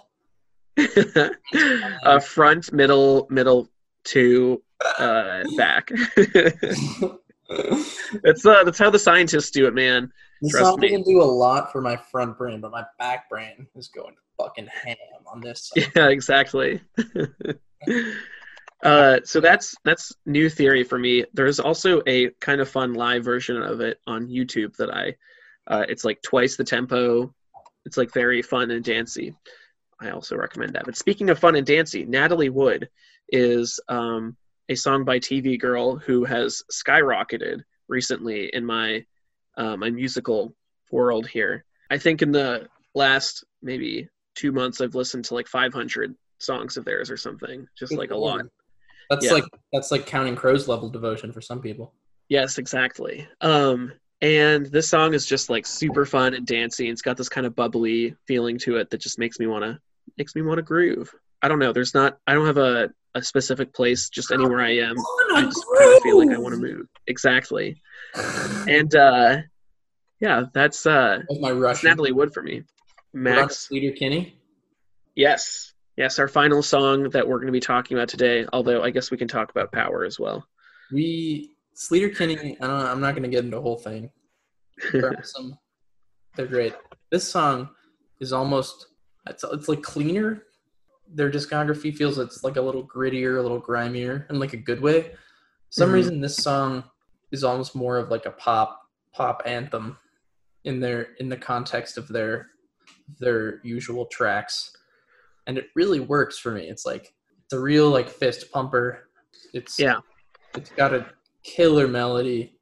uh, 2.05 2.21
front, 2.21 2.73
middle, 2.73 3.27
middle, 3.31 3.69
two, 4.09 4.63
uh, 4.99 5.45
back. 5.57 5.91
that's 8.23 8.47
uh, 8.47 8.65
that's 8.65 8.79
how 8.79 8.91
the 8.91 8.99
scientists 8.99 9.51
do 9.51 9.67
it, 9.67 9.75
man. 9.75 10.11
This 10.41 10.53
Trust 10.53 10.67
song 10.67 10.81
me. 10.81 10.89
doesn't 10.89 11.07
do 11.07 11.23
a 11.23 11.25
lot 11.25 11.73
for 11.73 11.81
my 11.81 11.97
front 11.97 12.39
brain, 12.39 12.61
but 12.61 12.71
my 12.71 12.85
back 12.99 13.29
brain 13.29 13.67
is 13.75 13.89
going 13.89 14.15
fucking 14.39 14.69
ham 14.85 14.97
on 15.27 15.41
this. 15.41 15.71
Song. 15.75 15.85
Yeah, 15.97 16.09
exactly. 16.09 16.81
uh, 18.83 19.19
so 19.25 19.41
that's 19.41 19.75
that's 19.85 20.13
new 20.27 20.49
theory 20.49 20.85
for 20.85 20.99
me. 20.99 21.25
There's 21.35 21.61
also 21.61 22.03
a 22.07 22.31
kind 22.41 22.61
of 22.61 22.69
fun 22.69 22.95
live 22.95 23.25
version 23.25 23.61
of 23.63 23.81
it 23.81 24.01
on 24.07 24.29
YouTube 24.29 24.77
that 24.77 24.91
I. 24.95 25.15
Uh, 25.67 25.85
it's 25.89 26.05
like 26.05 26.23
twice 26.23 26.57
the 26.57 26.65
tempo. 26.65 27.35
It's 27.85 27.97
like 27.97 28.13
very 28.13 28.43
fun 28.43 28.71
and 28.71 28.85
dancey. 28.85 29.35
I 30.01 30.11
also 30.11 30.37
recommend 30.37 30.75
that. 30.75 30.85
But 30.85 30.97
speaking 30.97 31.29
of 31.29 31.39
fun 31.39 31.57
and 31.57 31.67
dancey, 31.67 32.05
Natalie 32.05 32.51
Wood 32.51 32.89
is 33.31 33.79
um, 33.89 34.37
a 34.69 34.75
song 34.75 35.05
by 35.05 35.19
TV 35.19 35.59
Girl 35.59 35.97
who 35.97 36.25
has 36.25 36.63
skyrocketed 36.73 37.61
recently 37.89 38.51
in 38.53 38.65
my 38.65 39.05
uh, 39.57 39.77
my 39.77 39.91
musical 39.91 40.55
world 40.93 41.27
here. 41.27 41.65
I 41.91 41.99
think 41.99 42.23
in 42.23 42.31
the 42.31 42.69
last 42.95 43.45
maybe 43.63 44.09
two 44.35 44.53
months, 44.53 44.81
I've 44.81 44.95
listened 44.95 45.25
to 45.27 45.35
like 45.35 45.49
500 45.49 46.15
songs 46.39 46.77
of 46.77 46.85
theirs 46.85 47.11
or 47.11 47.17
something, 47.17 47.67
just 47.77 47.93
like 47.93 48.11
a 48.13 48.17
lot. 48.17 48.43
That's 49.11 49.25
Yeah. 49.27 49.33
like 49.33 49.45
that's 49.73 49.91
like 49.91 50.07
counting 50.07 50.37
crows 50.37 50.69
level 50.69 50.89
devotion 50.89 51.33
for 51.33 51.41
some 51.41 51.61
people. 51.61 51.95
Yes, 52.29 52.59
exactly. 52.59 53.27
Um, 53.41 53.93
and 54.21 54.67
this 54.67 54.89
song 54.91 55.15
is 55.15 55.25
just 55.27 55.49
like 55.49 55.65
super 55.67 56.05
fun 56.05 56.35
and 56.35 56.47
dancey. 56.47 56.89
It's 56.89 57.03
got 57.03 57.17
this 57.17 57.29
kind 57.29 57.47
of 57.47 57.57
bubbly 57.57 58.15
feeling 58.27 58.59
to 58.59 58.77
it 58.77 58.91
that 58.91 59.01
just 59.01 59.19
makes 59.19 59.39
me 59.41 59.47
want 59.47 59.65
to 59.65 59.79
makes 60.19 60.35
me 60.37 60.43
want 60.43 60.59
to 60.59 60.63
groove. 60.63 61.13
I 61.43 61.49
don't 61.49 61.59
know. 61.59 61.73
There's 61.73 61.95
not. 61.95 62.19
I 62.27 62.35
don't 62.35 62.47
have 62.47 62.59
a, 62.59 62.91
a 63.19 63.23
specific 63.23 63.75
place. 63.75 64.09
Just 64.09 64.31
anywhere 64.31 64.61
I 64.61 64.77
am, 64.77 64.97
I 65.35 65.43
just 65.43 65.65
kind 65.79 65.97
of 65.97 66.03
feel 66.03 66.19
like 66.19 66.37
I 66.37 66.39
want 66.39 66.55
to 66.55 66.61
move. 66.61 66.87
Exactly. 67.07 67.81
And 68.69 68.95
uh, 68.95 69.39
yeah, 70.21 70.45
that's 70.53 70.87
uh, 70.87 71.21
That's 71.29 71.41
my 71.41 71.51
Russian. 71.51 71.89
Natalie 71.89 72.13
Wood 72.13 72.33
for 72.33 72.43
me. 72.43 72.65
Max. 73.13 73.69
Sleater 73.71 73.95
Kinney. 73.95 74.37
Yes. 75.15 75.73
Yes, 75.97 76.19
our 76.19 76.29
final 76.29 76.63
song 76.63 77.11
that 77.11 77.27
we're 77.27 77.39
going 77.39 77.49
to 77.49 77.53
be 77.53 77.61
talking 77.61 77.97
about 77.97 78.09
today, 78.09 78.47
although 78.53 78.83
I 78.83 78.91
guess 78.91 79.11
we 79.11 79.17
can 79.17 79.27
talk 79.27 79.51
about 79.51 79.73
power 79.73 80.05
as 80.05 80.19
well. 80.19 80.47
We 80.93 81.57
Sleater 81.77 82.17
Kinney. 82.17 82.57
I 82.61 82.67
don't. 82.67 82.87
I'm 82.87 83.01
not 83.01 83.13
going 83.13 83.25
to 83.25 83.29
get 83.29 83.45
into 83.45 83.57
the 83.57 83.63
whole 83.63 83.79
thing. 83.79 84.11
They're 84.93 85.17
awesome. 85.19 85.59
They're 86.37 86.47
great. 86.47 86.75
This 87.11 87.27
song 87.29 87.69
is 88.21 88.33
almost. 88.33 88.87
It's, 89.29 89.45
it's 89.45 89.69
like 89.69 89.83
cleaner. 89.83 90.45
Their 91.13 91.31
discography 91.31 91.95
feels 91.95 92.19
it's 92.19 92.45
like 92.45 92.57
a 92.57 92.61
little 92.63 92.87
grittier, 92.87 93.39
a 93.39 93.43
little 93.43 93.61
grimier, 93.61 94.27
in 94.31 94.39
like 94.39 94.53
a 94.53 94.59
good 94.59 94.81
way. 94.81 95.03
For 95.03 95.17
some 95.71 95.91
Mhm. 95.91 95.95
reason, 95.95 96.21
this 96.21 96.37
song 96.37 96.85
is 97.33 97.45
almost 97.45 97.75
more 97.75 97.97
of 97.99 98.11
like 98.11 98.27
a 98.27 98.31
pop 98.31 98.83
pop 99.15 99.43
anthem 99.47 99.97
in 100.65 100.81
their 100.81 101.15
in 101.19 101.29
the 101.29 101.37
context 101.37 101.97
of 101.99 102.09
their 102.09 102.51
their 103.19 103.61
usual 103.65 104.07
tracks, 104.07 104.75
and 105.47 105.57
it 105.59 105.69
really 105.75 106.01
works 106.01 106.39
for 106.39 106.53
me. 106.53 106.69
It's 106.69 106.85
like 106.87 107.15
it's 107.45 107.53
a 107.55 107.61
real 107.61 107.91
like 107.91 108.09
fist 108.09 108.51
pumper. 108.53 109.09
It's 109.55 109.79
Yeah. 109.79 110.01
It's 110.55 110.71
got 110.71 110.93
a 110.95 111.11
killer 111.43 111.89
melody 111.89 112.59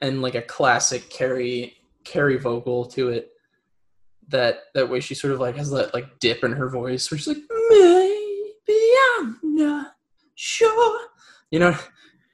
and 0.00 0.22
like 0.22 0.34
a 0.34 0.42
classic 0.42 1.08
Carrie 1.10 1.76
Carrie 2.04 2.36
vocal 2.38 2.84
to 2.86 3.08
it. 3.10 3.32
That 4.28 4.64
that 4.74 4.88
way 4.88 5.00
she 5.00 5.14
sort 5.14 5.32
of 5.32 5.40
like 5.40 5.56
has 5.56 5.70
that 5.70 5.94
like 5.94 6.18
dip 6.20 6.42
in 6.44 6.52
her 6.52 6.68
voice 6.68 7.10
where 7.10 7.18
she's 7.18 7.28
like 7.28 7.44
maybe 7.70 8.80
I'm 9.18 9.38
not 9.42 9.94
sure. 10.34 11.00
You 11.50 11.60
know, 11.60 11.76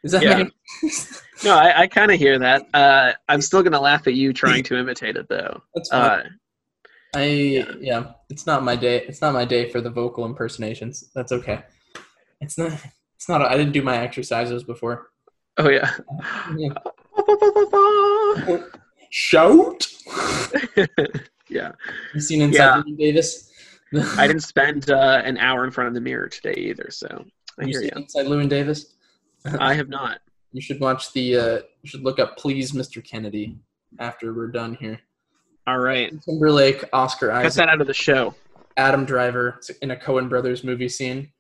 is 0.03 0.13
that 0.13 0.23
Yeah. 0.23 0.45
No, 1.45 1.57
I, 1.57 1.81
I 1.81 1.87
kind 1.89 2.13
of 2.13 2.19
hear 2.21 2.39
that. 2.39 2.67
Uh, 2.73 3.13
I'm 3.29 3.41
still 3.43 3.63
going 3.63 3.73
to 3.73 3.81
laugh 3.81 4.07
at 4.07 4.15
you 4.15 4.33
trying 4.33 4.63
to 4.65 4.77
imitate 4.77 5.17
it, 5.17 5.29
though. 5.29 5.61
That's 5.75 5.89
fine. 5.89 6.21
Uh, 6.21 6.23
I 7.15 7.67
yeah. 7.81 8.13
it's 8.31 8.47
not 8.47 8.63
my 8.63 8.77
day. 8.77 9.05
It's 9.09 9.21
not 9.21 9.35
my 9.35 9.45
day 9.45 9.69
for 9.69 9.81
the 9.81 9.91
vocal 9.91 10.25
impersonations. 10.25 11.11
That's 11.15 11.33
okay. 11.33 11.63
It's 12.41 12.57
not. 12.57 12.73
It's 13.17 13.29
not. 13.29 13.43
I 13.43 13.57
didn't 13.57 13.73
do 13.73 13.83
my 13.83 13.99
exercises 13.99 14.63
before. 14.65 15.09
oh, 15.59 15.69
yeah. 15.69 15.91
Yeah. 16.57 16.75
Shout. 19.11 19.87
yeah. 21.49 21.73
You 22.15 22.21
seen 22.21 22.41
Inside 22.43 22.85
Yeah. 22.87 22.95
Davis? 22.97 23.52
I 23.95 24.27
didn't 24.27 24.43
spend 24.43 24.91
uh, 24.91 25.23
an 25.25 25.37
hour 25.39 25.65
in 25.65 25.71
front 25.71 25.89
of 25.89 25.95
the 25.95 26.01
mirror 26.01 26.29
today 26.29 26.55
either, 26.61 26.89
so 26.91 27.25
I 27.61 27.65
you 27.65 27.69
hear 27.69 27.83
you. 27.83 27.91
Inside 27.97 28.27
Llewyn 28.27 28.49
Davis? 28.49 28.95
I 29.59 29.75
have 29.75 29.89
not. 29.89 30.21
You 30.53 30.61
should 30.61 30.81
watch 30.81 31.13
the. 31.13 31.37
Uh, 31.37 31.55
you 31.83 31.89
should 31.89 32.03
look 32.03 32.19
up 32.19 32.37
"Please, 32.37 32.73
Mr. 32.73 33.05
Kennedy" 33.05 33.59
after 33.99 34.33
we're 34.33 34.49
done 34.49 34.75
here. 34.75 35.01
All 35.67 35.79
right. 35.79 36.13
Timberlake, 36.23 36.85
Oscar 36.93 37.29
Cut 37.29 37.47
Isaac, 37.47 37.67
that 37.67 37.69
out 37.69 37.81
of 37.81 37.87
the 37.87 37.95
show. 37.95 38.35
Adam 38.77 39.05
Driver 39.05 39.61
in 39.83 39.91
a 39.91 39.97
Coen 39.97 40.29
Brothers 40.29 40.65
movie 40.65 40.89
scene, 40.89 41.31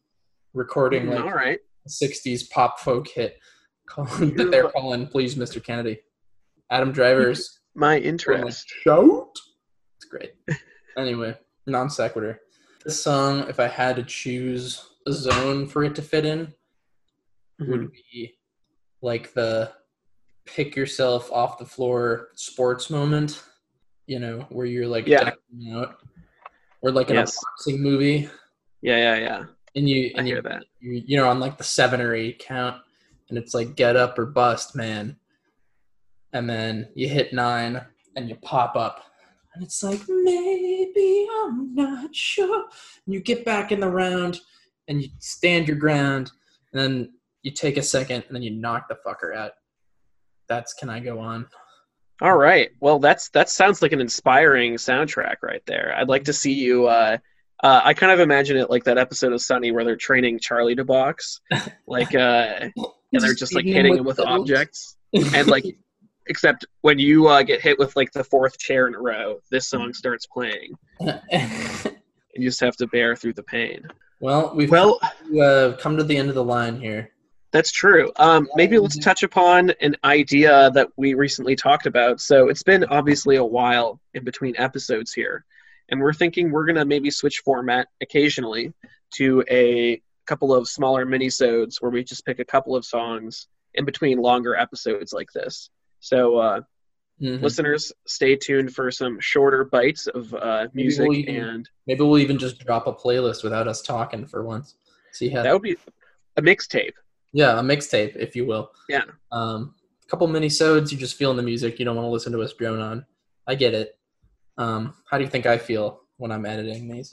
recording 0.55 1.07
Mm, 1.07 1.15
like 1.17 1.25
All 1.25 1.31
right. 1.33 1.59
a 1.87 1.89
'60s 1.89 2.51
pop 2.51 2.79
folk 2.81 3.09
hit 3.09 3.39
calling, 3.89 4.35
that 4.37 4.51
they're 4.51 4.69
calling 4.69 5.07
"Please, 5.07 5.35
Mr. 5.37 5.63
Kennedy." 5.63 6.01
Adam 6.71 6.93
Driver's 6.93 7.61
My 7.75 7.99
interest. 7.99 8.69
shout. 8.85 9.31
It's 9.97 10.05
great. 10.07 10.33
Anyway, 10.99 11.35
non 11.67 11.91
sequitur. 11.91 12.41
This 12.85 13.03
song, 13.03 13.49
if 13.49 13.61
I 13.61 13.69
had 13.69 13.97
to 13.97 14.03
choose 14.03 14.91
a 15.07 15.13
zone 15.13 15.67
for 15.67 15.85
it 15.85 15.95
to 15.97 16.03
fit 16.03 16.25
in, 16.25 16.53
Mhm. 17.61 17.69
would 17.69 17.93
be 17.93 18.39
like 19.03 19.33
the 19.35 19.73
pick 20.45 20.75
yourself 20.75 21.31
off 21.31 21.59
the 21.59 21.65
floor 21.67 22.31
sports 22.35 22.91
moment, 22.91 23.43
you 24.07 24.19
know, 24.19 24.41
where 24.51 24.67
you're 24.67 24.89
like 24.89 25.07
Yeah. 25.07 25.33
out, 25.73 26.01
or 26.81 26.91
like 26.91 27.11
in 27.11 27.17
Yes. 27.17 27.37
a 27.37 27.41
boxing 27.47 27.81
movie, 27.83 28.29
Yeah, 28.81 28.97
yeah, 28.97 29.17
yeah. 29.17 29.45
and 29.77 29.89
you 29.89 30.07
I 30.17 30.19
and 30.19 30.29
you, 30.29 30.35
hear 30.35 30.43
that. 30.43 30.65
you 30.81 31.03
you 31.07 31.17
know 31.17 31.29
on 31.29 31.39
like 31.39 31.59
the 31.59 31.65
seven 31.65 32.01
or 32.01 32.15
eight 32.15 32.41
count, 32.41 32.83
and 33.29 33.39
it's 33.39 33.55
like 33.55 33.77
get 33.77 33.95
up 33.97 34.19
or 34.19 34.27
bust, 34.27 34.75
man, 34.75 35.17
and 36.33 36.49
then 36.51 36.91
you 36.97 37.09
hit 37.09 37.33
nine 37.33 37.85
and 38.17 38.29
you 38.29 38.35
pop 38.37 38.75
up, 38.75 39.05
and 39.55 39.63
it's 39.63 39.83
like 39.83 40.01
maybe 40.09 41.29
I'm 41.45 41.75
not 41.75 42.15
sure, 42.15 42.65
and 43.07 43.15
you 43.15 43.21
get 43.21 43.45
back 43.45 43.73
in 43.73 43.81
the 43.81 43.91
round, 43.91 44.41
and 44.89 45.03
you 45.03 45.09
stand 45.19 45.69
your 45.69 45.77
ground, 45.77 46.31
and 46.73 46.81
then 46.81 47.13
you 47.43 47.51
take 47.51 47.77
a 47.77 47.83
second, 47.83 48.25
and 48.27 48.35
then 48.35 48.43
you 48.43 48.51
knock 48.51 48.89
the 48.89 48.99
fucker 49.07 49.35
out. 49.37 49.53
That's 50.49 50.75
can 50.75 50.89
I 50.89 51.01
go 51.01 51.19
on? 51.19 51.47
All 52.21 52.37
right. 52.37 52.71
Well, 52.81 52.99
that's 52.99 53.31
that 53.31 53.49
sounds 53.49 53.83
like 53.83 53.93
an 53.93 54.01
inspiring 54.01 54.75
soundtrack 54.75 55.37
right 55.43 55.63
there. 55.67 55.93
I'd 55.97 56.09
like 56.09 56.25
to 56.25 56.33
see 56.33 56.53
you. 56.53 56.87
Uh, 56.87 57.19
uh, 57.63 57.81
I 57.85 57.95
kind 57.95 58.13
of 58.13 58.21
imagine 58.21 58.57
it 58.57 58.71
like 58.71 58.85
that 58.85 58.99
episode 58.99 59.33
of 59.33 59.41
Sunny 59.41 59.73
where 59.73 59.85
they're 59.85 59.97
training 59.97 60.39
Charlie 60.41 60.75
to 60.75 60.85
box, 60.85 61.41
like, 61.87 62.15
uh, 62.15 62.69
and 63.13 63.23
they're 63.23 63.35
just 63.35 63.55
like 63.55 63.65
hitting 63.65 63.97
him 63.97 64.05
with 64.05 64.17
fiddles. 64.17 64.41
objects, 64.41 64.97
and 65.13 65.47
like, 65.47 65.65
except 66.27 66.64
when 66.83 66.99
you 66.99 67.29
uh, 67.29 67.43
get 67.43 67.61
hit 67.61 67.79
with 67.79 67.97
like 67.97 68.12
the 68.12 68.25
fourth 68.25 68.59
chair 68.59 68.87
in 68.87 68.95
a 68.95 69.01
row, 69.01 69.39
this 69.51 69.68
song 69.68 69.93
starts 69.93 70.27
playing, 70.27 70.75
and 71.01 71.97
you 72.35 72.49
just 72.49 72.61
have 72.61 72.77
to 72.77 72.87
bear 72.89 73.16
through 73.16 73.35
the 73.35 73.43
pain. 73.43 73.87
well, 74.20 74.53
we've 74.55 74.70
Well, 74.70 75.01
uh, 75.41 75.73
come 75.79 75.97
to 75.97 76.05
the 76.05 76.16
end 76.16 76.29
of 76.29 76.35
the 76.35 76.45
line 76.45 76.81
here. 76.81 77.11
That's 77.53 77.70
true. 77.70 78.11
Um, 78.16 78.49
maybe 78.55 78.79
let's 78.79 78.97
touch 78.97 79.23
upon 79.23 79.70
an 79.83 79.95
idea 80.05 80.70
that 80.70 80.89
we 80.97 81.12
recently 81.12 81.55
talked 81.55 81.85
about. 81.85 82.18
So 82.20 82.49
it's 82.49 82.62
been 82.62 82.85
obviously 82.87 83.37
a 83.37 83.45
while 83.45 84.01
in 84.14 84.25
between 84.25 84.55
episodes 84.57 85.12
here, 85.12 85.45
and 85.91 86.01
we're 86.01 86.14
thinking 86.14 86.51
we're 86.51 86.64
gonna 86.64 86.85
maybe 86.85 87.11
switch 87.11 87.41
format 87.45 87.89
occasionally 88.01 88.73
to 89.14 89.45
a 89.51 90.01
couple 90.27 90.55
of 90.55 90.68
smaller 90.68 91.05
minisodes 91.05 91.83
where 91.83 91.91
we 91.91 92.03
just 92.03 92.25
pick 92.25 92.39
a 92.39 92.45
couple 92.45 92.75
of 92.75 92.85
songs 92.85 93.49
in 93.75 93.85
between 93.85 94.18
longer 94.18 94.55
episodes 94.55 95.12
like 95.12 95.31
this. 95.33 95.68
So 96.03 96.37
uh, 96.39 96.61
Mhm. 97.21 97.41
listeners, 97.41 97.93
stay 98.07 98.35
tuned 98.35 98.75
for 98.75 98.91
some 98.91 99.21
shorter 99.21 99.65
bites 99.65 100.09
of 100.09 100.35
uh, 100.35 100.67
Maybe 100.75 100.85
music, 100.87 101.09
we'll 101.09 101.19
even- 101.19 101.37
and 101.37 101.71
Maybe 101.87 102.01
we'll 102.03 102.19
even 102.19 102.37
just 102.39 102.59
drop 102.67 102.87
a 102.89 102.93
playlist 102.93 103.45
without 103.45 103.69
us 103.69 103.81
talking 103.81 104.27
for 104.27 104.43
once. 104.43 104.75
See 105.13 105.29
how 105.29 105.43
that 105.45 105.53
would 105.53 105.63
be 105.63 105.77
a 106.37 106.43
mixtape. 106.43 106.95
Yeah, 107.33 107.59
a 107.59 107.63
mixtape, 107.63 108.17
if 108.17 108.35
you 108.35 108.45
will. 108.45 108.73
Yeah. 108.89 109.05
Um, 109.31 109.75
a 110.05 110.09
couple 110.11 110.27
mini-sodes, 110.27 110.91
you 110.91 110.99
just 110.99 111.17
feeling 111.17 111.37
the 111.37 111.43
music. 111.45 111.79
You 111.79 111.85
don't 111.85 111.95
want 111.97 112.07
to 112.07 112.11
listen 112.11 112.33
to 112.33 112.41
us 112.43 112.53
drone 112.55 112.81
on. 112.81 113.07
I 113.47 113.55
get 113.55 113.73
it. 113.73 113.97
Um, 114.59 114.95
how 115.09 115.17
do 115.19 115.25
you 115.25 115.31
think 115.31 115.47
I 115.47 115.59
feel 115.59 116.01
when 116.17 116.33
I'm 116.33 116.45
editing 116.45 116.89
these? 116.89 117.13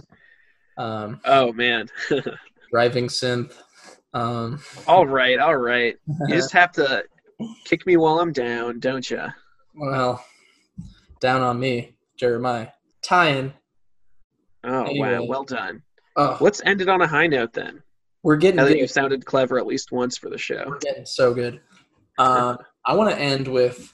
Um, 0.78 1.22
Oh 1.26 1.54
man. 1.54 1.88
driving 2.72 3.08
synth. 3.08 3.54
Um, 4.14 4.60
all 4.88 5.06
right, 5.06 5.38
all 5.40 5.58
right. 5.58 5.98
You 6.28 6.36
just 6.36 6.52
have 6.60 6.72
to 6.74 7.04
kick 7.66 7.86
me 7.86 7.98
while 7.98 8.20
I'm 8.20 8.32
down, 8.32 8.80
don't 8.80 9.10
you? 9.10 9.22
well, 9.76 10.24
down 11.22 11.42
on 11.42 11.60
me, 11.60 11.96
Jeremiah. 12.18 12.68
Tying. 13.04 13.54
Oh 14.64 14.86
wow, 14.94 15.24
well 15.24 15.44
done. 15.46 15.82
Oh, 16.18 16.38
Let's 16.42 16.62
end 16.66 16.82
it 16.82 16.90
on 16.90 17.02
a 17.02 17.08
high 17.08 17.28
note 17.28 17.54
then. 17.54 17.82
we're 18.24 18.36
getting 18.36 18.58
that 18.58 18.68
good. 18.68 18.78
you 18.78 18.88
sounded 18.88 19.26
clever 19.26 19.58
at 19.58 19.66
least 19.66 19.92
once 19.92 20.18
for 20.18 20.30
the 20.30 20.38
show. 20.38 20.64
We're 20.68 20.80
getting 20.80 21.06
so 21.06 21.34
good. 21.34 21.62
Um, 22.18 22.58
I 22.86 22.94
want 22.96 23.10
to 23.12 23.18
end 23.20 23.48
with 23.48 23.94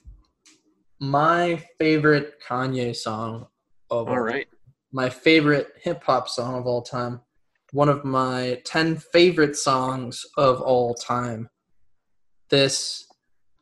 my 1.00 1.64
favorite 1.80 2.36
Kanye 2.48 2.96
song 2.96 3.48
of 3.92 4.08
all, 4.08 4.14
All 4.16 4.20
right. 4.20 4.48
my 4.92 5.10
favorite 5.10 5.68
hip 5.82 6.04
hop 6.04 6.28
song 6.30 6.56
of 6.56 6.66
all 6.66 6.82
time, 6.82 7.22
one 7.72 7.90
of 7.90 8.04
my 8.04 8.62
10 8.66 8.98
favorite 8.98 9.56
songs 9.56 10.24
of 10.38 10.62
all 10.62 10.96
time. 10.96 11.50
This, 12.50 13.06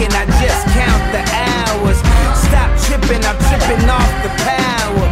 ticking, 0.00 0.16
I 0.16 0.24
just 0.40 0.64
count 0.72 1.04
the 1.12 1.20
hours. 1.20 1.98
Stop 2.32 2.70
tripping, 2.84 3.22
I'm 3.24 3.36
tripping 3.48 3.88
off 3.88 4.12
the 4.24 4.30
power. 4.44 5.06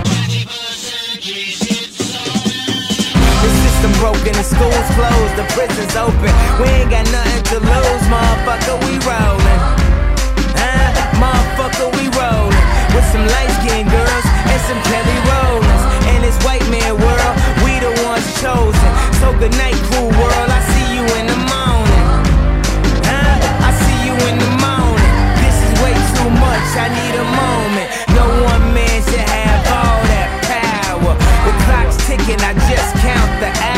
The 3.43 3.51
system 3.63 3.93
broken, 4.01 4.33
the 4.33 4.45
school's 4.45 4.89
closed, 4.97 5.35
the 5.37 5.47
prison's 5.55 5.97
open. 5.97 6.33
We 6.61 6.69
ain't 6.69 6.91
got 6.91 7.05
nothing 7.13 7.43
to 7.53 7.59
lose, 7.61 8.05
motherfucker, 8.09 8.77
we 8.85 8.99
rollin'. 9.05 9.61
Huh? 10.57 10.91
Motherfucker, 11.21 11.89
we 11.97 12.09
rollin'. 12.17 12.67
With 12.95 13.07
some 13.13 13.27
light 13.27 13.53
skinned 13.61 13.91
girls 13.91 14.27
and 14.49 14.61
some 14.69 14.81
Kelly 14.89 15.19
Rowlands. 15.29 15.85
In 16.17 16.23
this 16.23 16.39
white 16.45 16.65
man 16.71 16.97
world, 16.97 17.35
we 17.63 17.79
the 17.79 17.93
ones 18.09 18.27
chosen. 18.41 18.91
So 19.21 19.37
good 19.39 19.53
night, 19.57 19.77
cool 19.93 20.09
world, 20.09 20.49
I 20.49 20.61
see 20.73 20.89
you 20.97 21.05
in 21.21 21.27
the 21.29 21.41
morning. 21.53 22.07
Huh? 23.05 23.69
I 23.69 23.71
see 23.85 23.99
you 24.09 24.15
in 24.29 24.39
the 24.39 24.48
much, 26.59 26.77
I 26.77 26.89
need 26.89 27.15
a 27.15 27.25
moment. 27.25 27.89
No 28.15 28.27
one 28.45 28.75
man 28.75 29.03
should 29.03 29.27
have 29.37 29.63
all 29.79 30.01
that 30.11 30.31
power. 30.51 31.15
The 31.47 31.53
clock's 31.65 31.97
ticking, 32.07 32.41
I 32.41 32.53
just 32.69 32.95
count 33.03 33.41
the 33.41 33.51
hours. 33.65 33.78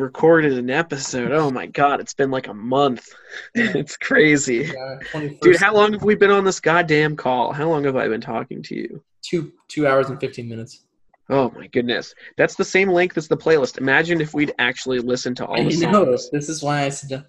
recorded 0.00 0.54
an 0.54 0.70
episode. 0.70 1.32
Oh 1.32 1.50
my 1.50 1.66
god, 1.66 2.00
it's 2.00 2.14
been 2.14 2.30
like 2.30 2.48
a 2.48 2.54
month. 2.54 3.08
it's 3.54 3.96
crazy. 3.96 4.70
Yeah, 4.74 5.28
Dude, 5.42 5.56
how 5.56 5.74
long 5.74 5.92
have 5.92 6.02
we 6.02 6.14
been 6.14 6.30
on 6.30 6.44
this 6.44 6.60
goddamn 6.60 7.16
call? 7.16 7.52
How 7.52 7.68
long 7.68 7.84
have 7.84 7.96
I 7.96 8.08
been 8.08 8.20
talking 8.20 8.62
to 8.64 8.74
you? 8.74 9.02
two 9.22 9.52
two 9.68 9.86
hours 9.86 10.10
and 10.10 10.20
fifteen 10.20 10.48
minutes. 10.48 10.84
Oh 11.28 11.50
my 11.54 11.68
goodness. 11.68 12.14
That's 12.36 12.56
the 12.56 12.64
same 12.64 12.88
length 12.88 13.16
as 13.16 13.28
the 13.28 13.36
playlist. 13.36 13.78
Imagine 13.78 14.20
if 14.20 14.34
we'd 14.34 14.52
actually 14.58 14.98
listened 14.98 15.36
to 15.36 15.46
all 15.46 15.60
I 15.60 15.64
the 15.64 15.86
know. 15.86 16.04
This 16.04 16.48
is 16.48 16.62
why 16.62 16.82
I 16.82 16.88
said, 16.88 17.20
uh, 17.20 17.22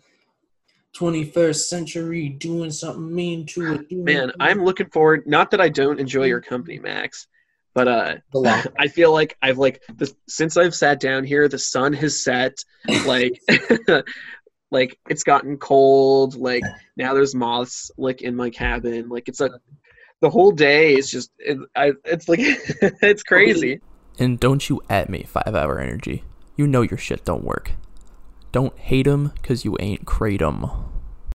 twenty 0.93 1.23
first 1.23 1.69
century 1.69 2.30
doing 2.30 2.72
something 2.72 3.14
mean 3.14 3.45
to 3.48 3.73
it. 3.73 3.88
Ah, 3.91 3.95
man, 3.95 4.31
I'm 4.39 4.64
looking 4.64 4.89
forward 4.89 5.27
not 5.27 5.52
that 5.52 5.61
I 5.61 5.69
don't 5.69 5.99
enjoy 5.99 6.26
mm. 6.26 6.30
your 6.30 6.41
company, 6.41 6.80
Max, 6.80 7.27
but 7.73 7.88
uh 7.88 8.15
I 8.77 8.88
feel 8.88 9.11
like 9.14 9.38
I've 9.41 9.57
like 9.57 9.81
this 9.95 10.14
since 10.27 10.57
I've 10.57 10.76
sat 10.76 10.99
down 10.99 11.23
here, 11.23 11.48
the 11.48 11.60
sun 11.60 11.93
has 11.93 12.23
set. 12.23 12.57
Like 12.88 13.41
like 14.72 14.98
it's 15.10 15.23
gotten 15.23 15.57
cold, 15.57 16.35
like 16.35 16.64
now 16.98 17.14
there's 17.14 17.35
moths 17.35 17.91
like 17.98 18.22
in 18.22 18.35
my 18.35 18.49
cabin. 18.49 19.10
Like 19.10 19.27
it's 19.27 19.41
a 19.41 19.49
the 20.22 20.30
whole 20.30 20.52
day 20.52 20.95
is 20.95 21.10
just 21.10 21.31
it, 21.39 21.57
I, 21.76 21.93
it's 22.06 22.30
like 22.30 22.39
it's 22.43 23.23
crazy. 23.23 23.80
And 24.19 24.39
don't 24.39 24.69
you 24.69 24.81
at 24.89 25.10
me, 25.10 25.23
5 25.23 25.56
Hour 25.56 25.80
Energy. 25.80 26.23
You 26.56 26.68
know 26.68 26.81
your 26.81 26.98
shit 26.98 27.26
don't 27.26 27.43
work. 27.43 27.72
Don't 28.52 28.77
hate 28.77 29.07
'em 29.07 29.31
'cause 29.41 29.65
you 29.65 29.76
ain't 29.80 30.06
Kratom. 30.06 30.90